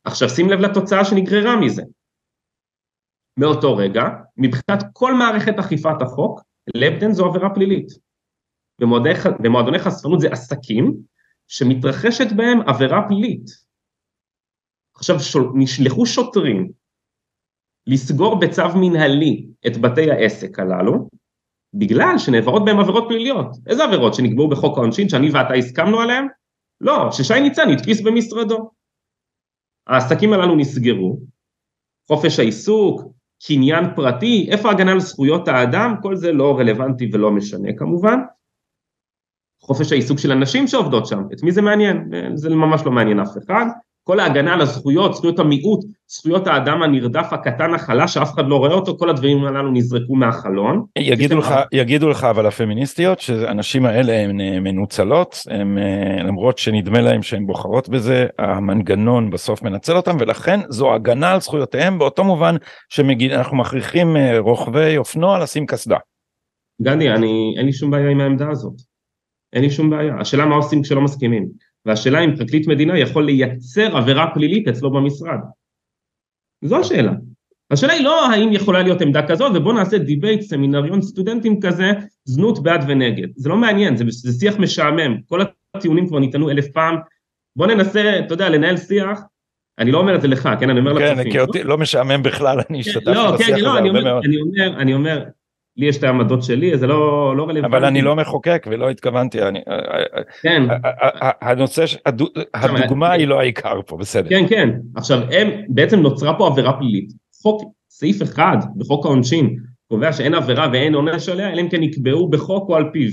עכשיו 0.05 0.29
שים 0.29 0.51
לב 0.51 0.61
לתוצאה 0.61 1.05
שנגררה 1.05 1.61
מזה. 1.61 1.83
מאותו 3.39 3.77
רגע, 3.77 4.03
מבחינת 4.37 4.83
כל 4.93 5.15
מערכת 5.15 5.59
אכיפת 5.59 6.03
החוק, 6.03 6.41
לבדן 6.75 7.13
זו 7.13 7.27
עבירה 7.27 7.55
פלילית. 7.55 7.89
במועדוני 9.41 9.79
חשפנות 9.79 10.21
זה 10.21 10.29
עסקים 10.33 10.95
שמתרחשת 11.49 12.33
בהם 12.37 12.69
עבירה 12.69 13.09
פלילית. 13.09 13.66
עכשיו 14.97 15.21
שול, 15.21 15.53
נשלחו 15.55 16.07
שוטרים 16.07 16.69
לסגור 17.87 18.41
בצו 18.41 18.63
מנהלי 18.75 19.47
את 19.67 19.77
בתי 19.77 20.11
העסק 20.11 20.59
הללו, 20.59 21.09
בגלל 21.75 22.19
שנעברות 22.19 22.65
בהם 22.65 22.79
עבירות 22.79 23.05
פליליות. 23.09 23.57
איזה 23.67 23.85
עבירות 23.85 24.15
שנקבעו 24.15 24.49
בחוק 24.49 24.79
העונשין 24.79 25.09
שאני 25.09 25.31
ואתה 25.31 25.55
הסכמנו 25.55 26.01
עליהן? 26.01 26.27
לא, 26.81 27.13
ששי 27.13 27.41
ניצן 27.41 27.71
הדפיס 27.71 28.01
במשרדו. 28.01 28.71
העסקים 29.87 30.33
הללו 30.33 30.57
נסגרו, 30.57 31.19
חופש 32.09 32.39
העיסוק, 32.39 33.03
קניין 33.47 33.85
פרטי, 33.97 34.49
איפה 34.51 34.69
ההגנה 34.69 34.93
על 34.93 35.01
זכויות 35.01 35.49
האדם, 35.49 35.95
כל 36.03 36.17
זה 36.17 36.33
לא 36.33 36.59
רלוונטי 36.59 37.11
ולא 37.13 37.31
משנה 37.31 37.69
כמובן. 37.79 38.19
חופש 39.61 39.93
העיסוק 39.93 40.19
של 40.19 40.33
הנשים 40.33 40.67
שעובדות 40.67 41.07
שם, 41.07 41.23
את 41.33 41.43
מי 41.43 41.53
זה 41.53 41.63
מעניין? 41.63 42.11
זה 42.35 42.51
ממש 42.51 42.83
לא 42.87 42.93
מעניין 42.93 43.21
אף 43.21 43.37
אחד. 43.45 43.67
כל 44.07 44.21
ההגנה 44.21 44.55
על 44.55 44.61
הזכויות, 44.61 45.15
זכויות 45.15 45.39
המיעוט, 45.39 45.85
זכויות 46.07 46.47
האדם 46.47 46.83
הנרדף, 46.83 47.29
הקטן, 47.33 47.75
החלש, 47.75 48.15
שאף 48.15 48.35
אחד 48.35 48.49
לא 48.49 48.57
רואה 48.57 48.73
אותו, 48.73 48.99
כל 48.99 49.11
הדברים 49.11 49.45
הללו 49.45 49.71
נזרקו 49.71 50.15
מהחלון. 50.15 50.85
יגידו 50.99 51.37
לך, 51.37 51.55
יגידו 51.73 52.09
לך 52.09 52.25
אבל 52.25 52.47
הפמיניסטיות 52.47 53.21
שהנשים 53.21 53.87
האלה 53.87 54.13
הן 54.13 54.41
אה, 54.41 54.61
מנוצלות, 54.61 55.37
הם, 55.51 55.79
אה, 55.79 56.23
למרות 56.23 56.59
שנדמה 56.59 57.01
להם 57.01 57.23
שהן 57.23 57.47
בוחרות 57.47 57.89
בזה, 57.89 58.27
המנגנון 58.39 59.31
בסוף 59.31 59.63
מנצל 59.63 59.97
אותם, 59.97 60.17
ולכן 60.21 60.61
זו 60.69 60.95
הגנה 60.95 61.33
על 61.33 61.41
זכויותיהם 61.41 61.99
באותו 61.99 62.25
מובן 62.25 62.57
שאנחנו 62.89 63.57
מכריחים 63.57 64.17
אה, 64.17 64.39
רוכבי 64.39 64.97
אופנוע 64.97 65.39
לשים 65.39 65.67
קסדה. 65.67 65.97
גדי, 66.83 67.11
אני, 67.11 67.55
אין 67.59 67.67
לי 67.67 67.73
שום 67.73 67.91
בעיה 67.91 68.11
עם 68.11 68.21
העמדה 68.21 68.49
הזאת. 68.51 68.75
אין 69.53 69.63
לי 69.63 69.71
שום 69.71 69.91
בעיה. 69.91 70.15
השאלה 70.21 70.47
מה 70.47 70.55
עושים 70.55 70.83
כשלא 70.83 71.01
מסכימים. 71.01 71.66
והשאלה 71.87 72.21
אם 72.25 72.37
פרקליט 72.37 72.67
מדינה 72.67 72.99
יכול 72.99 73.25
לייצר 73.27 73.97
עבירה 73.97 74.35
פלילית 74.35 74.69
אצלו 74.69 74.91
במשרד. 74.91 75.39
זו 76.65 76.81
השאלה. 76.81 77.13
השאלה 77.71 77.93
היא 77.93 78.05
לא 78.05 78.31
האם 78.31 78.53
יכולה 78.53 78.83
להיות 78.83 79.01
עמדה 79.01 79.27
כזאת 79.27 79.53
ובוא 79.55 79.73
נעשה 79.73 79.99
debate 79.99 80.41
סמינריון 80.41 81.03
סטודנטים 81.03 81.61
כזה 81.61 81.93
זנות 82.25 82.63
בעד 82.63 82.85
ונגד 82.89 83.29
זה 83.37 83.49
לא 83.49 83.57
מעניין 83.57 83.97
זה, 83.97 84.05
זה 84.09 84.39
שיח 84.41 84.59
משעמם 84.59 85.17
כל 85.27 85.41
הטיעונים 85.75 86.09
כבר 86.09 86.19
ניתנו 86.19 86.51
אלף 86.51 86.69
פעם 86.69 86.97
בוא 87.57 87.67
ננסה 87.67 88.19
אתה 88.19 88.35
יודע 88.35 88.49
לנהל 88.49 88.77
שיח 88.77 89.21
אני 89.79 89.93
לא 89.93 89.99
אומר 89.99 90.15
את 90.15 90.21
זה 90.21 90.29
לך 90.29 90.49
כן 90.61 90.71
אני 90.71 90.81
אומר 90.81 90.99
כן, 90.99 91.05
לצופים. 91.05 91.25
כן 91.25 91.31
כי 91.31 91.41
אותי 91.41 91.63
לא 91.63 91.79
משעמם 91.79 92.23
בכלל 92.23 92.61
אני 92.71 92.81
השתתפתי 92.81 93.05
כן, 93.05 93.15
לא, 93.15 93.31
בשיח 93.33 93.47
כן, 93.47 93.61
לא, 93.61 93.79
הזה 93.79 93.89
הרבה 93.89 94.03
מאוד. 94.03 94.25
אני 94.25 94.41
אומר 94.41 94.81
אני 94.81 94.95
אומר 94.95 95.25
לי 95.77 95.87
יש 95.87 95.97
את 95.99 96.05
העמדות 96.05 96.43
שלי, 96.43 96.79
זה 96.79 96.87
לא, 96.87 97.37
לא 97.37 97.43
רלוונטי. 97.43 97.67
אבל 97.67 97.85
אני 97.85 98.03
לא 98.03 98.17
מחוקק 98.17 98.67
ולא 98.71 98.91
התכוונתי, 98.91 99.43
אני, 99.43 99.61
כן. 100.43 100.63
הנושא, 101.41 101.85
הדוגמה 102.55 103.13
היא 103.13 103.27
לא 103.27 103.41
העיקר 103.41 103.81
פה, 103.87 103.97
בסדר. 103.97 104.29
כן, 104.29 104.45
כן. 104.49 104.71
עכשיו, 104.97 105.19
הם, 105.33 105.49
בעצם 105.69 106.01
נוצרה 106.01 106.39
פה 106.39 106.47
עבירה 106.47 106.79
פלילית. 106.79 107.13
חוק, 107.43 107.63
סעיף 107.91 108.23
אחד 108.23 108.57
בחוק 108.77 109.07
העונשין, 109.07 109.57
קובע 109.89 110.13
שאין 110.13 110.35
עבירה 110.35 110.69
ואין 110.73 110.95
עונש 110.95 111.29
עליה, 111.29 111.53
אלא 111.53 111.61
אם 111.61 111.69
כן 111.69 111.81
נקבעו 111.81 112.29
בחוק 112.29 112.69
או 112.69 112.77
על 112.77 112.91
פיו. 112.93 113.11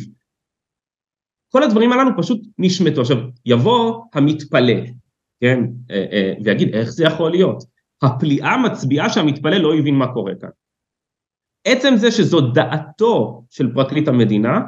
כל 1.52 1.64
הדברים 1.64 1.92
הללו 1.92 2.12
פשוט 2.18 2.42
נשמטו. 2.58 3.02
עכשיו, 3.02 3.18
יבוא 3.46 4.04
המתפלא, 4.14 4.74
כן, 5.42 5.60
אה, 5.92 6.06
אה, 6.12 6.34
ויגיד, 6.44 6.76
איך 6.76 6.90
זה 6.90 7.06
יכול 7.06 7.32
להיות? 7.32 7.64
הפליאה 8.02 8.58
מצביעה 8.58 9.10
שהמתפלל 9.10 9.62
לא 9.62 9.76
הבין 9.76 9.96
מה 9.96 10.14
קורה 10.14 10.34
כאן. 10.42 10.50
עצם 11.66 11.94
זה 11.96 12.12
שזו 12.12 12.42
דעתו 12.42 13.44
של 13.50 13.74
פרקליט 13.74 14.08
המדינה, 14.08 14.60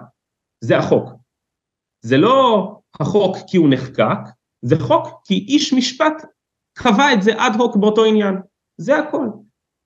זה 0.62 0.78
החוק. 0.78 1.10
זה 2.02 2.18
לא 2.18 2.72
החוק 3.00 3.38
כי 3.48 3.58
הוא 3.58 3.70
נחקק, 3.70 4.20
זה 4.62 4.80
חוק 4.80 5.22
כי 5.26 5.34
איש 5.34 5.74
משפט 5.74 6.14
קבע 6.74 7.14
את 7.14 7.24
זה 7.24 7.32
אד 7.38 7.56
הוק 7.56 7.76
באותו 7.76 8.06
עניין. 8.06 8.36
זה 8.78 8.98
הכל. 8.98 9.28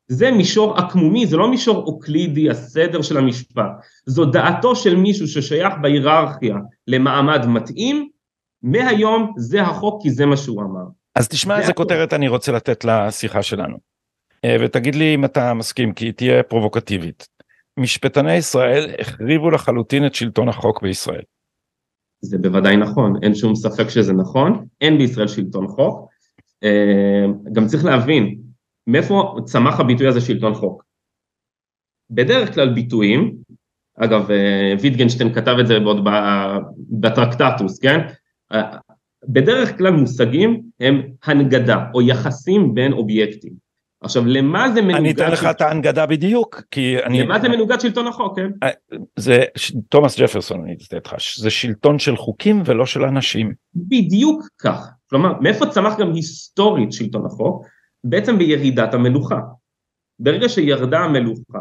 זה 0.07 0.31
מישור 0.31 0.77
עקמומי, 0.77 1.27
זה 1.27 1.37
לא 1.37 1.49
מישור 1.49 1.77
אוקלידי, 1.77 2.49
הסדר 2.49 3.01
של 3.01 3.17
המשפט. 3.17 3.71
זו 4.05 4.25
דעתו 4.25 4.75
של 4.75 4.95
מישהו 4.95 5.27
ששייך 5.27 5.73
בהיררכיה 5.81 6.55
למעמד 6.87 7.45
מתאים, 7.45 8.09
מהיום 8.63 9.33
זה 9.37 9.61
החוק 9.61 10.03
כי 10.03 10.09
זה 10.09 10.25
מה 10.25 10.37
שהוא 10.37 10.61
אמר. 10.61 10.83
אז 11.15 11.27
תשמע 11.27 11.59
איזה 11.59 11.73
כותרת 11.73 12.13
אני 12.13 12.27
רוצה 12.27 12.51
לתת 12.51 12.85
לשיחה 12.85 13.43
שלנו. 13.43 13.77
אה, 14.45 14.55
ותגיד 14.61 14.95
לי 14.95 15.15
אם 15.15 15.25
אתה 15.25 15.53
מסכים 15.53 15.93
כי 15.93 16.05
היא 16.05 16.13
תהיה 16.13 16.43
פרובוקטיבית. 16.43 17.27
משפטני 17.79 18.35
ישראל 18.35 18.95
החריבו 18.99 19.51
לחלוטין 19.51 20.05
את 20.05 20.15
שלטון 20.15 20.49
החוק 20.49 20.81
בישראל. 20.81 21.21
זה 22.21 22.37
בוודאי 22.37 22.77
נכון, 22.77 23.13
אין 23.23 23.35
שום 23.35 23.55
ספק 23.55 23.89
שזה 23.89 24.13
נכון, 24.13 24.65
אין 24.81 24.97
בישראל 24.97 25.27
שלטון 25.27 25.67
חוק. 25.67 26.09
אה, 26.63 27.25
גם 27.53 27.67
צריך 27.67 27.85
להבין, 27.85 28.39
מאיפה 28.87 29.35
צמח 29.45 29.79
הביטוי 29.79 30.07
הזה 30.07 30.21
שלטון 30.21 30.53
חוק? 30.53 30.83
בדרך 32.09 32.53
כלל 32.53 32.73
ביטויים, 32.73 33.35
אגב 33.97 34.31
אה, 34.31 34.73
ויטגנשטיין 34.81 35.33
כתב 35.33 35.55
את 35.59 35.67
זה 35.67 35.77
עוד 35.77 36.07
בטרקטטוס, 36.89 37.79
כן? 37.79 37.99
בדרך 39.27 39.77
כלל 39.77 39.91
מושגים 39.91 40.61
הם 40.79 41.01
הנגדה 41.23 41.85
או 41.93 42.01
יחסים 42.01 42.73
בין 42.73 42.93
אובייקטים. 42.93 43.68
עכשיו 44.01 44.25
למה 44.25 44.71
זה 44.71 44.81
מנוגד... 44.81 44.99
אני 44.99 45.11
אתן 45.11 45.31
לך 45.31 45.45
את 45.45 45.61
ההנגדה 45.61 46.05
בדיוק, 46.05 46.61
כי 46.71 47.03
אני... 47.03 47.23
למה 47.23 47.39
זה 47.39 47.49
מנוגד 47.49 47.79
שלטון 47.79 48.07
החוק, 48.07 48.35
כן? 48.35 48.49
אה, 48.63 48.69
זה 49.15 49.43
תומאס 49.89 50.19
ג'פרסון, 50.19 50.61
אני 50.61 50.75
אתן 50.87 50.97
לך, 51.05 51.15
זה 51.37 51.49
שלטון 51.49 51.99
של 51.99 52.17
חוקים 52.17 52.61
ולא 52.65 52.85
של 52.85 53.03
אנשים. 53.03 53.53
בדיוק 53.75 54.47
כך, 54.61 54.89
כלומר 55.09 55.33
מאיפה 55.39 55.65
צמח 55.65 55.99
גם 55.99 56.13
היסטורית 56.13 56.93
שלטון 56.93 57.25
החוק? 57.25 57.65
בעצם 58.03 58.37
בירידת 58.37 58.93
המלוכה. 58.93 59.39
ברגע 60.19 60.49
שירדה 60.49 60.99
המלוכה, 60.99 61.59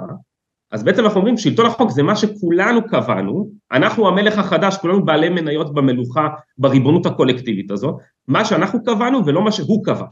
אז 0.73 0.85
בעצם 0.85 1.05
אנחנו 1.05 1.21
אומרים 1.21 1.37
שלטון 1.37 1.67
החוק 1.67 1.91
זה 1.91 2.03
מה 2.03 2.17
שכולנו 2.17 2.87
קבענו, 2.87 3.51
אנחנו 3.73 4.09
המלך 4.09 4.39
החדש, 4.39 4.77
כולנו 4.77 5.05
בעלי 5.05 5.29
מניות 5.29 5.75
במלוכה, 5.75 6.29
בריבונות 6.59 7.07
הקולקטיבית 7.07 7.71
הזאת, 7.71 7.95
מה 8.29 8.45
שאנחנו 8.45 8.85
קבענו 8.85 9.27
ולא 9.27 9.43
מה 9.43 9.53
שהוא 9.53 9.85
קבע, 9.85 10.07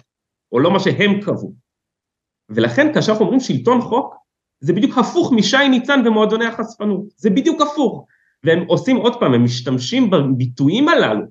או 0.52 0.58
לא 0.58 0.70
מה 0.70 0.80
שהם 0.80 1.20
קבעו. 1.20 1.65
ולכן 2.48 2.94
כאשר 2.94 3.12
אנחנו 3.12 3.24
אומרים 3.24 3.40
שלטון 3.40 3.80
חוק, 3.80 4.14
זה 4.60 4.72
בדיוק 4.72 4.98
הפוך 4.98 5.32
משי 5.32 5.68
ניצן 5.68 6.02
ומועדוני 6.06 6.46
החשפנות, 6.46 7.04
זה 7.16 7.30
בדיוק 7.30 7.62
הפוך. 7.62 8.06
והם 8.44 8.64
עושים 8.68 8.96
עוד 8.96 9.20
פעם, 9.20 9.34
הם 9.34 9.44
משתמשים 9.44 10.10
בביטויים 10.10 10.88
הללו 10.88 11.24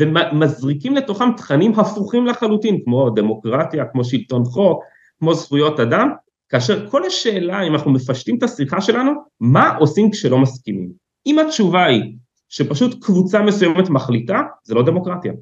ומזריקים 0.00 0.94
לתוכם 0.94 1.32
תכנים 1.36 1.80
הפוכים 1.80 2.26
לחלוטין, 2.26 2.80
כמו 2.84 3.10
דמוקרטיה, 3.10 3.84
כמו 3.92 4.04
שלטון 4.04 4.44
חוק, 4.44 4.82
כמו 5.18 5.34
זכויות 5.34 5.80
אדם, 5.80 6.08
כאשר 6.48 6.90
כל 6.90 7.06
השאלה, 7.06 7.62
אם 7.62 7.74
אנחנו 7.74 7.90
מפשטים 7.90 8.38
את 8.38 8.42
השיחה 8.42 8.80
שלנו, 8.80 9.12
מה 9.40 9.76
עושים 9.76 10.10
כשלא 10.10 10.38
מסכימים? 10.38 10.92
אם 11.26 11.38
התשובה 11.38 11.84
היא 11.84 12.02
שפשוט 12.48 13.04
קבוצה 13.04 13.42
מסוימת 13.42 13.88
מחליטה, 13.88 14.40
זה 14.62 14.74
לא 14.74 14.82
דמוקרטיה. 14.82 15.32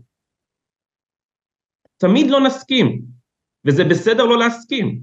תמיד 1.97 2.31
לא 2.31 2.41
נסכים, 2.41 3.03
וזה 3.69 3.85
בסדר 3.85 4.25
לא 4.25 4.39
להסכים. 4.39 5.01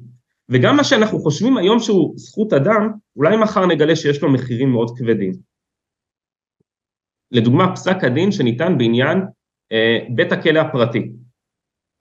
וגם 0.49 0.77
מה 0.77 0.83
שאנחנו 0.83 1.19
חושבים 1.19 1.57
היום 1.57 1.79
שהוא 1.79 2.13
זכות 2.17 2.53
אדם, 2.53 2.89
אולי 3.15 3.37
מחר 3.37 3.65
נגלה 3.65 3.95
שיש 3.95 4.21
לו 4.21 4.33
מחירים 4.33 4.69
מאוד 4.69 4.97
כבדים. 4.97 5.31
לדוגמה 7.31 7.75
פסק 7.75 8.03
הדין 8.03 8.31
שניתן 8.31 8.77
בעניין 8.77 9.17
אה, 9.71 9.97
בית 10.15 10.31
הכלא 10.31 10.59
הפרטי. 10.59 11.11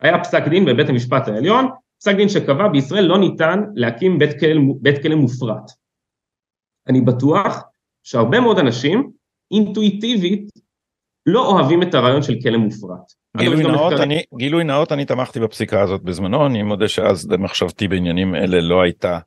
היה 0.01 0.25
פסק 0.25 0.43
דין 0.51 0.65
בבית 0.65 0.89
המשפט 0.89 1.29
העליון, 1.29 1.65
פסק 1.99 2.17
דין 2.17 2.29
שקבע 2.29 2.69
בישראל 2.69 3.05
לא 3.05 3.19
ניתן 3.19 3.59
להקים 3.75 4.19
בית 4.19 4.41
כלא, 4.41 4.61
בית 4.81 5.03
כלא 5.03 5.15
מופרט. 5.15 5.71
אני 6.89 7.01
בטוח 7.01 7.63
שהרבה 8.03 8.41
מאוד 8.41 8.59
אנשים 8.59 9.11
אינטואיטיבית 9.51 10.49
לא 11.27 11.47
אוהבים 11.47 11.83
את 11.83 11.95
הרעיון 11.95 12.23
של 12.23 12.35
כלא 12.43 12.59
מופרט. 12.59 13.13
גילוי 13.37 13.63
נאות, 13.63 13.93
אני, 13.93 14.23
גילוי 14.37 14.65
נאות, 14.65 14.93
אני 14.93 15.05
תמכתי 15.05 15.41
בפסיקה 15.41 15.83
הזאת 15.83 16.03
בזמנו, 16.03 16.47
אני 16.47 16.63
מודה 16.63 16.89
שאז 16.89 17.29
מחשבתי 17.39 17.89
בעניינים 17.89 18.35
אלה 18.35 18.61
לא 18.61 18.83
הייתה, 18.83 19.19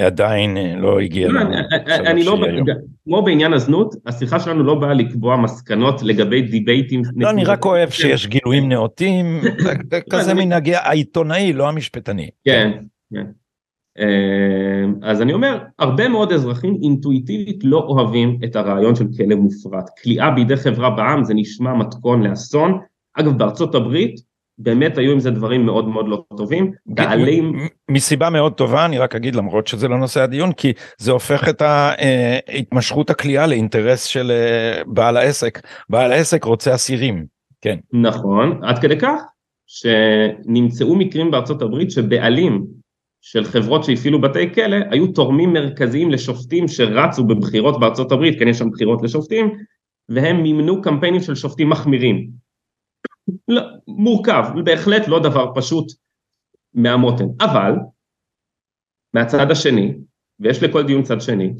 עדיין 0.00 0.56
אה, 0.56 0.74
לא 0.76 1.00
הגיעה 1.00 1.30
לא, 1.30 1.40
אני 1.86 2.24
לא, 2.24 2.38
כמו 3.04 3.22
בעניין 3.22 3.52
הזנות, 3.52 3.94
השיחה 4.06 4.40
שלנו 4.40 4.64
לא 4.64 4.74
באה 4.74 4.94
לקבוע 4.94 5.36
מסקנות 5.36 6.02
לגבי 6.02 6.42
דיבייטים. 6.42 7.02
לא, 7.16 7.30
אני 7.30 7.44
רק 7.44 7.64
אוהב 7.64 7.90
שיש 7.90 8.26
גילויים 8.26 8.68
נאותים, 8.68 9.40
כזה 10.12 10.34
מנהגי 10.34 10.74
העיתונאי, 10.74 11.52
לא 11.52 11.68
המשפטני. 11.68 12.30
כן, 12.44 12.70
כן. 13.14 13.26
אה, 13.98 15.10
אז 15.10 15.22
אני 15.22 15.32
אומר, 15.32 15.58
הרבה 15.78 16.08
מאוד 16.08 16.32
אזרחים 16.32 16.78
אינטואיטיבית 16.82 17.64
לא 17.64 17.78
אוהבים 17.78 18.38
את 18.44 18.56
הרעיון 18.56 18.94
של 18.94 19.04
כלא 19.16 19.36
מופרט. 19.36 19.90
כליאה 20.02 20.30
בידי 20.30 20.56
חברה 20.56 20.90
בעם 20.90 21.24
זה 21.24 21.34
נשמע 21.34 21.74
מתכון 21.74 22.22
לאסון, 22.22 22.78
אגב 23.14 23.38
בארצות 23.38 23.74
הברית 23.74 24.20
באמת 24.58 24.98
היו 24.98 25.12
עם 25.12 25.20
זה 25.20 25.30
דברים 25.30 25.66
מאוד 25.66 25.88
מאוד 25.88 26.08
לא 26.08 26.24
טובים, 26.36 26.72
בעלים... 26.86 27.68
מסיבה 27.90 28.30
מאוד 28.30 28.52
טובה, 28.52 28.84
אני 28.84 28.98
רק 28.98 29.14
אגיד 29.14 29.34
למרות 29.34 29.66
שזה 29.66 29.88
לא 29.88 29.98
נושא 29.98 30.20
הדיון, 30.22 30.52
כי 30.52 30.72
זה 30.98 31.12
הופך 31.12 31.48
את 31.48 31.62
התמשכות 31.66 33.10
הכלייה 33.10 33.46
לאינטרס 33.46 34.04
של 34.04 34.30
אה, 34.30 34.82
בעל 34.86 35.16
העסק. 35.16 35.60
בעל 35.90 36.12
העסק 36.12 36.44
רוצה 36.44 36.74
אסירים, 36.74 37.26
כן. 37.60 37.76
נכון, 37.92 38.60
עד 38.64 38.78
כדי 38.78 38.98
כך 38.98 39.22
שנמצאו 39.66 40.96
מקרים 40.96 41.30
בארצות 41.30 41.62
הברית 41.62 41.90
שבעלים 41.90 42.66
של 43.28 43.44
חברות 43.44 43.84
שהפעילו 43.84 44.20
בתי 44.20 44.54
כלא 44.54 44.76
היו 44.90 45.12
תורמים 45.12 45.52
מרכזיים 45.52 46.10
לשופטים 46.10 46.68
שרצו 46.68 47.24
בבחירות 47.24 47.80
בארצות 47.80 48.12
הברית, 48.12 48.38
כן 48.38 48.48
יש 48.48 48.58
שם 48.58 48.70
בחירות 48.70 49.02
לשופטים, 49.02 49.58
והם 50.08 50.42
מימנו 50.42 50.82
קמפיינים 50.82 51.20
של 51.20 51.34
שופטים 51.34 51.70
מחמירים. 51.70 52.30
לא, 53.48 53.62
מורכב, 53.88 54.44
בהחלט 54.64 55.08
לא 55.08 55.18
דבר 55.22 55.52
פשוט 55.54 55.86
מהמותן, 56.74 57.24
אבל 57.40 57.72
מהצד 59.14 59.50
השני, 59.50 59.94
ויש 60.40 60.62
לכל 60.62 60.86
דיון 60.86 61.02
צד 61.02 61.20
שני, 61.20 61.52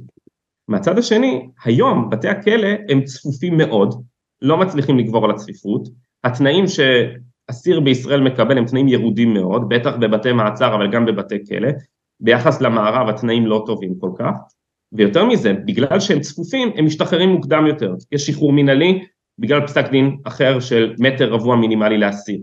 מהצד 0.68 0.98
השני, 0.98 1.48
היום 1.64 2.10
בתי 2.10 2.28
הכלא 2.28 2.68
הם 2.88 3.04
צפופים 3.04 3.56
מאוד, 3.56 4.04
לא 4.42 4.56
מצליחים 4.56 4.98
לגבור 4.98 5.24
על 5.24 5.30
הצפיפות, 5.30 5.88
התנאים 6.24 6.64
שאסיר 7.50 7.80
בישראל 7.80 8.20
מקבל 8.20 8.58
הם 8.58 8.64
תנאים 8.64 8.88
ירודים 8.88 9.34
מאוד, 9.34 9.68
בטח 9.68 9.96
בבתי 9.96 10.32
מעצר 10.32 10.74
אבל 10.74 10.92
גם 10.92 11.06
בבתי 11.06 11.46
כלא, 11.48 11.68
ביחס 12.20 12.60
למערב 12.60 13.08
התנאים 13.08 13.46
לא 13.46 13.62
טובים 13.66 13.94
כל 14.00 14.10
כך, 14.18 14.32
ויותר 14.92 15.24
מזה, 15.24 15.52
בגלל 15.52 16.00
שהם 16.00 16.20
צפופים 16.20 16.72
הם 16.76 16.86
משתחררים 16.86 17.28
מוקדם 17.28 17.66
יותר, 17.66 17.94
יש 18.12 18.26
שחרור 18.26 18.52
מינהלי 18.52 19.04
בגלל 19.38 19.66
פסק 19.66 19.90
דין 19.90 20.16
אחר 20.24 20.60
של 20.60 20.94
מטר 20.98 21.32
רבוע 21.32 21.56
מינימלי 21.56 21.98
לאסיר. 21.98 22.40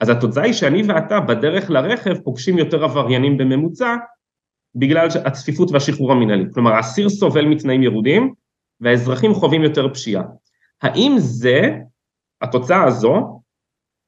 אז 0.00 0.08
התוצאה 0.08 0.44
היא 0.44 0.52
שאני 0.52 0.82
ואתה 0.82 1.20
בדרך 1.20 1.70
לרכב 1.70 2.18
פוגשים 2.18 2.58
יותר 2.58 2.84
עבריינים 2.84 3.36
בממוצע 3.36 3.96
בגלל 4.74 5.08
הצפיפות 5.24 5.70
והשחרור 5.72 6.12
המינהלי, 6.12 6.44
כלומר 6.54 6.72
האסיר 6.72 7.08
סובל 7.08 7.44
מתנאים 7.44 7.82
ירודים 7.82 8.32
והאזרחים 8.80 9.34
חווים 9.34 9.62
יותר 9.62 9.94
פשיעה. 9.94 10.22
האם 10.82 11.14
זה, 11.18 11.76
התוצאה 12.42 12.84
הזו, 12.84 13.41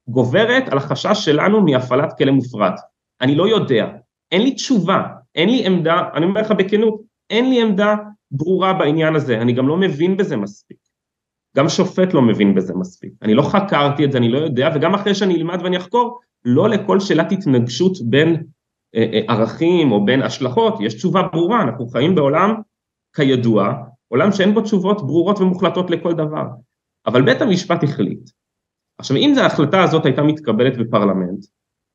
גוברת 0.09 0.69
על 0.69 0.79
החשש 0.79 1.25
שלנו 1.25 1.61
מהפעלת 1.61 2.19
כלא 2.19 2.33
מופרט? 2.33 2.81
אני 3.21 3.35
לא 3.35 3.49
יודע, 3.49 3.87
אין 4.33 4.43
לי 4.43 4.55
תשובה, 4.55 5.03
אין 5.35 5.49
לי 5.49 5.67
עמדה, 5.67 6.09
אני 6.15 6.27
אומר 6.27 6.41
לך 6.41 6.51
בכנות, 6.51 7.01
אין 7.31 7.51
לי 7.51 7.63
עמדה 7.63 7.95
ברורה 8.31 8.73
בעניין 8.73 9.17
הזה, 9.17 9.41
אני 9.41 9.53
גם 9.53 9.69
לא 9.69 9.77
מבין 9.77 10.17
בזה 10.17 10.37
מספיק. 10.37 10.77
גם 11.57 11.69
שופט 11.69 12.15
לא 12.15 12.23
מבין 12.23 12.55
בזה 12.55 12.75
מספיק. 12.75 13.13
אני 13.23 13.35
לא 13.35 13.43
חקרתי 13.43 14.05
את 14.05 14.13
זה, 14.13 14.19
אני 14.19 14.29
לא 14.29 14.39
יודע, 14.39 14.69
וגם 14.75 14.95
אחרי 14.95 15.15
שאני 15.15 15.37
אלמד 15.37 15.61
ואני 15.63 15.77
אחקור, 15.77 16.21
לא 16.45 16.69
לכל 16.69 17.01
שאלת 17.01 17.33
התנגשות 17.33 17.93
בין 18.05 18.43
אה, 18.95 19.07
אה, 19.13 19.21
ערכים 19.29 19.93
או 19.93 20.05
בין 20.05 20.23
השלכות, 20.23 20.75
יש 20.81 20.95
תשובה 20.95 21.23
ברורה, 21.33 21.63
אנחנו 21.63 21.87
חיים 21.89 22.15
בעולם, 22.15 22.55
כידוע, 23.17 23.73
עולם 24.09 24.33
שאין 24.33 24.55
בו 24.55 24.61
תשובות 24.61 25.07
ברורות 25.07 25.41
ומוחלטות 25.41 25.91
לכל 25.91 26.13
דבר. 26.15 26.45
אבל 27.07 27.23
בית 27.23 27.43
המשפט 27.43 27.85
החליט. 27.85 28.31
עכשיו 28.99 29.17
אם 29.17 29.35
ההחלטה 29.39 29.83
הזאת 29.83 30.07
הייתה 30.07 30.23
מתקבלת 30.23 30.79
בפרלמנט, 30.79 31.45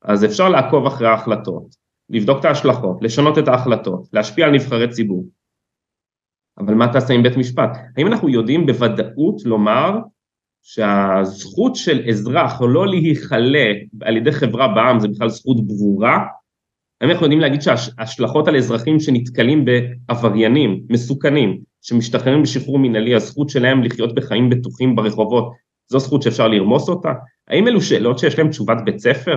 אז 0.02 0.24
אפשר 0.24 0.48
לעקוב 0.48 0.86
אחרי 0.86 1.08
ההחלטות, 1.08 1.76
לבדוק 2.10 2.40
את 2.40 2.44
ההשלכות, 2.44 3.02
לשנות 3.02 3.38
את 3.38 3.48
ההחלטות, 3.48 4.08
להשפיע 4.12 4.46
על 4.46 4.52
נבחרי 4.52 4.88
ציבור. 4.88 5.24
אבל 6.58 6.74
מה 6.74 6.92
תעשה 6.92 7.14
עם 7.14 7.22
בית 7.22 7.36
משפט? 7.36 7.70
האם 7.96 8.06
אנחנו 8.06 8.28
יודעים 8.28 8.66
בוודאות 8.66 9.44
לומר 9.44 9.98
שהזכות 10.62 11.76
של 11.76 12.08
אזרח 12.08 12.60
לא 12.60 12.86
להיכלה 12.86 13.72
על 14.00 14.16
ידי 14.16 14.32
חברה 14.32 14.68
בעם 14.68 15.00
זה 15.00 15.08
בכלל 15.08 15.28
זכות 15.28 15.66
ברורה? 15.66 16.18
האם 17.00 17.10
אנחנו 17.10 17.24
יודעים 17.26 17.40
להגיד 17.40 17.62
שההשלכות 17.62 18.48
על 18.48 18.56
אזרחים 18.56 19.00
שנתקלים 19.00 19.64
בעבריינים 19.64 20.82
מסוכנים 20.90 21.60
שמשתחררים 21.82 22.42
בשחרור 22.42 22.78
מנהלי, 22.78 23.14
הזכות 23.14 23.48
שלהם 23.48 23.82
לחיות 23.82 24.14
בחיים 24.14 24.50
בטוחים 24.50 24.96
ברחובות, 24.96 25.52
זו 25.90 25.98
זכות 25.98 26.22
שאפשר 26.22 26.48
לרמוס 26.48 26.88
אותה? 26.88 27.12
האם 27.48 27.68
אלו 27.68 27.80
שאלות 27.80 28.18
שיש 28.18 28.38
להן 28.38 28.48
תשובת 28.48 28.76
בית 28.84 28.98
ספר? 28.98 29.36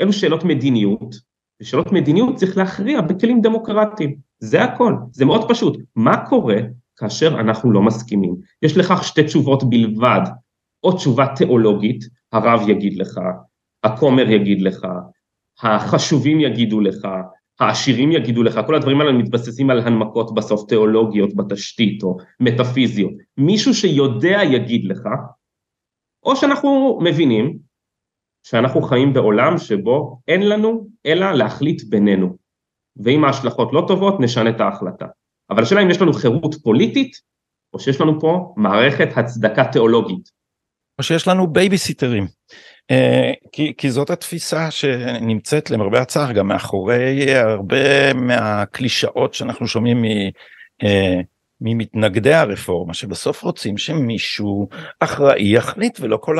אלו 0.00 0.12
שאלות 0.12 0.44
מדיניות, 0.44 1.14
ושאלות 1.62 1.92
מדיניות 1.92 2.36
צריך 2.36 2.56
להכריע 2.56 3.00
בכלים 3.00 3.40
דמוקרטיים, 3.40 4.16
זה 4.38 4.64
הכל, 4.64 4.94
זה 5.12 5.24
מאוד 5.24 5.48
פשוט. 5.48 5.78
מה 5.96 6.26
קורה 6.26 6.56
כאשר 6.96 7.40
אנחנו 7.40 7.72
לא 7.72 7.82
מסכימים? 7.82 8.36
יש 8.62 8.76
לכך 8.76 9.04
שתי 9.04 9.24
תשובות 9.24 9.70
בלבד, 9.70 10.20
או 10.84 10.92
תשובה 10.92 11.26
תיאולוגית, 11.36 12.04
הרב 12.32 12.68
יגיד 12.68 12.96
לך, 12.96 13.20
הכומר 13.84 14.30
יגיד 14.30 14.62
לך, 14.62 14.86
החשובים 15.62 16.40
יגידו 16.40 16.80
לך, 16.80 17.08
העשירים 17.60 18.12
יגידו 18.12 18.42
לך, 18.42 18.60
כל 18.66 18.74
הדברים 18.74 19.00
האלה 19.00 19.12
מתבססים 19.12 19.70
על 19.70 19.78
הנמקות 19.78 20.34
בסוף 20.34 20.68
תיאולוגיות 20.68 21.34
בתשתית 21.34 22.02
או 22.02 22.16
מטאפיזיות, 22.40 23.12
מישהו 23.38 23.74
שיודע 23.74 24.40
יגיד 24.44 24.84
לך, 24.84 25.08
או 26.22 26.36
שאנחנו 26.36 26.98
מבינים 27.02 27.58
שאנחנו 28.42 28.82
חיים 28.82 29.12
בעולם 29.12 29.58
שבו 29.58 30.20
אין 30.28 30.48
לנו 30.48 30.86
אלא 31.06 31.32
להחליט 31.32 31.82
בינינו, 31.88 32.36
ואם 33.04 33.24
ההשלכות 33.24 33.72
לא 33.72 33.84
טובות 33.88 34.20
נשנה 34.20 34.50
את 34.50 34.60
ההחלטה. 34.60 35.06
אבל 35.50 35.62
השאלה 35.62 35.82
אם 35.82 35.90
יש 35.90 36.00
לנו 36.00 36.12
חירות 36.12 36.54
פוליטית, 36.62 37.12
או 37.74 37.80
שיש 37.80 38.00
לנו 38.00 38.20
פה 38.20 38.54
מערכת 38.56 39.08
הצדקה 39.16 39.64
תיאולוגית. 39.64 40.30
או 40.98 41.04
שיש 41.04 41.28
לנו 41.28 41.52
בייביסיטרים. 41.52 42.26
אה, 42.90 43.32
כי, 43.52 43.74
כי 43.78 43.90
זאת 43.90 44.10
התפיסה 44.10 44.70
שנמצאת 44.70 45.70
למרבה 45.70 46.00
הצער 46.00 46.32
גם 46.32 46.48
מאחורי 46.48 47.34
הרבה 47.34 48.14
מהקלישאות 48.14 49.34
שאנחנו 49.34 49.66
שומעים 49.66 50.02
מ, 50.02 50.04
אה, 50.82 51.20
ממתנגדי 51.60 52.34
הרפורמה 52.34 52.94
שבסוף 52.94 53.42
רוצים 53.42 53.78
שמישהו 53.78 54.68
אחראי 55.00 55.54
יחליט 55.54 55.98
ולא 56.00 56.16
כל 56.16 56.38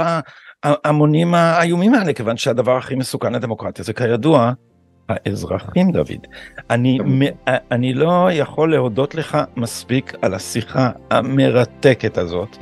ההמונים 0.63 1.35
האיומים 1.35 1.95
האלה 1.95 2.13
כיוון 2.13 2.37
שהדבר 2.37 2.77
הכי 2.77 2.95
מסוכן 2.95 3.33
לדמוקרטיה 3.33 3.85
זה 3.85 3.93
כידוע 3.93 4.53
האזרחים 5.09 5.93
דוד. 5.93 6.27
אני, 6.71 6.99
אני 7.71 7.95
לא 7.95 8.29
יכול 8.33 8.71
להודות 8.71 9.15
לך 9.15 9.39
מספיק 9.57 10.13
על 10.23 10.35
השיחה 10.35 10.91
המרתקת 11.11 12.19
הזאת. 12.19 12.57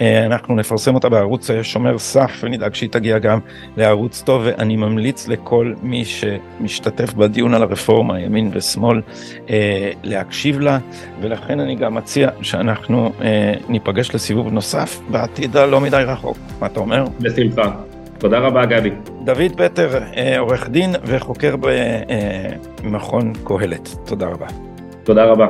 אה, 0.00 0.26
אנחנו 0.26 0.54
נפרסם 0.54 0.94
אותה 0.94 1.08
בערוץ 1.08 1.50
שומר 1.62 1.98
סף 1.98 2.40
ונדאג 2.42 2.74
שהיא 2.74 2.90
תגיע 2.90 3.18
גם 3.18 3.38
לערוץ 3.76 4.22
טוב 4.22 4.42
ואני 4.44 4.76
ממליץ 4.76 5.28
לכל 5.28 5.72
מי 5.82 6.04
שמשתתף 6.04 7.14
בדיון 7.14 7.54
על 7.54 7.62
הרפורמה 7.62 8.20
ימין 8.20 8.50
ושמאל 8.52 9.02
אה, 9.50 9.90
להקשיב 10.02 10.60
לה 10.60 10.78
ולכן 11.20 11.60
אני 11.60 11.74
גם 11.74 11.94
מציע 11.94 12.30
שאנחנו 12.42 13.12
אה, 13.22 13.54
ניפגש 13.68 14.14
לסיבוב 14.14 14.52
נוסף 14.52 15.00
בעתיד 15.10 15.56
הלא 15.56 15.80
מדי 15.80 16.02
רחוק 16.06 16.38
מה 16.60 16.66
אתה 16.66 16.80
אומר? 16.80 17.04
בשמחה. 17.20 17.70
תודה 18.18 18.38
רבה 18.38 18.66
גדי. 18.66 18.90
דוד 19.24 19.52
פטר 19.56 19.98
עורך 20.38 20.68
דין 20.68 20.94
וחוקר 21.04 21.54
במכון 22.82 23.32
קהלת 23.44 23.88
תודה 24.04 24.26
רבה. 24.26 24.46
תודה 25.04 25.24
רבה. 25.24 25.46